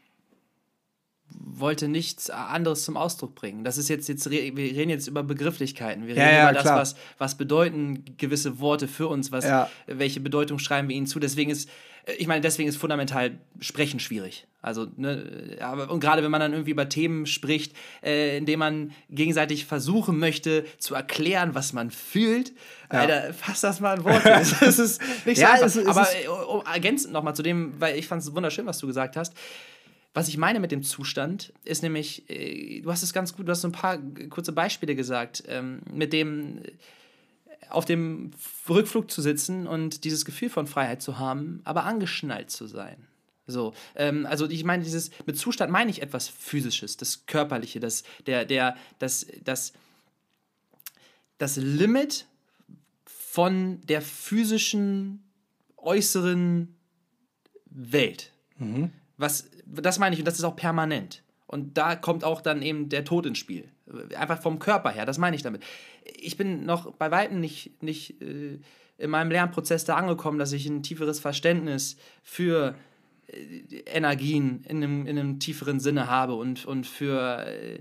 wollte 1.31 1.89
nichts 1.89 2.29
anderes 2.29 2.85
zum 2.85 2.99
Ausdruck 2.99 3.35
bringen. 3.35 3.65
Das 3.65 3.79
ist 3.79 3.89
jetzt, 3.89 4.09
jetzt 4.09 4.31
wir 4.31 4.43
reden 4.43 4.91
jetzt 4.91 5.07
über 5.07 5.23
Begrifflichkeiten. 5.23 6.07
Wir 6.07 6.17
reden 6.17 6.27
ja, 6.27 6.33
ja, 6.33 6.51
über 6.51 6.53
das, 6.53 6.67
was, 6.67 6.97
was 7.17 7.37
bedeuten 7.37 8.05
gewisse 8.19 8.61
Worte 8.61 8.89
für 8.89 9.09
uns, 9.09 9.33
was, 9.33 9.47
ja. 9.47 9.71
welche 9.87 10.21
Bedeutung 10.21 10.59
schreiben 10.59 10.89
wir 10.89 10.97
ihnen 10.97 11.07
zu. 11.07 11.19
Deswegen 11.19 11.51
ist, 11.51 11.71
ich 12.19 12.27
meine, 12.27 12.41
deswegen 12.41 12.69
ist 12.69 12.77
fundamental 12.77 13.39
Sprechen 13.61 14.01
schwierig. 14.01 14.47
Also, 14.61 14.87
ne, 14.97 15.57
aber, 15.61 15.91
und 15.91 16.01
gerade 16.01 16.23
wenn 16.23 16.31
man 16.31 16.41
dann 16.41 16.53
irgendwie 16.53 16.71
über 16.71 16.89
Themen 16.89 17.27
spricht, 17.27 17.75
äh, 18.03 18.37
indem 18.37 18.61
man 18.61 18.93
gegenseitig 19.11 19.67
versuchen 19.67 20.19
möchte 20.19 20.65
zu 20.79 20.95
erklären, 20.95 21.55
was 21.55 21.73
man 21.73 21.91
fühlt, 21.91 22.53
ja. 22.93 23.01
Alter, 23.01 23.35
fass 23.35 23.61
das 23.63 23.81
mal 23.81 23.99
in 23.99 24.05
Worte. 24.05 24.29
das 24.61 24.79
ist 24.79 25.01
nicht 25.27 25.37
so 25.39 25.43
ja, 25.43 25.53
einfach. 25.53 25.67
Es, 25.67 25.77
es 25.77 25.87
aber 25.87 26.07
äh, 26.13 26.29
um, 26.29 26.65
ergänzend 26.67 27.13
nochmal 27.13 27.35
zu 27.35 27.43
dem, 27.43 27.81
weil 27.81 27.99
ich 27.99 28.07
fand 28.07 28.23
es 28.23 28.35
wunderschön, 28.35 28.67
was 28.67 28.79
du 28.79 28.87
gesagt 28.87 29.17
hast. 29.17 29.35
Was 30.15 30.29
ich 30.29 30.37
meine 30.37 30.61
mit 30.61 30.73
dem 30.73 30.83
Zustand, 30.83 31.55
ist 31.65 31.83
nämlich, 31.83 32.29
äh, 32.29 32.83
du 32.83 32.91
hast 32.91 33.03
es 33.03 33.13
ganz 33.13 33.35
gut, 33.35 33.49
du 33.49 33.51
hast 33.51 33.63
so 33.63 33.69
ein 33.69 33.73
paar 33.73 33.99
kurze 34.29 34.53
Beispiele 34.53 34.95
gesagt, 34.95 35.43
ähm, 35.49 35.81
mit 35.91 36.13
dem 36.13 36.59
äh, 36.59 36.73
auf 37.69 37.85
dem 37.85 38.33
Rückflug 38.69 39.11
zu 39.11 39.23
sitzen 39.23 39.67
und 39.67 40.05
dieses 40.05 40.25
Gefühl 40.25 40.51
von 40.51 40.67
Freiheit 40.67 41.03
zu 41.03 41.19
haben, 41.19 41.61
aber 41.65 41.85
angeschnallt 41.85 42.51
zu 42.51 42.67
sein. 42.67 43.07
So, 43.47 43.75
ähm, 43.97 44.27
also 44.27 44.49
ich 44.49 44.65
meine, 44.65 44.85
dieses 44.85 45.11
mit 45.27 45.37
Zustand 45.37 45.73
meine 45.73 45.91
ich 45.91 46.03
etwas 46.03 46.29
Physisches, 46.29 46.97
das 46.97 47.27
Körperliche, 47.27 47.81
das, 47.81 48.05
der, 48.27 48.45
der, 48.45 48.77
das, 48.99 49.27
das, 49.45 49.73
das 51.39 51.57
Limit 51.57 52.27
von 53.05 53.81
der 53.87 54.03
physischen 54.03 55.25
äußeren 55.77 56.75
Welt. 57.67 58.31
Mhm. 58.59 58.91
Was, 59.17 59.51
das 59.67 59.99
meine 59.99 60.15
ich, 60.15 60.21
und 60.21 60.27
das 60.27 60.39
ist 60.39 60.45
auch 60.45 60.57
permanent. 60.57 61.23
Und 61.53 61.77
da 61.77 61.97
kommt 61.97 62.25
auch 62.25 62.41
dann 62.41 62.63
eben 62.63 62.89
der 62.89 63.05
Tod 63.05 63.27
ins 63.27 63.37
Spiel. 63.37 63.69
Einfach 64.17 64.41
vom 64.41 64.59
Körper 64.59 64.89
her, 64.91 65.05
das 65.05 65.19
meine 65.19 65.37
ich 65.37 65.43
damit. 65.43 65.63
Ich 66.03 66.39
bin 66.39 66.65
noch 66.65 66.93
bei 66.95 67.11
weitem 67.11 67.41
nicht, 67.41 67.83
nicht 67.83 68.23
äh, 68.23 68.59
in 68.97 69.11
meinem 69.11 69.31
Lernprozess 69.31 69.85
da 69.85 69.97
angekommen, 69.97 70.39
dass 70.39 70.53
ich 70.53 70.67
ein 70.67 70.83
tieferes 70.83 71.21
Verständnis 71.21 71.99
für 72.23 72.75
äh, 73.27 73.81
Energien 73.85 74.65
in 74.67 74.79
einem, 74.79 75.07
in 75.07 75.19
einem 75.19 75.41
tieferen 75.41 75.79
Sinne 75.79 76.07
habe 76.07 76.37
und, 76.37 76.65
und 76.65 76.87
für 76.87 77.45
äh, 77.47 77.81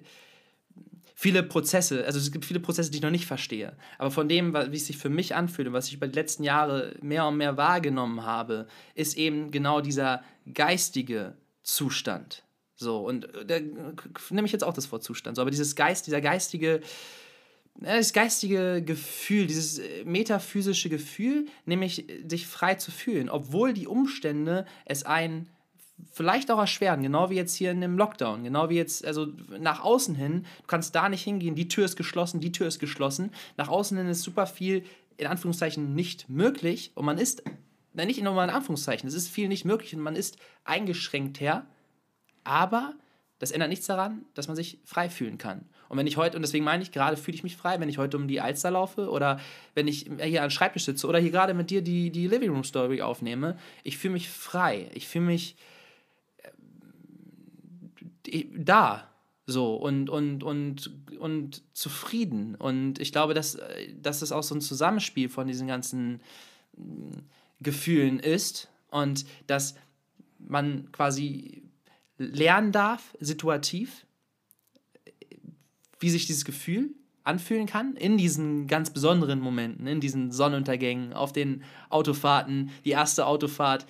viele 1.15 1.41
Prozesse, 1.41 2.03
also 2.05 2.19
es 2.19 2.29
gibt 2.33 2.43
viele 2.43 2.59
Prozesse, 2.59 2.91
die 2.91 2.97
ich 2.97 3.03
noch 3.03 3.09
nicht 3.09 3.25
verstehe. 3.25 3.77
Aber 3.99 4.11
von 4.11 4.27
dem, 4.27 4.53
wie 4.53 4.75
es 4.75 4.87
sich 4.87 4.97
für 4.97 5.09
mich 5.09 5.33
anfühlt 5.33 5.69
und 5.69 5.73
was 5.73 5.87
ich 5.87 5.93
über 5.93 6.09
die 6.09 6.19
letzten 6.19 6.43
Jahre 6.43 6.93
mehr 7.01 7.25
und 7.25 7.37
mehr 7.37 7.55
wahrgenommen 7.55 8.25
habe, 8.25 8.67
ist 8.95 9.15
eben 9.15 9.49
genau 9.49 9.79
dieser 9.79 10.23
geistige 10.53 11.35
Zustand. 11.63 12.43
So, 12.81 12.99
und 12.99 13.33
äh, 13.35 13.45
da 13.45 13.59
nehme 14.29 14.45
ich 14.45 14.51
jetzt 14.51 14.63
auch 14.63 14.73
das 14.73 14.91
Wort 14.91 15.03
Zustand. 15.03 15.35
So, 15.35 15.41
aber 15.41 15.51
dieses 15.51 15.75
Geist, 15.75 16.07
dieser 16.07 16.21
geistige 16.21 16.81
das 17.79 18.13
geistige 18.13 18.83
Gefühl, 18.83 19.47
dieses 19.47 19.79
äh, 19.79 20.03
metaphysische 20.03 20.89
Gefühl, 20.89 21.47
nämlich 21.65 22.09
äh, 22.09 22.27
sich 22.27 22.45
frei 22.45 22.75
zu 22.75 22.91
fühlen, 22.91 23.29
obwohl 23.29 23.73
die 23.73 23.87
Umstände 23.87 24.65
es 24.85 25.03
einen 25.03 25.47
vielleicht 26.11 26.49
auch 26.51 26.59
erschweren, 26.59 27.03
genau 27.03 27.29
wie 27.29 27.35
jetzt 27.35 27.55
hier 27.55 27.71
in 27.71 27.81
dem 27.81 27.97
Lockdown, 27.97 28.43
genau 28.43 28.69
wie 28.69 28.75
jetzt, 28.75 29.05
also 29.05 29.27
nach 29.59 29.83
außen 29.83 30.15
hin, 30.15 30.45
du 30.61 30.67
kannst 30.67 30.95
da 30.95 31.09
nicht 31.09 31.23
hingehen, 31.23 31.55
die 31.55 31.67
Tür 31.67 31.85
ist 31.85 31.95
geschlossen, 31.95 32.39
die 32.39 32.51
Tür 32.51 32.67
ist 32.67 32.79
geschlossen, 32.79 33.31
nach 33.57 33.67
außen 33.67 33.97
hin 33.97 34.07
ist 34.07 34.23
super 34.23 34.47
viel, 34.47 34.83
in 35.17 35.27
Anführungszeichen, 35.27 35.93
nicht 35.93 36.27
möglich. 36.27 36.91
Und 36.95 37.05
man 37.05 37.19
ist, 37.19 37.43
nein, 37.93 38.07
nicht 38.07 38.19
in 38.19 38.27
Anführungszeichen, 38.27 39.07
es 39.07 39.13
ist 39.13 39.27
viel 39.27 39.47
nicht 39.47 39.65
möglich 39.65 39.95
und 39.95 40.01
man 40.01 40.15
ist 40.15 40.37
eingeschränkt 40.63 41.39
her, 41.39 41.67
aber 42.43 42.93
das 43.41 43.49
ändert 43.49 43.69
nichts 43.69 43.87
daran, 43.87 44.23
dass 44.35 44.47
man 44.47 44.55
sich 44.55 44.77
frei 44.85 45.09
fühlen 45.09 45.39
kann. 45.39 45.65
Und 45.89 45.97
wenn 45.97 46.05
ich 46.05 46.15
heute, 46.15 46.35
und 46.35 46.43
deswegen 46.43 46.63
meine 46.63 46.83
ich, 46.83 46.91
gerade 46.91 47.17
fühle 47.17 47.33
ich 47.33 47.43
mich 47.43 47.57
frei, 47.57 47.79
wenn 47.79 47.89
ich 47.89 47.97
heute 47.97 48.15
um 48.17 48.27
die 48.27 48.39
Alster 48.39 48.69
laufe 48.69 49.09
oder 49.09 49.39
wenn 49.73 49.87
ich 49.87 50.09
hier 50.23 50.43
an 50.43 50.47
den 50.47 50.51
Schreibtisch 50.51 50.85
sitze 50.85 51.07
oder 51.07 51.17
hier 51.17 51.31
gerade 51.31 51.55
mit 51.55 51.71
dir 51.71 51.81
die, 51.81 52.11
die 52.11 52.27
Living 52.27 52.51
Room 52.51 52.63
Story 52.63 53.01
aufnehme, 53.01 53.57
ich 53.83 53.97
fühle 53.97 54.13
mich 54.13 54.29
frei. 54.29 54.91
Ich 54.93 55.07
fühle 55.07 55.25
mich 55.25 55.55
äh, 58.27 58.45
da 58.55 59.09
so 59.47 59.73
und, 59.73 60.09
und, 60.11 60.43
und, 60.43 60.91
und 61.19 61.63
zufrieden. 61.73 62.53
Und 62.53 62.99
ich 62.99 63.11
glaube, 63.11 63.33
dass, 63.33 63.57
dass 63.99 64.21
es 64.21 64.31
auch 64.31 64.43
so 64.43 64.53
ein 64.53 64.61
Zusammenspiel 64.61 65.29
von 65.29 65.47
diesen 65.47 65.67
ganzen 65.67 66.21
mm, 66.77 67.09
Gefühlen 67.59 68.19
ist 68.19 68.69
und 68.91 69.25
dass 69.47 69.75
man 70.37 70.91
quasi 70.91 71.63
lernen 72.21 72.71
darf, 72.71 73.15
situativ, 73.19 74.05
wie 75.99 76.09
sich 76.09 76.27
dieses 76.27 76.45
Gefühl 76.45 76.91
anfühlen 77.23 77.67
kann 77.67 77.95
in 77.95 78.17
diesen 78.17 78.67
ganz 78.67 78.89
besonderen 78.89 79.39
Momenten, 79.39 79.87
in 79.87 79.99
diesen 79.99 80.31
Sonnenuntergängen, 80.31 81.13
auf 81.13 81.33
den 81.33 81.63
Autofahrten, 81.89 82.71
die 82.83 82.91
erste 82.91 83.25
Autofahrt, 83.25 83.85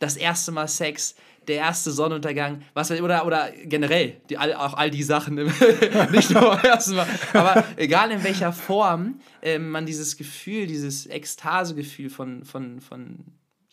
das 0.00 0.16
erste 0.16 0.50
Mal 0.52 0.68
Sex, 0.68 1.14
der 1.46 1.56
erste 1.56 1.92
Sonnenuntergang, 1.92 2.62
was 2.72 2.90
oder 2.90 3.26
oder 3.26 3.50
generell 3.64 4.20
die, 4.30 4.38
all, 4.38 4.54
auch 4.54 4.74
all 4.74 4.90
die 4.90 5.02
Sachen 5.02 5.34
nicht 6.10 6.30
nur 6.30 6.56
beim 6.56 6.64
ersten 6.64 6.94
Mal, 6.94 7.06
aber 7.34 7.64
egal 7.76 8.10
in 8.10 8.24
welcher 8.24 8.52
Form 8.52 9.20
äh, 9.42 9.58
man 9.58 9.84
dieses 9.84 10.16
Gefühl, 10.16 10.66
dieses 10.66 11.06
Ekstasegefühl 11.06 12.08
von 12.08 12.44
von 12.44 12.80
von 12.80 13.18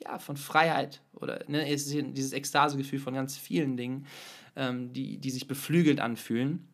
ja 0.03 0.19
von 0.19 0.37
Freiheit 0.37 1.01
oder 1.13 1.43
ne, 1.47 1.65
dieses 1.65 2.33
Ekstasegefühl 2.33 2.99
von 2.99 3.13
ganz 3.13 3.37
vielen 3.37 3.77
Dingen, 3.77 4.05
ähm, 4.55 4.93
die 4.93 5.17
die 5.17 5.31
sich 5.31 5.47
beflügelt 5.47 5.99
anfühlen 5.99 6.67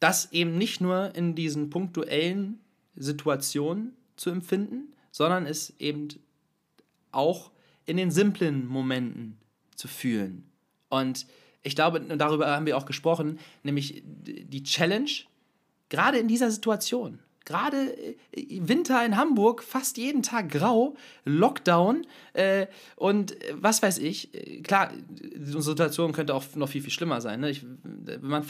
das 0.00 0.32
eben 0.32 0.56
nicht 0.56 0.80
nur 0.80 1.14
in 1.14 1.34
diesen 1.34 1.70
punktuellen 1.70 2.60
Situationen 2.94 3.96
zu 4.16 4.30
empfinden, 4.30 4.92
sondern 5.10 5.46
es 5.46 5.74
eben 5.78 6.08
auch 7.10 7.50
in 7.86 7.96
den 7.96 8.10
simplen 8.10 8.66
Momenten 8.66 9.38
zu 9.74 9.88
fühlen. 9.88 10.50
Und 10.88 11.26
ich 11.62 11.74
glaube, 11.74 12.00
darüber 12.00 12.48
haben 12.48 12.66
wir 12.66 12.76
auch 12.76 12.86
gesprochen, 12.86 13.38
nämlich 13.62 14.02
die 14.04 14.62
Challenge, 14.62 15.10
gerade 15.88 16.18
in 16.18 16.28
dieser 16.28 16.50
Situation, 16.50 17.18
gerade 17.48 17.92
äh, 18.32 18.60
Winter 18.60 19.04
in 19.04 19.16
Hamburg, 19.16 19.64
fast 19.64 19.96
jeden 19.96 20.22
Tag 20.22 20.50
grau, 20.50 20.96
Lockdown 21.24 22.06
äh, 22.34 22.66
und 22.94 23.36
was 23.54 23.82
weiß 23.82 23.98
ich. 23.98 24.30
Klar, 24.62 24.92
unsere 25.34 25.62
Situation 25.62 26.12
könnte 26.12 26.34
auch 26.34 26.44
noch 26.54 26.68
viel, 26.68 26.82
viel 26.82 26.92
schlimmer 26.92 27.20
sein. 27.20 27.40
Ne? 27.40 27.50
Ich, 27.50 27.64
man, 28.20 28.44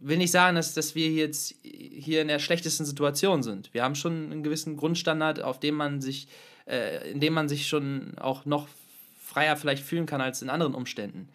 will 0.00 0.18
nicht 0.18 0.30
sagen, 0.32 0.56
dass, 0.56 0.74
dass 0.74 0.94
wir 0.94 1.10
jetzt 1.10 1.54
hier 1.62 2.22
in 2.22 2.28
der 2.28 2.38
schlechtesten 2.38 2.84
Situation 2.84 3.42
sind. 3.42 3.72
Wir 3.72 3.84
haben 3.84 3.94
schon 3.94 4.32
einen 4.32 4.42
gewissen 4.42 4.76
Grundstandard, 4.76 5.42
auf 5.42 5.60
dem 5.60 5.76
man 5.76 6.00
sich, 6.00 6.28
äh, 6.66 7.10
in 7.10 7.20
dem 7.20 7.34
man 7.34 7.48
sich 7.48 7.68
schon 7.68 8.18
auch 8.18 8.44
noch 8.44 8.68
freier 9.20 9.56
vielleicht 9.56 9.84
fühlen 9.84 10.06
kann 10.06 10.20
als 10.20 10.42
in 10.42 10.50
anderen 10.50 10.74
Umständen. 10.74 11.28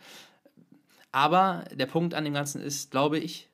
Aber 1.12 1.64
der 1.74 1.86
Punkt 1.86 2.14
an 2.14 2.26
dem 2.26 2.34
Ganzen 2.34 2.62
ist, 2.62 2.92
glaube 2.92 3.18
ich, 3.18 3.50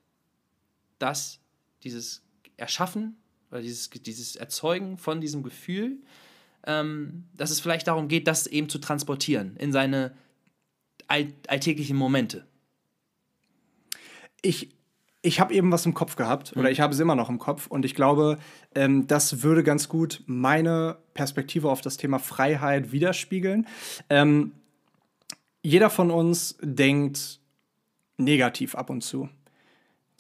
dass 0.98 1.40
dieses 1.84 2.23
Erschaffen 2.58 3.18
oder 3.52 3.62
dieses, 3.62 3.90
dieses 3.90 4.36
Erzeugen 4.36 4.98
von 4.98 5.22
diesem 5.22 5.44
Gefühl, 5.44 5.98
ähm, 6.66 7.26
dass 7.36 7.52
es 7.52 7.60
vielleicht 7.60 7.88
darum 7.88 8.08
geht, 8.08 8.28
das 8.28 8.48
eben 8.48 8.70
zu 8.70 8.80
transportieren 8.80 9.58
in 9.58 9.72
seine 9.72 10.16
all 11.08 11.34
alltäglichen 11.48 11.98
Momente. 11.98 12.46
Ich 14.42 14.70
ich 15.26 15.40
habe 15.40 15.54
eben 15.54 15.72
was 15.72 15.86
im 15.86 15.94
Kopf 15.94 16.18
gehabt 16.18 16.52
oder 16.52 16.64
mhm. 16.64 16.74
ich 16.74 16.82
habe 16.82 16.94
es 16.94 17.00
immer 17.00 17.16
noch 17.16 17.30
im 17.30 17.40
Kopf 17.40 17.68
und 17.68 17.86
ich 17.86 17.96
glaube, 17.96 18.38
ähm, 18.76 19.08
das 19.08 19.42
würde 19.42 19.64
ganz 19.64 19.88
gut 19.88 20.22
meine 20.26 20.98
Perspektive 21.14 21.72
auf 21.72 21.80
das 21.82 21.96
Thema 21.98 22.20
Freiheit 22.20 22.92
widerspiegeln. 22.92 23.66
Ähm, 24.10 24.52
jeder 25.62 25.90
von 25.90 26.12
uns 26.12 26.58
denkt 26.62 27.40
negativ 28.18 28.76
ab 28.76 28.90
und 28.90 29.02
zu. 29.02 29.30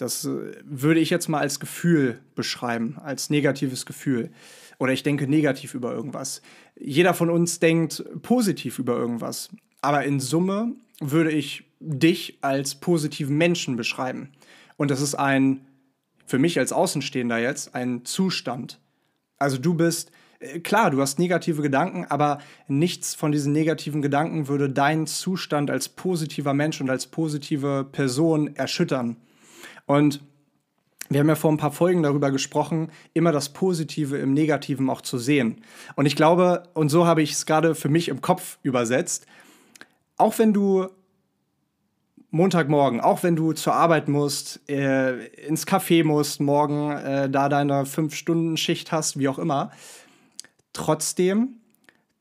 Das 0.04 0.26
äh, 0.26 0.58
würde 0.66 1.00
ich 1.00 1.10
jetzt 1.10 1.30
mal 1.30 1.40
als 1.40 1.62
Gefühl 1.62 2.20
beschreiben, 2.36 2.98
als 3.02 3.30
negatives 3.30 3.86
Gefühl. 3.86 4.32
Oder 4.78 4.92
ich 4.92 5.02
denke 5.02 5.28
negativ 5.28 5.76
über 5.76 5.94
irgendwas. 5.94 6.42
Jeder 6.78 7.14
von 7.14 7.30
uns 7.30 7.60
denkt 7.60 8.04
positiv 8.22 8.80
über 8.80 8.98
irgendwas. 8.98 9.50
Aber 9.82 10.04
in 10.04 10.20
Summe 10.20 10.74
würde 11.00 11.32
ich 11.32 11.64
dich 11.80 12.38
als 12.42 12.76
positiven 12.76 13.38
Menschen 13.38 13.78
beschreiben. 13.78 14.34
Und 14.76 14.92
das 14.92 15.00
ist 15.00 15.16
ein, 15.16 15.62
für 16.26 16.38
mich 16.38 16.60
als 16.60 16.74
Außenstehender 16.74 17.38
jetzt, 17.38 17.74
ein 17.74 18.04
Zustand. 18.04 18.82
Also 19.38 19.58
du 19.58 19.74
bist, 19.74 20.12
äh, 20.40 20.60
klar, 20.60 20.92
du 20.92 21.00
hast 21.00 21.18
negative 21.18 21.62
Gedanken, 21.62 22.04
aber 22.10 22.40
nichts 22.68 23.16
von 23.16 23.32
diesen 23.32 23.54
negativen 23.54 24.02
Gedanken 24.02 24.50
würde 24.50 24.70
deinen 24.70 25.08
Zustand 25.08 25.72
als 25.72 25.88
positiver 25.88 26.54
Mensch 26.54 26.82
und 26.82 26.90
als 26.90 27.08
positive 27.08 27.88
Person 27.90 28.54
erschüttern. 28.58 29.16
Und 29.86 30.22
wir 31.10 31.20
haben 31.20 31.30
ja 31.30 31.36
vor 31.36 31.52
ein 31.52 31.58
paar 31.58 31.72
Folgen 31.72 32.04
darüber 32.04 32.32
gesprochen, 32.32 32.90
immer 33.14 33.32
das 33.32 33.50
Positive 33.50 34.18
im 34.18 34.34
Negativen 34.34 34.90
auch 34.90 35.02
zu 35.02 35.18
sehen. 35.18 35.62
Und 35.96 36.06
ich 36.06 36.16
glaube, 36.16 36.64
und 36.74 36.90
so 36.90 37.06
habe 37.06 37.22
ich 37.22 37.34
es 37.34 37.46
gerade 37.46 37.76
für 37.76 37.90
mich 37.90 38.08
im 38.08 38.22
Kopf 38.22 38.58
übersetzt, 38.64 39.26
auch 40.18 40.40
wenn 40.40 40.54
du 40.54 40.88
Montagmorgen, 42.32 43.00
auch 43.00 43.22
wenn 43.22 43.36
du 43.36 43.54
zur 43.54 43.76
Arbeit 43.76 44.08
musst, 44.08 44.68
äh, 44.68 45.28
ins 45.46 45.68
Café 45.68 46.04
musst, 46.04 46.40
morgen 46.40 46.92
äh, 46.92 47.30
da 47.30 47.48
deine 47.48 47.86
Fünf-Stunden-Schicht 47.86 48.92
hast, 48.92 49.20
wie 49.20 49.28
auch 49.28 49.38
immer, 49.38 49.72
trotzdem 50.74 51.58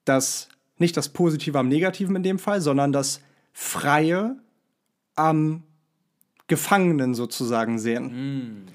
das, 0.04 0.48
nicht 0.76 0.98
das 0.98 1.08
Positive 1.08 1.58
am 1.58 1.68
Negativen 1.68 2.14
in 2.16 2.22
dem 2.22 2.38
Fall, 2.38 2.60
sondern 2.60 2.92
das 2.92 3.20
Freie 3.54 4.36
am 5.14 5.62
Gefangenen 6.52 7.14
sozusagen 7.14 7.78
sehen. 7.78 8.04
Mm. 8.04 8.66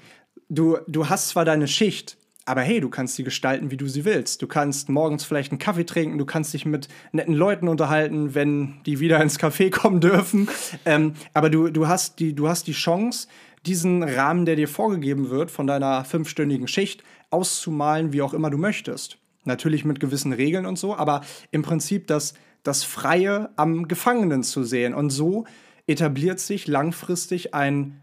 Du, 0.48 0.78
du 0.88 1.08
hast 1.08 1.28
zwar 1.28 1.44
deine 1.44 1.68
Schicht, 1.68 2.16
aber 2.44 2.62
hey, 2.62 2.80
du 2.80 2.90
kannst 2.90 3.14
sie 3.14 3.22
gestalten, 3.22 3.70
wie 3.70 3.76
du 3.76 3.86
sie 3.86 4.04
willst. 4.04 4.42
Du 4.42 4.48
kannst 4.48 4.88
morgens 4.88 5.22
vielleicht 5.22 5.52
einen 5.52 5.60
Kaffee 5.60 5.86
trinken, 5.86 6.18
du 6.18 6.24
kannst 6.24 6.52
dich 6.54 6.66
mit 6.66 6.88
netten 7.12 7.34
Leuten 7.34 7.68
unterhalten, 7.68 8.34
wenn 8.34 8.80
die 8.84 8.98
wieder 8.98 9.22
ins 9.22 9.38
Café 9.38 9.70
kommen 9.78 10.00
dürfen. 10.00 10.48
Ähm, 10.84 11.12
aber 11.34 11.50
du, 11.50 11.68
du, 11.68 11.86
hast 11.86 12.18
die, 12.18 12.34
du 12.34 12.48
hast 12.48 12.66
die 12.66 12.72
Chance, 12.72 13.28
diesen 13.64 14.02
Rahmen, 14.02 14.44
der 14.44 14.56
dir 14.56 14.66
vorgegeben 14.66 15.30
wird 15.30 15.52
von 15.52 15.68
deiner 15.68 16.04
fünfstündigen 16.04 16.66
Schicht, 16.66 17.04
auszumalen, 17.30 18.12
wie 18.12 18.22
auch 18.22 18.34
immer 18.34 18.50
du 18.50 18.58
möchtest. 18.58 19.18
Natürlich 19.44 19.84
mit 19.84 20.00
gewissen 20.00 20.32
Regeln 20.32 20.66
und 20.66 20.80
so, 20.80 20.96
aber 20.96 21.20
im 21.52 21.62
Prinzip 21.62 22.08
das, 22.08 22.34
das 22.64 22.82
Freie 22.82 23.50
am 23.54 23.86
Gefangenen 23.86 24.42
zu 24.42 24.64
sehen. 24.64 24.94
Und 24.94 25.10
so 25.10 25.44
etabliert 25.88 26.38
sich 26.38 26.68
langfristig 26.68 27.54
ein 27.54 28.00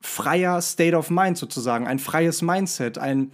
freier 0.00 0.60
State 0.60 0.96
of 0.96 1.10
Mind 1.10 1.38
sozusagen, 1.38 1.86
ein 1.86 1.98
freies 1.98 2.42
Mindset, 2.42 2.98
ein 2.98 3.32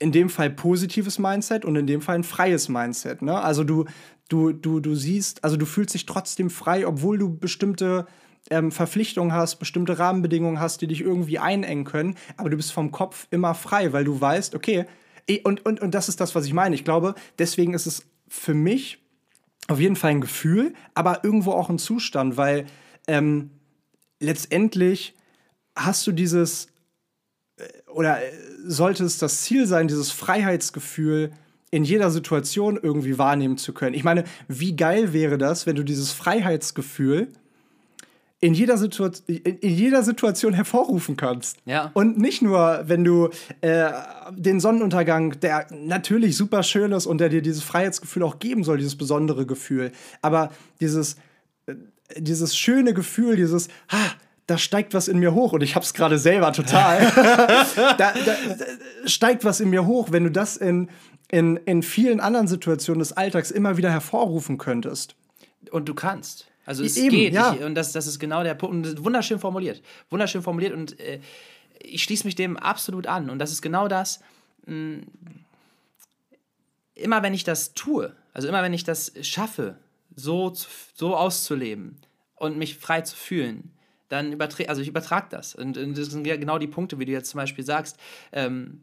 in 0.00 0.12
dem 0.12 0.28
Fall 0.28 0.50
positives 0.50 1.18
Mindset 1.18 1.64
und 1.64 1.76
in 1.76 1.86
dem 1.86 2.02
Fall 2.02 2.16
ein 2.16 2.24
freies 2.24 2.68
Mindset. 2.68 3.22
Ne? 3.22 3.40
Also 3.40 3.64
du, 3.64 3.84
du, 4.28 4.52
du, 4.52 4.80
du 4.80 4.94
siehst, 4.96 5.44
also 5.44 5.56
du 5.56 5.64
fühlst 5.64 5.94
dich 5.94 6.04
trotzdem 6.04 6.50
frei, 6.50 6.86
obwohl 6.86 7.16
du 7.16 7.34
bestimmte 7.34 8.06
ähm, 8.50 8.72
Verpflichtungen 8.72 9.32
hast, 9.32 9.56
bestimmte 9.56 9.98
Rahmenbedingungen 9.98 10.60
hast, 10.60 10.82
die 10.82 10.88
dich 10.88 11.00
irgendwie 11.00 11.38
einengen 11.38 11.84
können, 11.84 12.16
aber 12.36 12.50
du 12.50 12.56
bist 12.56 12.72
vom 12.72 12.90
Kopf 12.90 13.28
immer 13.30 13.54
frei, 13.54 13.92
weil 13.92 14.04
du 14.04 14.20
weißt, 14.20 14.54
okay, 14.54 14.84
und, 15.44 15.64
und, 15.64 15.80
und 15.80 15.94
das 15.94 16.08
ist 16.08 16.20
das, 16.20 16.34
was 16.34 16.44
ich 16.44 16.52
meine. 16.52 16.74
Ich 16.74 16.84
glaube, 16.84 17.14
deswegen 17.38 17.72
ist 17.72 17.86
es 17.86 18.04
für 18.28 18.52
mich 18.52 19.03
auf 19.68 19.80
jeden 19.80 19.96
Fall 19.96 20.12
ein 20.12 20.20
Gefühl, 20.20 20.74
aber 20.94 21.24
irgendwo 21.24 21.52
auch 21.52 21.70
ein 21.70 21.78
Zustand, 21.78 22.36
weil 22.36 22.66
ähm, 23.06 23.50
letztendlich 24.20 25.14
hast 25.76 26.06
du 26.06 26.12
dieses, 26.12 26.68
äh, 27.56 27.64
oder 27.90 28.22
äh, 28.22 28.32
sollte 28.66 29.04
es 29.04 29.18
das 29.18 29.42
Ziel 29.42 29.66
sein, 29.66 29.88
dieses 29.88 30.10
Freiheitsgefühl 30.10 31.30
in 31.70 31.84
jeder 31.84 32.10
Situation 32.10 32.78
irgendwie 32.80 33.18
wahrnehmen 33.18 33.58
zu 33.58 33.72
können? 33.72 33.94
Ich 33.94 34.04
meine, 34.04 34.24
wie 34.48 34.76
geil 34.76 35.12
wäre 35.12 35.38
das, 35.38 35.66
wenn 35.66 35.76
du 35.76 35.82
dieses 35.82 36.12
Freiheitsgefühl 36.12 37.28
in 38.44 38.52
jeder, 38.52 38.76
Situation, 38.76 39.24
in 39.26 39.74
jeder 39.74 40.02
Situation 40.02 40.52
hervorrufen 40.52 41.16
kannst. 41.16 41.56
Ja. 41.64 41.90
Und 41.94 42.18
nicht 42.18 42.42
nur, 42.42 42.82
wenn 42.84 43.02
du 43.02 43.30
äh, 43.62 43.90
den 44.32 44.60
Sonnenuntergang, 44.60 45.40
der 45.40 45.66
natürlich 45.70 46.36
super 46.36 46.62
schön 46.62 46.92
ist 46.92 47.06
und 47.06 47.22
der 47.22 47.30
dir 47.30 47.40
dieses 47.40 47.62
Freiheitsgefühl 47.62 48.22
auch 48.22 48.38
geben 48.40 48.62
soll, 48.62 48.76
dieses 48.76 48.96
besondere 48.96 49.46
Gefühl, 49.46 49.92
aber 50.20 50.50
dieses, 50.78 51.16
äh, 51.64 51.74
dieses 52.18 52.54
schöne 52.54 52.92
Gefühl, 52.92 53.36
dieses, 53.36 53.68
ha, 53.90 54.12
da 54.46 54.58
steigt 54.58 54.92
was 54.92 55.08
in 55.08 55.20
mir 55.20 55.32
hoch 55.32 55.54
und 55.54 55.62
ich 55.62 55.74
hab's 55.74 55.94
gerade 55.94 56.18
selber 56.18 56.52
total. 56.52 57.00
da, 57.16 57.94
da, 57.96 58.12
da, 58.12 58.36
steigt 59.06 59.46
was 59.46 59.60
in 59.60 59.70
mir 59.70 59.86
hoch, 59.86 60.08
wenn 60.10 60.24
du 60.24 60.30
das 60.30 60.58
in, 60.58 60.90
in, 61.30 61.56
in 61.64 61.82
vielen 61.82 62.20
anderen 62.20 62.46
Situationen 62.46 62.98
des 62.98 63.14
Alltags 63.14 63.50
immer 63.50 63.78
wieder 63.78 63.90
hervorrufen 63.90 64.58
könntest. 64.58 65.16
Und 65.70 65.88
du 65.88 65.94
kannst. 65.94 66.46
Also 66.64 66.84
es 66.84 66.96
Eben, 66.96 67.10
geht. 67.10 67.34
Ja. 67.34 67.54
Ich, 67.54 67.62
und 67.62 67.74
das, 67.74 67.92
das 67.92 68.06
ist 68.06 68.18
genau 68.18 68.42
der 68.42 68.54
Punkt. 68.54 68.86
Und 68.86 69.04
wunderschön 69.04 69.38
formuliert. 69.38 69.82
Wunderschön 70.10 70.42
formuliert. 70.42 70.72
Und 70.72 70.98
äh, 71.00 71.20
ich 71.80 72.02
schließe 72.02 72.26
mich 72.26 72.34
dem 72.34 72.56
absolut 72.56 73.06
an. 73.06 73.30
Und 73.30 73.38
das 73.38 73.52
ist 73.52 73.62
genau 73.62 73.88
das. 73.88 74.20
Mh, 74.66 74.74
mm, 74.74 75.06
immer 76.94 77.22
wenn 77.22 77.34
ich 77.34 77.44
das 77.44 77.74
tue, 77.74 78.14
also 78.32 78.48
immer 78.48 78.62
wenn 78.62 78.72
ich 78.72 78.84
das 78.84 79.12
schaffe, 79.22 79.76
so, 80.14 80.52
so 80.94 81.16
auszuleben 81.16 81.96
und 82.36 82.56
mich 82.56 82.76
frei 82.76 83.00
zu 83.00 83.16
fühlen, 83.16 83.72
dann 84.08 84.32
übertrage, 84.32 84.68
also 84.68 84.80
ich 84.80 84.88
übertrage 84.88 85.26
das. 85.30 85.54
Und, 85.54 85.76
und, 85.76 85.98
das 85.98 86.06
sind 86.06 86.24
genau 86.24 86.58
die 86.58 86.68
Punkte, 86.68 86.98
wie 86.98 87.04
du 87.04 87.12
jetzt 87.12 87.30
zum 87.30 87.38
Beispiel 87.38 87.64
sagst. 87.64 87.98
Ähm, 88.32 88.82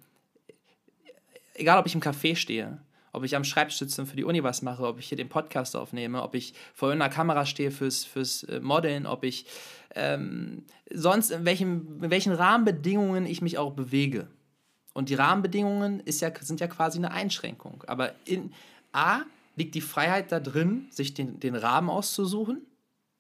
egal, 1.54 1.80
ob 1.80 1.86
ich 1.86 1.96
im 1.96 2.02
Café 2.02 2.36
stehe 2.36 2.82
ob 3.14 3.24
ich 3.24 3.36
am 3.36 3.44
Schreibtisch 3.44 3.78
für 3.78 4.16
die 4.16 4.24
Uni 4.24 4.44
was 4.44 4.62
mache, 4.62 4.86
ob 4.86 5.00
ich 5.00 5.08
hier 5.08 5.18
den 5.18 5.30
Podcast 5.30 5.76
aufnehme, 5.76 6.22
ob 6.24 6.36
ich 6.36 6.54
vor 6.74 6.92
einer 6.92 7.10
Kamera 7.10 7.46
stehe 7.46 7.72
fürs, 7.72 8.06
fürs 8.06 8.44
äh, 8.44 8.60
Modeln, 8.60 9.06
ob 9.06 9.24
ich 9.24 9.46
ähm, 9.96 10.64
sonst 10.94 11.32
in, 11.32 11.46
welchem, 11.46 12.04
in 12.04 12.10
welchen 12.10 12.34
Rahmenbedingungen 12.34 13.26
ich 13.26 13.42
mich 13.42 13.58
auch 13.58 13.74
bewege. 13.74 14.28
Und 14.94 15.10
die 15.10 15.16
Rahmenbedingungen 15.16 16.00
ist 16.02 16.22
ja, 16.22 16.32
sind 16.40 16.60
ja 16.60 16.68
quasi 16.68 16.98
eine 16.98 17.12
Einschränkung. 17.12 17.84
Aber 17.88 18.14
in 18.26 18.54
A 18.92 19.22
liegt 19.56 19.76
die 19.76 19.82
Freiheit 19.82 20.32
da 20.32 20.40
drin, 20.40 20.88
sich 20.90 21.14
den, 21.14 21.40
den 21.40 21.56
Rahmen 21.56 21.90
auszusuchen 21.90 22.66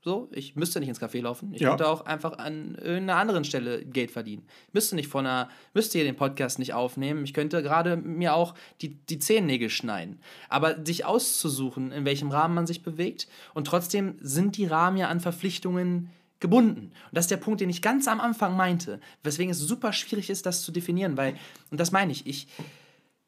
so, 0.03 0.29
ich 0.31 0.55
müsste 0.55 0.79
nicht 0.79 0.89
ins 0.89 0.99
Café 0.99 1.21
laufen. 1.21 1.53
Ich 1.53 1.61
ja. 1.61 1.69
könnte 1.69 1.87
auch 1.87 2.05
einfach 2.05 2.39
an 2.39 2.73
irgendeiner 2.75 3.17
anderen 3.17 3.43
Stelle 3.43 3.85
Geld 3.85 4.09
verdienen. 4.09 4.43
Ich 4.67 4.73
müsste 4.73 4.95
nicht 4.95 5.07
von 5.07 5.27
einer, 5.27 5.47
müsste 5.75 5.99
hier 5.99 6.05
den 6.05 6.15
Podcast 6.15 6.57
nicht 6.57 6.73
aufnehmen. 6.73 7.23
Ich 7.23 7.35
könnte 7.35 7.61
gerade 7.61 7.97
mir 7.97 8.33
auch 8.33 8.55
die, 8.81 8.95
die 8.95 9.19
Zehennägel 9.19 9.69
schneiden. 9.69 10.19
Aber 10.49 10.83
sich 10.83 11.05
auszusuchen, 11.05 11.91
in 11.91 12.03
welchem 12.03 12.31
Rahmen 12.31 12.55
man 12.55 12.65
sich 12.65 12.81
bewegt. 12.81 13.27
Und 13.53 13.67
trotzdem 13.67 14.15
sind 14.19 14.57
die 14.57 14.65
Rahmen 14.65 14.97
ja 14.97 15.07
an 15.07 15.19
Verpflichtungen 15.19 16.09
gebunden. 16.39 16.87
Und 16.87 17.13
das 17.13 17.25
ist 17.25 17.31
der 17.31 17.37
Punkt, 17.37 17.61
den 17.61 17.69
ich 17.69 17.83
ganz 17.83 18.07
am 18.07 18.19
Anfang 18.19 18.57
meinte. 18.57 18.99
Weswegen 19.21 19.51
es 19.51 19.59
super 19.59 19.93
schwierig 19.93 20.31
ist, 20.31 20.47
das 20.47 20.63
zu 20.63 20.71
definieren, 20.71 21.15
weil, 21.15 21.35
und 21.69 21.79
das 21.79 21.91
meine 21.91 22.11
ich, 22.11 22.25
ich 22.25 22.47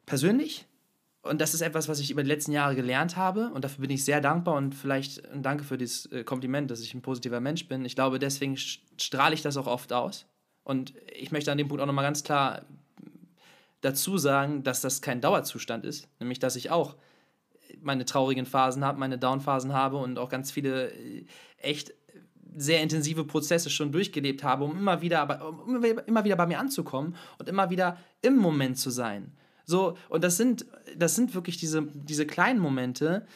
persönlich 0.06 0.66
und 1.24 1.40
das 1.40 1.54
ist 1.54 1.62
etwas, 1.62 1.88
was 1.88 2.00
ich 2.00 2.10
über 2.10 2.22
die 2.22 2.28
letzten 2.28 2.52
Jahre 2.52 2.76
gelernt 2.76 3.16
habe 3.16 3.50
und 3.54 3.64
dafür 3.64 3.82
bin 3.82 3.90
ich 3.90 4.04
sehr 4.04 4.20
dankbar 4.20 4.56
und 4.56 4.74
vielleicht 4.74 5.22
danke 5.34 5.64
für 5.64 5.78
dieses 5.78 6.06
äh, 6.12 6.22
Kompliment, 6.22 6.70
dass 6.70 6.80
ich 6.80 6.94
ein 6.94 7.02
positiver 7.02 7.40
Mensch 7.40 7.66
bin. 7.66 7.84
Ich 7.84 7.94
glaube, 7.94 8.18
deswegen 8.18 8.56
strahle 8.56 9.34
ich 9.34 9.42
das 9.42 9.56
auch 9.56 9.66
oft 9.66 9.92
aus. 9.92 10.26
Und 10.64 10.94
ich 11.14 11.32
möchte 11.32 11.50
an 11.50 11.58
dem 11.58 11.68
Punkt 11.68 11.82
auch 11.82 11.86
nochmal 11.86 12.04
ganz 12.04 12.24
klar 12.24 12.64
dazu 13.80 14.18
sagen, 14.18 14.62
dass 14.62 14.80
das 14.80 15.02
kein 15.02 15.20
Dauerzustand 15.20 15.84
ist, 15.84 16.08
nämlich 16.20 16.38
dass 16.38 16.56
ich 16.56 16.70
auch 16.70 16.96
meine 17.80 18.04
traurigen 18.04 18.46
Phasen 18.46 18.84
habe, 18.84 18.98
meine 18.98 19.18
Downphasen 19.18 19.72
habe 19.72 19.96
und 19.96 20.18
auch 20.18 20.28
ganz 20.28 20.50
viele 20.50 20.90
äh, 20.92 21.24
echt 21.58 21.94
sehr 22.56 22.82
intensive 22.82 23.24
Prozesse 23.24 23.70
schon 23.70 23.92
durchgelebt 23.92 24.44
habe, 24.44 24.64
um 24.64 24.78
immer 24.78 25.00
wieder, 25.00 25.50
um 25.66 25.82
immer 25.82 26.24
wieder 26.24 26.36
bei 26.36 26.46
mir 26.46 26.58
anzukommen 26.58 27.16
und 27.38 27.48
immer 27.48 27.70
wieder 27.70 27.98
im 28.22 28.36
Moment 28.36 28.78
zu 28.78 28.90
sein. 28.90 29.32
So, 29.64 29.96
und 30.08 30.24
das 30.24 30.36
sind, 30.36 30.66
das 30.96 31.14
sind 31.14 31.34
wirklich 31.34 31.56
diese, 31.56 31.82
diese 31.92 32.26
kleinen 32.26 32.60
Momente, 32.60 33.26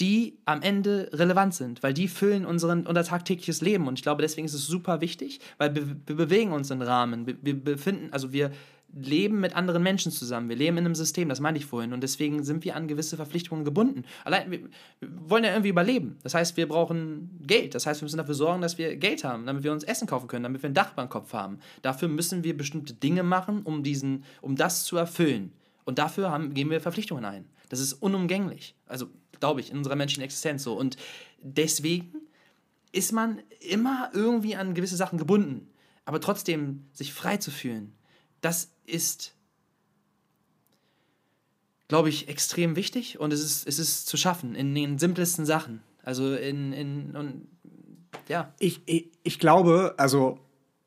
die 0.00 0.38
am 0.44 0.62
Ende 0.62 1.10
relevant 1.12 1.54
sind, 1.54 1.82
weil 1.82 1.92
die 1.92 2.06
füllen 2.06 2.46
unseren, 2.46 2.86
unser 2.86 3.02
tagtägliches 3.02 3.60
Leben. 3.60 3.88
Und 3.88 3.98
ich 3.98 4.02
glaube, 4.02 4.22
deswegen 4.22 4.46
ist 4.46 4.54
es 4.54 4.66
super 4.66 5.00
wichtig, 5.00 5.40
weil 5.58 5.74
wir, 5.74 5.88
wir 6.06 6.16
bewegen 6.16 6.52
uns 6.52 6.70
in 6.70 6.82
Rahmen. 6.82 7.26
Wir, 7.26 7.36
wir 7.42 7.62
befinden, 7.62 8.12
also 8.12 8.32
wir 8.32 8.52
leben 8.94 9.40
mit 9.40 9.54
anderen 9.54 9.82
Menschen 9.82 10.10
zusammen. 10.10 10.48
Wir 10.48 10.56
leben 10.56 10.78
in 10.78 10.86
einem 10.86 10.94
System, 10.94 11.28
das 11.28 11.40
meinte 11.40 11.58
ich 11.58 11.66
vorhin. 11.66 11.92
Und 11.92 12.02
deswegen 12.02 12.42
sind 12.42 12.64
wir 12.64 12.74
an 12.74 12.88
gewisse 12.88 13.16
Verpflichtungen 13.16 13.64
gebunden. 13.64 14.04
Allein, 14.24 14.50
wir, 14.50 14.60
wollen 15.00 15.44
ja 15.44 15.50
irgendwie 15.50 15.68
überleben. 15.68 16.18
Das 16.22 16.34
heißt, 16.34 16.56
wir 16.56 16.66
brauchen 16.66 17.38
Geld. 17.46 17.74
Das 17.74 17.86
heißt, 17.86 18.00
wir 18.00 18.06
müssen 18.06 18.16
dafür 18.16 18.34
sorgen, 18.34 18.62
dass 18.62 18.78
wir 18.78 18.96
Geld 18.96 19.24
haben, 19.24 19.46
damit 19.46 19.62
wir 19.62 19.72
uns 19.72 19.84
Essen 19.84 20.06
kaufen 20.06 20.26
können, 20.26 20.44
damit 20.44 20.62
wir 20.62 20.70
ein 20.70 20.74
Dach 20.74 20.92
beim 20.92 21.08
Kopf 21.08 21.32
haben. 21.32 21.58
Dafür 21.82 22.08
müssen 22.08 22.44
wir 22.44 22.56
bestimmte 22.56 22.94
Dinge 22.94 23.22
machen, 23.22 23.62
um, 23.62 23.82
diesen, 23.82 24.24
um 24.40 24.56
das 24.56 24.84
zu 24.84 24.96
erfüllen. 24.96 25.52
Und 25.84 25.98
dafür 25.98 26.30
haben, 26.30 26.54
gehen 26.54 26.70
wir 26.70 26.80
Verpflichtungen 26.80 27.24
ein. 27.24 27.44
Das 27.68 27.80
ist 27.80 27.92
unumgänglich. 27.94 28.74
Also, 28.86 29.06
glaube 29.40 29.60
ich, 29.60 29.70
in 29.70 29.78
unserer 29.78 29.96
menschlichen 29.96 30.24
Existenz 30.24 30.62
so. 30.62 30.74
Und 30.78 30.96
deswegen 31.42 32.14
ist 32.92 33.12
man 33.12 33.40
immer 33.60 34.10
irgendwie 34.14 34.56
an 34.56 34.74
gewisse 34.74 34.96
Sachen 34.96 35.18
gebunden. 35.18 35.68
Aber 36.06 36.20
trotzdem 36.20 36.86
sich 36.92 37.12
frei 37.12 37.36
zu 37.36 37.50
fühlen, 37.50 37.92
das 38.40 38.70
ist, 38.86 39.34
glaube 41.88 42.08
ich, 42.08 42.28
extrem 42.28 42.76
wichtig 42.76 43.18
und 43.18 43.32
es 43.32 43.40
ist, 43.40 43.66
es 43.66 43.78
ist 43.78 44.06
zu 44.06 44.16
schaffen 44.16 44.54
in 44.54 44.74
den 44.74 44.98
simplesten 44.98 45.46
Sachen. 45.46 45.82
Also 46.02 46.34
in, 46.34 46.72
in 46.72 47.16
und, 47.16 47.48
ja. 48.28 48.52
Ich, 48.58 48.82
ich, 48.86 49.10
ich 49.22 49.38
glaube, 49.38 49.94
also 49.98 50.38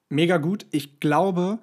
mega 0.10 0.38
gut, 0.38 0.66
ich 0.72 1.00
glaube, 1.00 1.60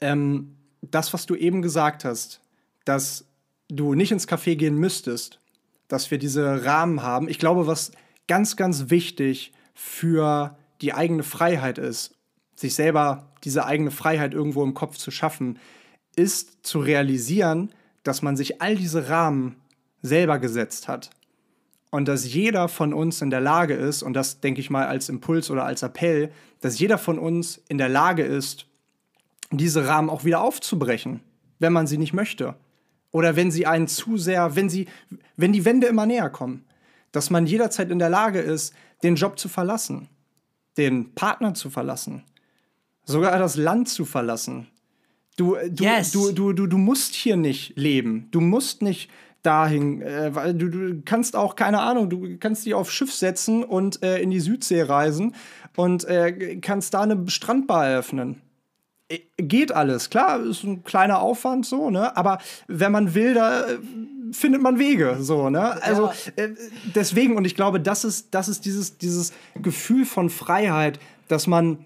ähm, 0.00 0.56
das, 0.80 1.12
was 1.12 1.26
du 1.26 1.34
eben 1.34 1.62
gesagt 1.62 2.04
hast, 2.04 2.40
dass 2.84 3.26
du 3.68 3.94
nicht 3.94 4.12
ins 4.12 4.28
Café 4.28 4.56
gehen 4.56 4.76
müsstest, 4.76 5.38
dass 5.88 6.10
wir 6.10 6.18
diese 6.18 6.64
Rahmen 6.64 7.02
haben, 7.02 7.28
ich 7.28 7.38
glaube, 7.38 7.66
was 7.66 7.92
ganz, 8.26 8.56
ganz 8.56 8.90
wichtig 8.90 9.52
für 9.74 10.56
die 10.80 10.92
eigene 10.94 11.22
Freiheit 11.22 11.78
ist, 11.78 12.14
sich 12.62 12.74
selber 12.74 13.28
diese 13.44 13.66
eigene 13.66 13.90
Freiheit 13.90 14.32
irgendwo 14.32 14.64
im 14.64 14.72
Kopf 14.72 14.96
zu 14.96 15.10
schaffen, 15.10 15.58
ist 16.16 16.64
zu 16.64 16.78
realisieren, 16.80 17.72
dass 18.02 18.22
man 18.22 18.36
sich 18.36 18.62
all 18.62 18.76
diese 18.76 19.08
Rahmen 19.08 19.56
selber 20.00 20.38
gesetzt 20.38 20.88
hat. 20.88 21.10
Und 21.90 22.08
dass 22.08 22.32
jeder 22.32 22.68
von 22.68 22.94
uns 22.94 23.20
in 23.20 23.28
der 23.28 23.40
Lage 23.40 23.74
ist, 23.74 24.02
und 24.02 24.14
das 24.14 24.40
denke 24.40 24.60
ich 24.60 24.70
mal 24.70 24.86
als 24.86 25.10
Impuls 25.10 25.50
oder 25.50 25.64
als 25.64 25.82
Appell, 25.82 26.32
dass 26.60 26.78
jeder 26.78 26.96
von 26.96 27.18
uns 27.18 27.62
in 27.68 27.76
der 27.76 27.90
Lage 27.90 28.22
ist, 28.22 28.66
diese 29.50 29.86
Rahmen 29.86 30.08
auch 30.08 30.24
wieder 30.24 30.40
aufzubrechen, 30.40 31.20
wenn 31.58 31.72
man 31.72 31.86
sie 31.86 31.98
nicht 31.98 32.14
möchte. 32.14 32.54
Oder 33.10 33.36
wenn 33.36 33.50
sie 33.50 33.66
einen 33.66 33.88
zu 33.88 34.16
sehr, 34.16 34.56
wenn 34.56 34.70
sie, 34.70 34.88
wenn 35.36 35.52
die 35.52 35.66
Wände 35.66 35.86
immer 35.86 36.06
näher 36.06 36.30
kommen. 36.30 36.64
Dass 37.10 37.28
man 37.28 37.46
jederzeit 37.46 37.90
in 37.90 37.98
der 37.98 38.08
Lage 38.08 38.40
ist, 38.40 38.72
den 39.02 39.16
Job 39.16 39.38
zu 39.38 39.50
verlassen, 39.50 40.08
den 40.78 41.14
Partner 41.14 41.52
zu 41.52 41.68
verlassen, 41.68 42.24
sogar 43.04 43.38
das 43.38 43.56
Land 43.56 43.88
zu 43.88 44.04
verlassen. 44.04 44.68
Du, 45.36 45.56
du, 45.70 45.84
yes. 45.84 46.12
du, 46.12 46.32
du, 46.32 46.52
du, 46.52 46.66
du 46.66 46.78
musst 46.78 47.14
hier 47.14 47.36
nicht 47.36 47.76
leben. 47.76 48.28
Du 48.30 48.40
musst 48.40 48.82
nicht 48.82 49.10
dahin, 49.42 50.02
äh, 50.02 50.34
weil 50.34 50.54
du, 50.54 50.68
du 50.68 51.02
kannst 51.04 51.36
auch, 51.36 51.56
keine 51.56 51.80
Ahnung, 51.80 52.10
du 52.10 52.38
kannst 52.38 52.64
dich 52.64 52.74
auf 52.74 52.90
Schiff 52.92 53.12
setzen 53.12 53.64
und 53.64 54.02
äh, 54.02 54.18
in 54.20 54.30
die 54.30 54.40
Südsee 54.40 54.82
reisen 54.82 55.34
und 55.76 56.04
äh, 56.04 56.56
kannst 56.60 56.94
da 56.94 57.02
eine 57.02 57.28
Strandbar 57.28 57.86
eröffnen. 57.86 58.40
Äh, 59.08 59.20
geht 59.38 59.72
alles, 59.72 60.10
klar, 60.10 60.40
ist 60.44 60.64
ein 60.64 60.84
kleiner 60.84 61.20
Aufwand 61.20 61.66
so, 61.66 61.90
ne? 61.90 62.16
Aber 62.16 62.38
wenn 62.68 62.92
man 62.92 63.14
will, 63.14 63.34
da 63.34 63.66
äh, 63.66 63.78
findet 64.32 64.62
man 64.62 64.78
Wege, 64.78 65.16
so, 65.20 65.50
ne? 65.50 65.82
Also 65.82 66.06
ja. 66.36 66.44
Äh, 66.44 66.54
deswegen, 66.94 67.36
und 67.36 67.44
ich 67.44 67.56
glaube, 67.56 67.80
das 67.80 68.04
ist, 68.04 68.28
das 68.34 68.48
ist 68.48 68.64
dieses, 68.64 68.98
dieses 68.98 69.32
Gefühl 69.60 70.04
von 70.04 70.30
Freiheit, 70.30 71.00
dass 71.26 71.46
man 71.46 71.84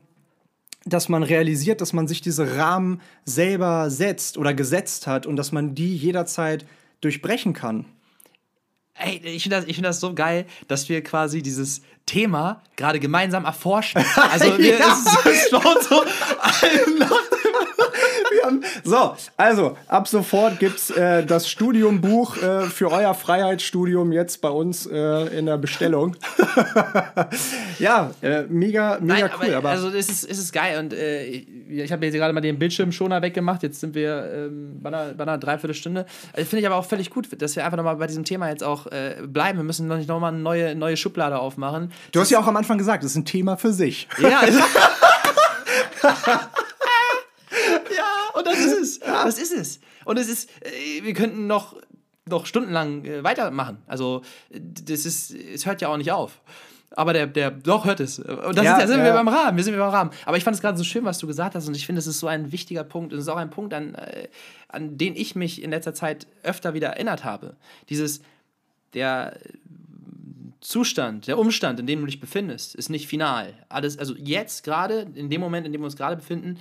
dass 0.87 1.09
man 1.09 1.23
realisiert, 1.23 1.81
dass 1.81 1.93
man 1.93 2.09
sich 2.09 2.21
diese 2.21 2.57
Rahmen 2.57 3.01
selber 3.25 3.91
setzt 3.91 4.39
oder 4.39 4.55
gesetzt 4.55 5.07
hat 5.07 5.27
und 5.27 5.37
dass 5.37 5.53
man 5.53 5.75
die 5.75 5.97
jederzeit 5.97 6.65
durchbrechen 7.01 7.53
kann. 7.53 7.85
Ey, 8.95 9.21
ich 9.25 9.43
finde 9.43 9.57
das, 9.57 9.67
find 9.67 9.85
das 9.85 10.01
so 10.01 10.15
geil, 10.15 10.47
dass 10.69 10.89
wir 10.89 11.03
quasi 11.03 11.43
dieses 11.43 11.83
Thema 12.07 12.63
gerade 12.77 12.99
gemeinsam 12.99 13.45
erforschen. 13.45 14.03
Also, 14.17 14.57
wir, 14.59 14.79
ja. 14.79 14.97
es, 15.25 15.27
es 15.27 15.51
schaut 15.51 15.83
so. 15.83 15.97
wir 16.05 17.36
Ähm, 18.49 18.63
so, 18.85 19.17
also 19.37 19.77
ab 19.89 20.09
sofort 20.09 20.59
gibt 20.59 20.77
es 20.77 20.91
äh, 20.91 21.25
das 21.25 21.49
Studiumbuch 21.49 22.37
äh, 22.37 22.63
für 22.63 22.91
euer 22.91 23.15
Freiheitsstudium 23.15 24.13
jetzt 24.13 24.41
bei 24.41 24.49
uns 24.49 24.87
äh, 24.87 25.39
in 25.39 25.47
der 25.47 25.59
Bestellung. 25.59 26.17
ja, 27.79 28.11
äh, 28.23 28.43
mega, 28.49 28.99
mega 29.01 29.29
Nein, 29.29 29.31
cool. 29.41 29.47
Aber, 29.49 29.57
aber, 29.57 29.69
also 29.71 29.89
es 29.89 30.09
ist, 30.09 30.25
es 30.29 30.39
ist 30.39 30.53
geil 30.53 30.79
und 30.79 30.93
äh, 30.93 31.25
ich 31.25 31.93
habe 31.93 32.05
jetzt 32.07 32.15
gerade 32.15 32.33
mal 32.33 32.41
den 32.41 32.59
Bildschirmschoner 32.59 33.23
weggemacht. 33.23 33.63
Jetzt 33.63 33.81
sind 33.81 33.95
wir 33.95 34.31
ähm, 34.33 34.79
bei, 34.83 34.89
einer, 34.89 35.15
bei 35.15 35.23
einer 35.25 35.39
Dreiviertelstunde. 35.39 36.07
Also, 36.33 36.49
Finde 36.49 36.61
ich 36.61 36.67
aber 36.67 36.77
auch 36.77 36.85
völlig 36.85 37.11
gut, 37.11 37.29
dass 37.41 37.57
wir 37.57 37.65
einfach 37.65 37.77
nochmal 37.77 37.97
bei 37.97 38.07
diesem 38.07 38.25
Thema 38.25 38.49
jetzt 38.49 38.63
auch 38.63 38.87
bleiben. 38.87 39.59
Wir 39.59 39.65
müssen 39.65 39.89
noch 39.89 39.97
nicht 39.97 40.09
nochmal 40.09 40.33
eine 40.33 40.43
neue, 40.43 40.75
neue 40.75 40.97
Schublade 40.97 41.39
aufmachen. 41.39 41.93
Du 42.13 42.21
hast 42.21 42.31
ja 42.31 42.39
auch 42.39 42.47
am 42.47 42.57
Anfang 42.57 42.79
gesagt, 42.79 43.05
das 43.05 43.13
ist 43.13 43.17
ein 43.17 43.25
Thema 43.25 43.57
für 43.57 43.73
sich. 43.73 44.09
Ja, 44.19 44.41
also 44.41 44.61
und 46.07 46.66
ist 48.73 48.81
es. 48.81 48.99
Das 49.01 49.39
ist 49.39 49.53
es. 49.53 49.81
Und 50.05 50.19
es 50.19 50.29
ist, 50.29 50.51
äh, 50.63 51.03
wir 51.03 51.13
könnten 51.15 51.47
noch, 51.47 51.77
noch 52.27 52.47
stundenlang 52.47 53.05
äh, 53.05 53.25
weitermachen. 53.25 53.79
Also, 53.87 54.23
das 54.51 55.05
ist, 55.05 55.33
es 55.33 55.67
hört 55.67 55.81
ja 55.81 55.89
auch 55.89 55.97
nicht 55.97 56.13
auf. 56.13 56.41
Aber 56.91 57.13
der, 57.13 57.27
der, 57.27 57.51
doch 57.51 57.85
hört 57.85 58.01
es. 58.01 58.19
Und 58.19 58.57
das 58.57 58.65
ja, 58.65 58.77
ist, 58.77 58.83
da 58.83 58.87
sind 58.87 58.99
ja. 58.99 59.05
wir 59.05 59.13
beim 59.13 59.29
Rahmen. 59.29 59.57
Wir 59.57 59.65
sind 59.65 59.77
beim 59.77 59.89
Rahmen. 59.89 60.11
Aber 60.25 60.37
ich 60.37 60.45
fand 60.45 60.55
es 60.55 60.63
gerade 60.63 60.79
so 60.79 60.85
schön, 60.85 61.05
was 61.05 61.19
du 61.19 61.27
gesagt 61.27 61.55
hast. 61.55 61.69
Und 61.69 61.77
ich 61.77 61.85
finde, 61.85 61.99
es 61.99 62.07
ist 62.07 62.21
so 62.21 62.27
ein 62.27 62.53
wichtiger 62.53 62.85
Punkt. 62.85 63.13
Und 63.13 63.19
es 63.19 63.25
ist 63.25 63.29
auch 63.29 63.37
ein 63.37 63.51
Punkt, 63.51 63.75
an, 63.75 63.95
äh, 63.97 64.29
an 64.69 64.97
den 64.97 65.15
ich 65.17 65.35
mich 65.35 65.63
in 65.63 65.71
letzter 65.71 65.95
Zeit 65.95 66.27
öfter 66.43 66.75
wieder 66.75 66.89
erinnert 66.89 67.25
habe. 67.25 67.57
Dieses, 67.89 68.23
der 68.95 69.37
Zustand, 70.61 71.27
der 71.27 71.39
Umstand, 71.39 71.79
in 71.81 71.87
dem 71.87 72.01
du 72.01 72.07
dich 72.07 72.21
befindest, 72.21 72.75
ist 72.75 72.89
nicht 72.89 73.07
final. 73.07 73.53
Alles, 73.69 73.99
also 73.99 74.15
jetzt 74.17 74.65
gerade, 74.65 75.07
in 75.15 75.29
dem 75.29 75.41
Moment, 75.41 75.67
in 75.67 75.73
dem 75.73 75.83
wir 75.83 75.87
uns 75.87 75.97
gerade 75.97 76.17
befinden, 76.17 76.59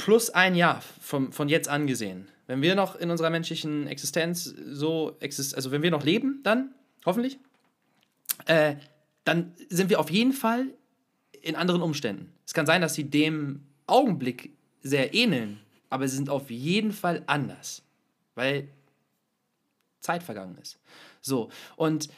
plus 0.00 0.30
ein 0.30 0.54
Jahr 0.54 0.82
vom, 1.00 1.30
von 1.30 1.50
jetzt 1.50 1.68
angesehen. 1.68 2.26
Wenn 2.46 2.62
wir 2.62 2.74
noch 2.74 2.96
in 2.96 3.10
unserer 3.10 3.28
menschlichen 3.28 3.86
Existenz 3.86 4.44
so 4.44 5.16
exist 5.20 5.54
also 5.54 5.70
wenn 5.70 5.82
wir 5.82 5.90
noch 5.90 6.04
leben, 6.04 6.40
dann, 6.42 6.74
hoffentlich, 7.04 7.38
äh, 8.46 8.76
dann 9.24 9.52
sind 9.68 9.90
wir 9.90 10.00
auf 10.00 10.10
jeden 10.10 10.32
Fall 10.32 10.68
in 11.42 11.54
anderen 11.54 11.82
Umständen. 11.82 12.32
Es 12.46 12.54
kann 12.54 12.64
sein, 12.64 12.80
dass 12.80 12.94
sie 12.94 13.04
dem 13.04 13.66
Augenblick 13.86 14.56
sehr 14.80 15.12
ähneln, 15.12 15.60
aber 15.90 16.08
sie 16.08 16.16
sind 16.16 16.30
auf 16.30 16.50
jeden 16.50 16.92
Fall 16.92 17.22
anders, 17.26 17.82
weil 18.34 18.68
Zeit 20.00 20.22
vergangen 20.22 20.56
ist. 20.62 20.78
So, 21.20 21.50
und 21.76 22.08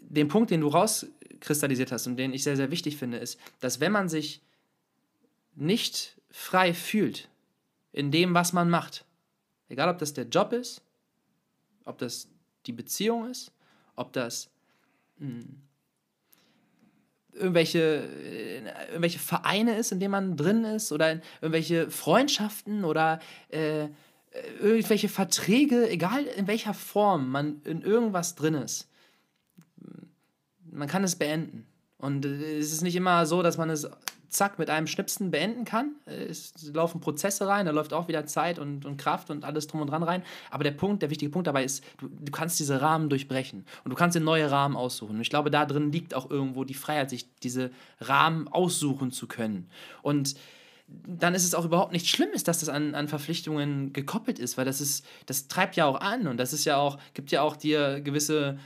den 0.00 0.28
Punkt, 0.28 0.52
den 0.52 0.60
du 0.60 0.68
rauskristallisiert 0.68 1.90
hast 1.90 2.06
und 2.06 2.16
den 2.16 2.32
ich 2.32 2.44
sehr, 2.44 2.56
sehr 2.56 2.70
wichtig 2.70 2.96
finde, 2.96 3.16
ist, 3.16 3.40
dass 3.58 3.80
wenn 3.80 3.90
man 3.90 4.08
sich 4.08 4.40
nicht 5.56 6.21
frei 6.32 6.74
fühlt 6.74 7.28
in 7.92 8.10
dem, 8.10 8.34
was 8.34 8.52
man 8.52 8.68
macht, 8.68 9.04
egal 9.68 9.88
ob 9.88 9.98
das 9.98 10.14
der 10.14 10.24
Job 10.24 10.52
ist, 10.52 10.82
ob 11.84 11.98
das 11.98 12.28
die 12.66 12.72
Beziehung 12.72 13.30
ist, 13.30 13.52
ob 13.94 14.12
das 14.12 14.50
mh, 15.18 15.28
hm, 15.28 15.62
irgendwelche, 17.34 17.78
äh, 17.78 18.58
irgendwelche 18.88 19.18
Vereine 19.18 19.76
ist, 19.76 19.92
in 19.92 20.00
denen 20.00 20.12
man 20.12 20.36
drin 20.36 20.64
ist, 20.64 20.92
oder 20.92 21.20
irgendwelche 21.40 21.90
Freundschaften 21.90 22.84
oder 22.84 23.20
äh, 23.48 23.88
irgendwelche 24.60 25.08
Verträge, 25.08 25.88
egal 25.90 26.24
in 26.24 26.46
welcher 26.46 26.74
Form 26.74 27.30
man 27.30 27.60
in 27.64 27.82
irgendwas 27.82 28.34
drin 28.34 28.54
ist, 28.54 28.88
man 30.70 30.88
kann 30.88 31.04
es 31.04 31.16
beenden. 31.16 31.66
Und 31.98 32.24
es 32.24 32.72
ist 32.72 32.82
nicht 32.82 32.96
immer 32.96 33.26
so, 33.26 33.42
dass 33.42 33.58
man 33.58 33.70
es 33.70 33.88
zack 34.32 34.58
mit 34.58 34.70
einem 34.70 34.86
Schnipsen 34.86 35.30
beenden 35.30 35.64
kann. 35.64 35.92
Es 36.06 36.54
laufen 36.72 37.00
Prozesse 37.00 37.46
rein, 37.46 37.66
da 37.66 37.72
läuft 37.72 37.92
auch 37.92 38.08
wieder 38.08 38.26
Zeit 38.26 38.58
und, 38.58 38.84
und 38.84 38.96
Kraft 38.96 39.30
und 39.30 39.44
alles 39.44 39.66
drum 39.66 39.80
und 39.80 39.88
dran 39.88 40.02
rein. 40.02 40.22
Aber 40.50 40.64
der 40.64 40.70
Punkt, 40.72 41.02
der 41.02 41.10
wichtige 41.10 41.30
Punkt 41.30 41.46
dabei 41.46 41.64
ist, 41.64 41.84
du, 41.98 42.08
du 42.08 42.32
kannst 42.32 42.58
diese 42.58 42.80
Rahmen 42.80 43.08
durchbrechen 43.08 43.64
und 43.84 43.90
du 43.90 43.96
kannst 43.96 44.16
dir 44.16 44.20
neue 44.20 44.50
Rahmen 44.50 44.76
aussuchen. 44.76 45.16
Und 45.16 45.20
ich 45.20 45.30
glaube, 45.30 45.50
da 45.50 45.66
drin 45.66 45.92
liegt 45.92 46.14
auch 46.14 46.30
irgendwo 46.30 46.64
die 46.64 46.74
Freiheit, 46.74 47.10
sich 47.10 47.26
diese 47.40 47.70
Rahmen 48.00 48.48
aussuchen 48.48 49.12
zu 49.12 49.26
können. 49.26 49.68
Und 50.02 50.34
dann 51.06 51.34
ist 51.34 51.44
es 51.44 51.54
auch 51.54 51.64
überhaupt 51.64 51.92
nichts 51.92 52.08
Schlimmes, 52.08 52.44
dass 52.44 52.60
das 52.60 52.68
an, 52.68 52.94
an 52.94 53.08
Verpflichtungen 53.08 53.92
gekoppelt 53.92 54.38
ist, 54.38 54.56
weil 54.56 54.64
das 54.64 54.80
ist, 54.80 55.04
das 55.26 55.48
treibt 55.48 55.76
ja 55.76 55.86
auch 55.86 56.00
an 56.00 56.26
und 56.26 56.36
das 56.36 56.52
ist 56.52 56.64
ja 56.64 56.76
auch, 56.76 56.98
gibt 57.14 57.30
ja 57.30 57.42
auch 57.42 57.56
dir 57.56 58.00
gewisse, 58.00 58.58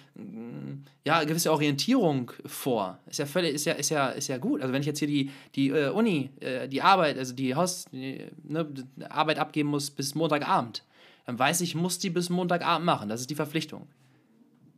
ja, 1.05 1.25
gewisse 1.25 1.53
Orientierung 1.53 2.33
vor. 2.45 2.99
Ist 3.07 3.19
ja 3.19 3.27
völlig, 3.27 3.55
ist 3.55 3.65
ja, 3.65 3.75
ist 3.75 3.91
ja, 3.91 4.09
ist 4.09 4.29
ja 4.29 4.39
gut. 4.39 4.61
Also 4.61 4.73
wenn 4.73 4.81
ich 4.81 4.87
jetzt 4.87 4.99
hier 4.99 5.09
die, 5.09 5.31
die 5.55 5.69
äh, 5.69 5.89
Uni, 5.89 6.31
äh, 6.41 6.69
die 6.69 6.83
Arbeit, 6.83 7.19
also 7.19 7.35
die 7.35 7.55
Haus, 7.55 7.87
die, 7.93 8.27
ne, 8.45 8.67
Arbeit 9.09 9.39
abgeben 9.39 9.69
muss 9.69 9.91
bis 9.91 10.15
Montagabend, 10.15 10.85
dann 11.27 11.39
weiß 11.39 11.61
ich 11.61 11.75
muss 11.75 11.99
die 11.99 12.11
bis 12.11 12.31
Montagabend 12.31 12.87
machen. 12.87 13.09
Das 13.09 13.21
ist 13.21 13.31
die 13.31 13.35
Verpflichtung. 13.35 13.87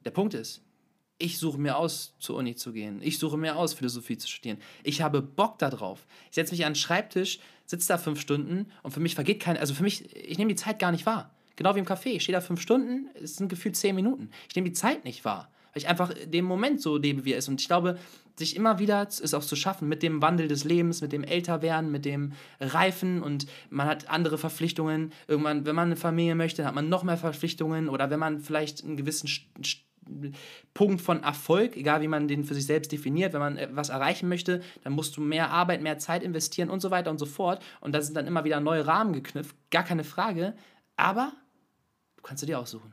Der 0.04 0.10
Punkt 0.10 0.34
ist, 0.34 0.62
ich 1.18 1.38
suche 1.38 1.58
mir 1.58 1.76
aus, 1.76 2.14
zur 2.18 2.36
Uni 2.36 2.54
zu 2.54 2.72
gehen. 2.72 3.00
Ich 3.02 3.18
suche 3.18 3.36
mir 3.36 3.56
aus, 3.56 3.74
Philosophie 3.74 4.16
zu 4.16 4.28
studieren. 4.28 4.58
Ich 4.84 5.02
habe 5.02 5.20
Bock 5.20 5.58
darauf. 5.58 6.06
Ich 6.30 6.36
setze 6.36 6.52
mich 6.52 6.64
an 6.64 6.72
den 6.72 6.78
Schreibtisch, 6.78 7.40
sitze 7.66 7.88
da 7.88 7.98
fünf 7.98 8.20
Stunden 8.20 8.70
und 8.82 8.92
für 8.92 9.00
mich 9.00 9.14
vergeht 9.14 9.40
keine, 9.40 9.60
also 9.60 9.74
für 9.74 9.82
mich, 9.82 10.14
ich 10.14 10.38
nehme 10.38 10.48
die 10.48 10.56
Zeit 10.56 10.78
gar 10.78 10.92
nicht 10.92 11.06
wahr. 11.06 11.34
Genau 11.56 11.74
wie 11.74 11.80
im 11.80 11.86
Café. 11.86 12.10
Ich 12.10 12.22
stehe 12.22 12.36
da 12.36 12.40
fünf 12.40 12.60
Stunden, 12.60 13.08
es 13.20 13.36
sind 13.36 13.48
gefühlt 13.48 13.76
zehn 13.76 13.96
Minuten. 13.96 14.30
Ich 14.48 14.54
nehme 14.54 14.68
die 14.68 14.74
Zeit 14.74 15.04
nicht 15.04 15.24
wahr, 15.24 15.50
weil 15.72 15.82
ich 15.82 15.88
einfach 15.88 16.14
den 16.14 16.44
Moment 16.44 16.80
so 16.80 16.96
lebe, 16.96 17.24
wie 17.24 17.32
er 17.32 17.38
ist. 17.38 17.48
Und 17.48 17.60
ich 17.60 17.66
glaube, 17.66 17.98
sich 18.38 18.54
immer 18.54 18.78
wieder 18.78 19.02
ist 19.08 19.34
auch 19.34 19.44
zu 19.44 19.56
schaffen 19.56 19.88
mit 19.88 20.04
dem 20.04 20.22
Wandel 20.22 20.46
des 20.46 20.62
Lebens, 20.62 21.00
mit 21.00 21.10
dem 21.10 21.24
Älterwerden, 21.24 21.90
mit 21.90 22.04
dem 22.04 22.32
Reifen 22.60 23.24
und 23.24 23.46
man 23.70 23.88
hat 23.88 24.08
andere 24.08 24.38
Verpflichtungen. 24.38 25.12
Irgendwann, 25.26 25.66
wenn 25.66 25.74
man 25.74 25.86
eine 25.86 25.96
Familie 25.96 26.36
möchte, 26.36 26.64
hat 26.64 26.76
man 26.76 26.88
noch 26.88 27.02
mehr 27.02 27.16
Verpflichtungen 27.16 27.88
oder 27.88 28.08
wenn 28.10 28.20
man 28.20 28.38
vielleicht 28.38 28.84
einen 28.84 28.96
gewissen 28.96 29.26
St 29.26 29.87
Punkt 30.74 31.00
von 31.00 31.22
Erfolg, 31.22 31.76
egal 31.76 32.00
wie 32.00 32.08
man 32.08 32.28
den 32.28 32.44
für 32.44 32.54
sich 32.54 32.66
selbst 32.66 32.92
definiert, 32.92 33.32
wenn 33.32 33.40
man 33.40 33.56
äh, 33.56 33.68
was 33.72 33.88
erreichen 33.88 34.28
möchte, 34.28 34.62
dann 34.84 34.92
musst 34.92 35.16
du 35.16 35.20
mehr 35.20 35.50
Arbeit, 35.50 35.82
mehr 35.82 35.98
Zeit 35.98 36.22
investieren 36.22 36.70
und 36.70 36.80
so 36.80 36.90
weiter 36.90 37.10
und 37.10 37.18
so 37.18 37.26
fort. 37.26 37.62
Und 37.80 37.92
da 37.92 38.02
sind 38.02 38.16
dann 38.16 38.26
immer 38.26 38.44
wieder 38.44 38.60
neue 38.60 38.86
Rahmen 38.86 39.12
geknüpft, 39.12 39.54
gar 39.70 39.84
keine 39.84 40.04
Frage. 40.04 40.54
Aber 40.96 41.32
du 42.16 42.22
kannst 42.22 42.46
dir 42.46 42.58
aussuchen. 42.58 42.92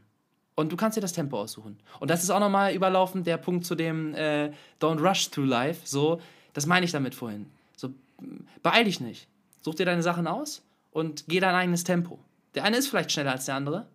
Und 0.56 0.72
du 0.72 0.78
kannst 0.78 0.96
dir 0.96 1.02
das 1.02 1.14
Tempo 1.14 1.38
aussuchen. 1.38 1.78
Und 2.00 2.10
das 2.10 2.24
ist 2.24 2.30
auch 2.30 2.40
nochmal 2.40 2.74
überlaufend 2.74 3.28
der 3.28 3.38
Punkt 3.38 3.66
zu 3.66 3.76
dem 3.76 4.14
äh, 4.16 4.52
Don't 4.82 5.06
rush 5.06 5.30
through 5.30 5.48
life. 5.48 5.82
So, 5.84 6.22
das 6.54 6.66
meine 6.66 6.86
ich 6.86 6.92
damit 6.92 7.14
vorhin. 7.14 7.48
So, 7.76 7.90
beeil 8.64 8.86
dich 8.86 9.02
nicht. 9.02 9.28
Such 9.62 9.76
dir 9.76 9.86
deine 9.86 10.04
Sachen 10.04 10.28
aus 10.28 10.64
und 10.92 11.26
geh 11.28 11.42
dein 11.42 11.56
eigenes 11.56 11.84
Tempo. 11.84 12.20
Der 12.54 12.64
eine 12.64 12.78
ist 12.78 12.88
vielleicht 12.88 13.12
schneller 13.12 13.34
als 13.34 13.46
der 13.46 13.56
andere. 13.56 13.88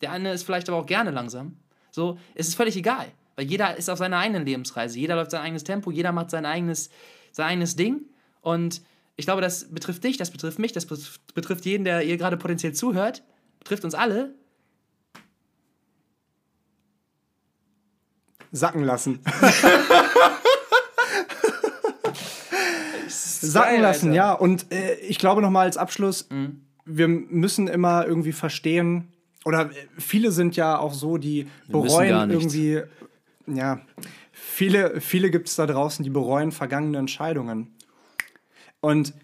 Der 0.00 0.12
eine 0.12 0.32
ist 0.32 0.44
vielleicht 0.44 0.68
aber 0.68 0.78
auch 0.78 0.86
gerne 0.86 1.10
langsam. 1.10 1.56
So, 1.94 2.18
es 2.34 2.48
ist 2.48 2.56
völlig 2.56 2.74
egal, 2.76 3.06
weil 3.36 3.46
jeder 3.46 3.76
ist 3.76 3.88
auf 3.88 4.00
seiner 4.00 4.18
eigenen 4.18 4.44
Lebensreise, 4.44 4.98
jeder 4.98 5.14
läuft 5.14 5.30
sein 5.30 5.42
eigenes 5.42 5.62
Tempo, 5.62 5.92
jeder 5.92 6.10
macht 6.10 6.28
sein 6.28 6.44
eigenes, 6.44 6.90
sein 7.30 7.46
eigenes 7.46 7.76
Ding 7.76 8.00
und 8.40 8.82
ich 9.14 9.26
glaube, 9.26 9.42
das 9.42 9.72
betrifft 9.72 10.02
dich, 10.02 10.16
das 10.16 10.32
betrifft 10.32 10.58
mich, 10.58 10.72
das 10.72 10.86
betrifft 10.86 11.64
jeden, 11.64 11.84
der 11.84 12.02
ihr 12.02 12.16
gerade 12.16 12.36
potenziell 12.36 12.72
zuhört, 12.72 13.22
betrifft 13.60 13.84
uns 13.84 13.94
alle. 13.94 14.34
Sacken 18.50 18.82
lassen. 18.82 19.20
Sacken 23.08 23.82
lassen, 23.82 24.12
ja. 24.12 24.32
Und 24.32 24.72
äh, 24.72 24.94
ich 24.96 25.20
glaube 25.20 25.42
nochmal 25.42 25.66
als 25.66 25.76
Abschluss, 25.76 26.28
mhm. 26.28 26.62
wir 26.84 27.06
müssen 27.06 27.68
immer 27.68 28.04
irgendwie 28.04 28.32
verstehen, 28.32 29.13
oder 29.44 29.70
viele 29.98 30.32
sind 30.32 30.56
ja 30.56 30.78
auch 30.78 30.94
so, 30.94 31.18
die 31.18 31.46
Wir 31.66 31.72
bereuen 31.72 32.30
irgendwie, 32.30 32.82
ja, 33.46 33.80
viele, 34.32 35.00
viele 35.00 35.30
gibt 35.30 35.48
es 35.48 35.56
da 35.56 35.66
draußen, 35.66 36.02
die 36.02 36.10
bereuen 36.10 36.50
vergangene 36.50 36.98
Entscheidungen. 36.98 37.74
Und 38.80 39.14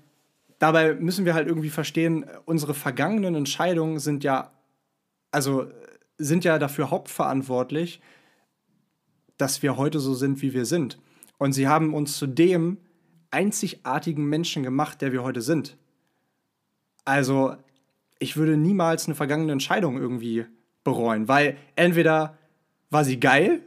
dabei 0.59 0.95
müssen 0.95 1.25
wir 1.25 1.35
halt 1.35 1.49
irgendwie 1.49 1.71
verstehen, 1.71 2.27
unsere 2.45 2.75
vergangenen 2.75 3.35
Entscheidungen 3.35 3.99
sind 3.99 4.23
ja, 4.25 4.53
also 5.31 5.67
sind 6.19 6.45
ja 6.45 6.59
dafür 6.59 6.91
hauptverantwortlich, 6.91 8.01
dass 9.39 9.63
wir 9.63 9.79
heute 9.79 10.01
so 10.01 10.15
sind, 10.15 10.43
wie 10.43 10.53
wir 10.53 10.67
sind. 10.67 10.99
Und 11.39 11.53
sie 11.53 11.67
haben 11.67 11.95
uns 11.95 12.19
zu 12.19 12.27
dem 12.27 12.77
einzigartigen 13.31 14.27
Menschen 14.27 14.63
gemacht, 14.63 15.01
der 15.01 15.13
wir 15.13 15.23
heute 15.23 15.41
sind. 15.41 15.79
Also 17.07 17.57
ich 18.21 18.37
würde 18.37 18.57
niemals 18.57 19.07
eine 19.07 19.17
vergangene 19.17 19.51
Entscheidung 19.51 19.99
irgendwie 19.99 20.47
bereuen, 20.85 21.27
weil 21.27 21.57
entweder 21.75 22.39
war 22.91 23.05
sie 23.05 23.19
geil 23.19 23.63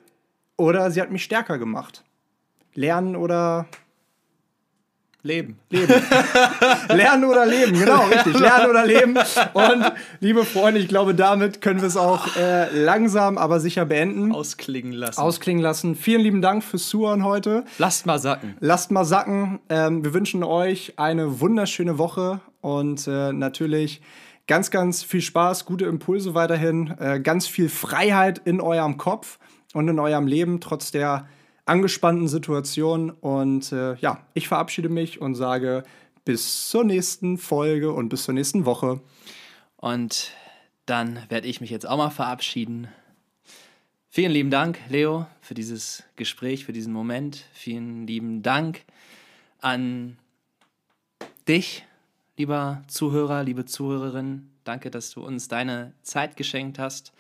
oder 0.56 0.90
sie 0.92 1.02
hat 1.02 1.12
mich 1.12 1.24
stärker 1.24 1.58
gemacht. 1.58 2.06
Lernen 2.74 3.16
oder 3.16 3.68
Leben. 5.26 5.58
Leben. 5.70 5.94
Lernen 6.90 7.24
oder 7.24 7.46
leben, 7.46 7.80
genau, 7.80 8.04
richtig. 8.08 8.38
Lernen 8.38 8.70
oder 8.70 8.86
leben. 8.86 9.18
Und 9.54 9.94
liebe 10.20 10.44
Freunde, 10.44 10.82
ich 10.82 10.90
glaube, 10.90 11.16
damit 11.16 11.62
können 11.62 11.80
wir 11.80 11.88
es 11.88 11.96
auch 11.96 12.36
äh, 12.36 12.70
langsam, 12.78 13.38
aber 13.38 13.62
sicher 13.62 13.86
beenden. 13.86 14.34
Ausklingen 14.34 14.92
lassen. 14.92 15.22
Ausklingen 15.22 15.64
lassen. 15.64 15.96
Vielen 15.96 16.20
lieben 16.20 16.42
Dank 16.42 16.62
fürs 16.62 16.90
Zuhören 16.90 17.24
heute. 17.24 17.64
Lasst 17.78 18.06
mal 18.06 18.20
sacken. 18.20 18.58
Lasst 18.60 18.92
mal 18.92 19.06
sacken. 19.06 19.60
Ähm, 19.70 20.04
wir 20.04 20.14
wünschen 20.14 20.44
euch 20.44 20.96
eine 20.98 21.40
wunderschöne 21.40 21.98
Woche 21.98 22.42
und 22.60 23.08
äh, 23.08 23.32
natürlich 23.32 24.02
ganz, 24.48 24.72
ganz 24.72 25.04
viel 25.04 25.22
Spaß, 25.22 25.66
gute 25.66 25.86
Impulse 25.86 26.34
weiterhin, 26.34 26.94
äh, 27.00 27.20
ganz 27.20 27.48
viel 27.48 27.70
Freiheit 27.70 28.42
in 28.46 28.62
eurem 28.62 28.98
Kopf 28.98 29.40
und 29.74 29.88
in 29.88 30.00
eurem 30.00 30.28
Leben, 30.28 30.60
trotz 30.60 30.92
der 30.92 31.28
angespannten 31.66 32.28
Situation. 32.28 33.10
Und 33.10 33.72
äh, 33.72 33.96
ja, 33.96 34.26
ich 34.34 34.48
verabschiede 34.48 34.90
mich 34.90 35.22
und 35.22 35.36
sage 35.36 35.84
bis 36.26 36.70
zur 36.70 36.84
nächsten 36.84 37.38
Folge 37.38 37.92
und 37.92 38.10
bis 38.10 38.24
zur 38.24 38.34
nächsten 38.34 38.66
Woche. 38.66 39.02
Und 39.78 40.32
dann 40.86 41.20
werde 41.30 41.48
ich 41.48 41.62
mich 41.62 41.70
jetzt 41.70 41.88
auch 41.88 41.98
mal 41.98 42.10
verabschieden. 42.10 42.88
Vielen 44.10 44.32
lieben 44.32 44.52
Dank, 44.52 44.78
Leo, 44.90 45.26
für 45.42 45.54
dieses 45.54 46.04
Gespräch, 46.16 46.66
für 46.66 46.74
diesen 46.74 46.94
Moment. 46.94 47.46
Vielen 47.54 48.06
lieben 48.06 48.44
Dank 48.44 48.84
an 49.60 50.18
dich, 51.48 51.86
lieber 52.38 52.84
Zuhörer, 52.88 53.44
liebe 53.44 53.66
Zuhörerin. 53.66 54.50
Danke, 54.64 54.90
dass 54.90 55.12
du 55.12 55.24
uns 55.24 55.48
deine 55.48 55.94
Zeit 56.02 56.36
geschenkt 56.36 56.80
hast. 56.80 57.14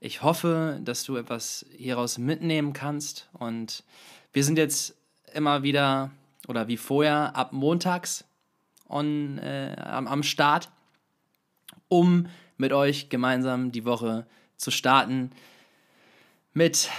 Ich 0.00 0.22
hoffe, 0.22 0.80
dass 0.84 1.04
du 1.04 1.16
etwas 1.16 1.66
hieraus 1.76 2.18
mitnehmen 2.18 2.72
kannst. 2.72 3.28
Und 3.32 3.84
wir 4.32 4.44
sind 4.44 4.58
jetzt 4.58 4.96
immer 5.34 5.62
wieder 5.62 6.10
oder 6.48 6.68
wie 6.68 6.76
vorher 6.76 7.36
ab 7.36 7.52
montags 7.52 8.24
on, 8.88 9.38
äh, 9.38 9.76
am, 9.78 10.06
am 10.06 10.22
Start, 10.22 10.70
um 11.88 12.26
mit 12.56 12.72
euch 12.72 13.08
gemeinsam 13.08 13.72
die 13.72 13.84
Woche 13.84 14.26
zu 14.56 14.70
starten 14.70 15.30
mit 16.52 16.90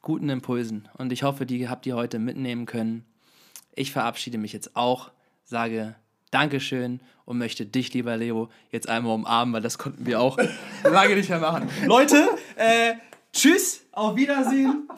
guten 0.00 0.28
Impulsen. 0.28 0.88
Und 0.96 1.12
ich 1.12 1.22
hoffe, 1.22 1.46
die 1.46 1.68
habt 1.68 1.86
ihr 1.86 1.96
heute 1.96 2.18
mitnehmen 2.18 2.66
können. 2.66 3.04
Ich 3.74 3.92
verabschiede 3.92 4.38
mich 4.38 4.52
jetzt 4.52 4.76
auch, 4.76 5.10
sage 5.44 5.94
Dankeschön 6.32 7.00
und 7.24 7.38
möchte 7.38 7.64
dich, 7.64 7.94
lieber 7.94 8.16
Leo, 8.16 8.50
jetzt 8.72 8.88
einmal 8.88 9.14
umarmen, 9.14 9.54
weil 9.54 9.62
das 9.62 9.78
konnten 9.78 10.04
wir 10.06 10.20
auch 10.20 10.36
lange 10.82 11.14
nicht 11.14 11.28
mehr 11.28 11.38
machen. 11.38 11.68
Leute, 11.86 12.30
äh, 12.56 12.94
tschüss, 13.32 13.86
auf 13.92 14.16
Wiedersehen. 14.16 14.88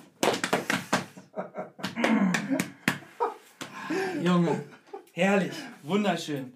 Junge, 4.23 4.65
herrlich, 5.13 5.53
wunderschön. 5.83 6.55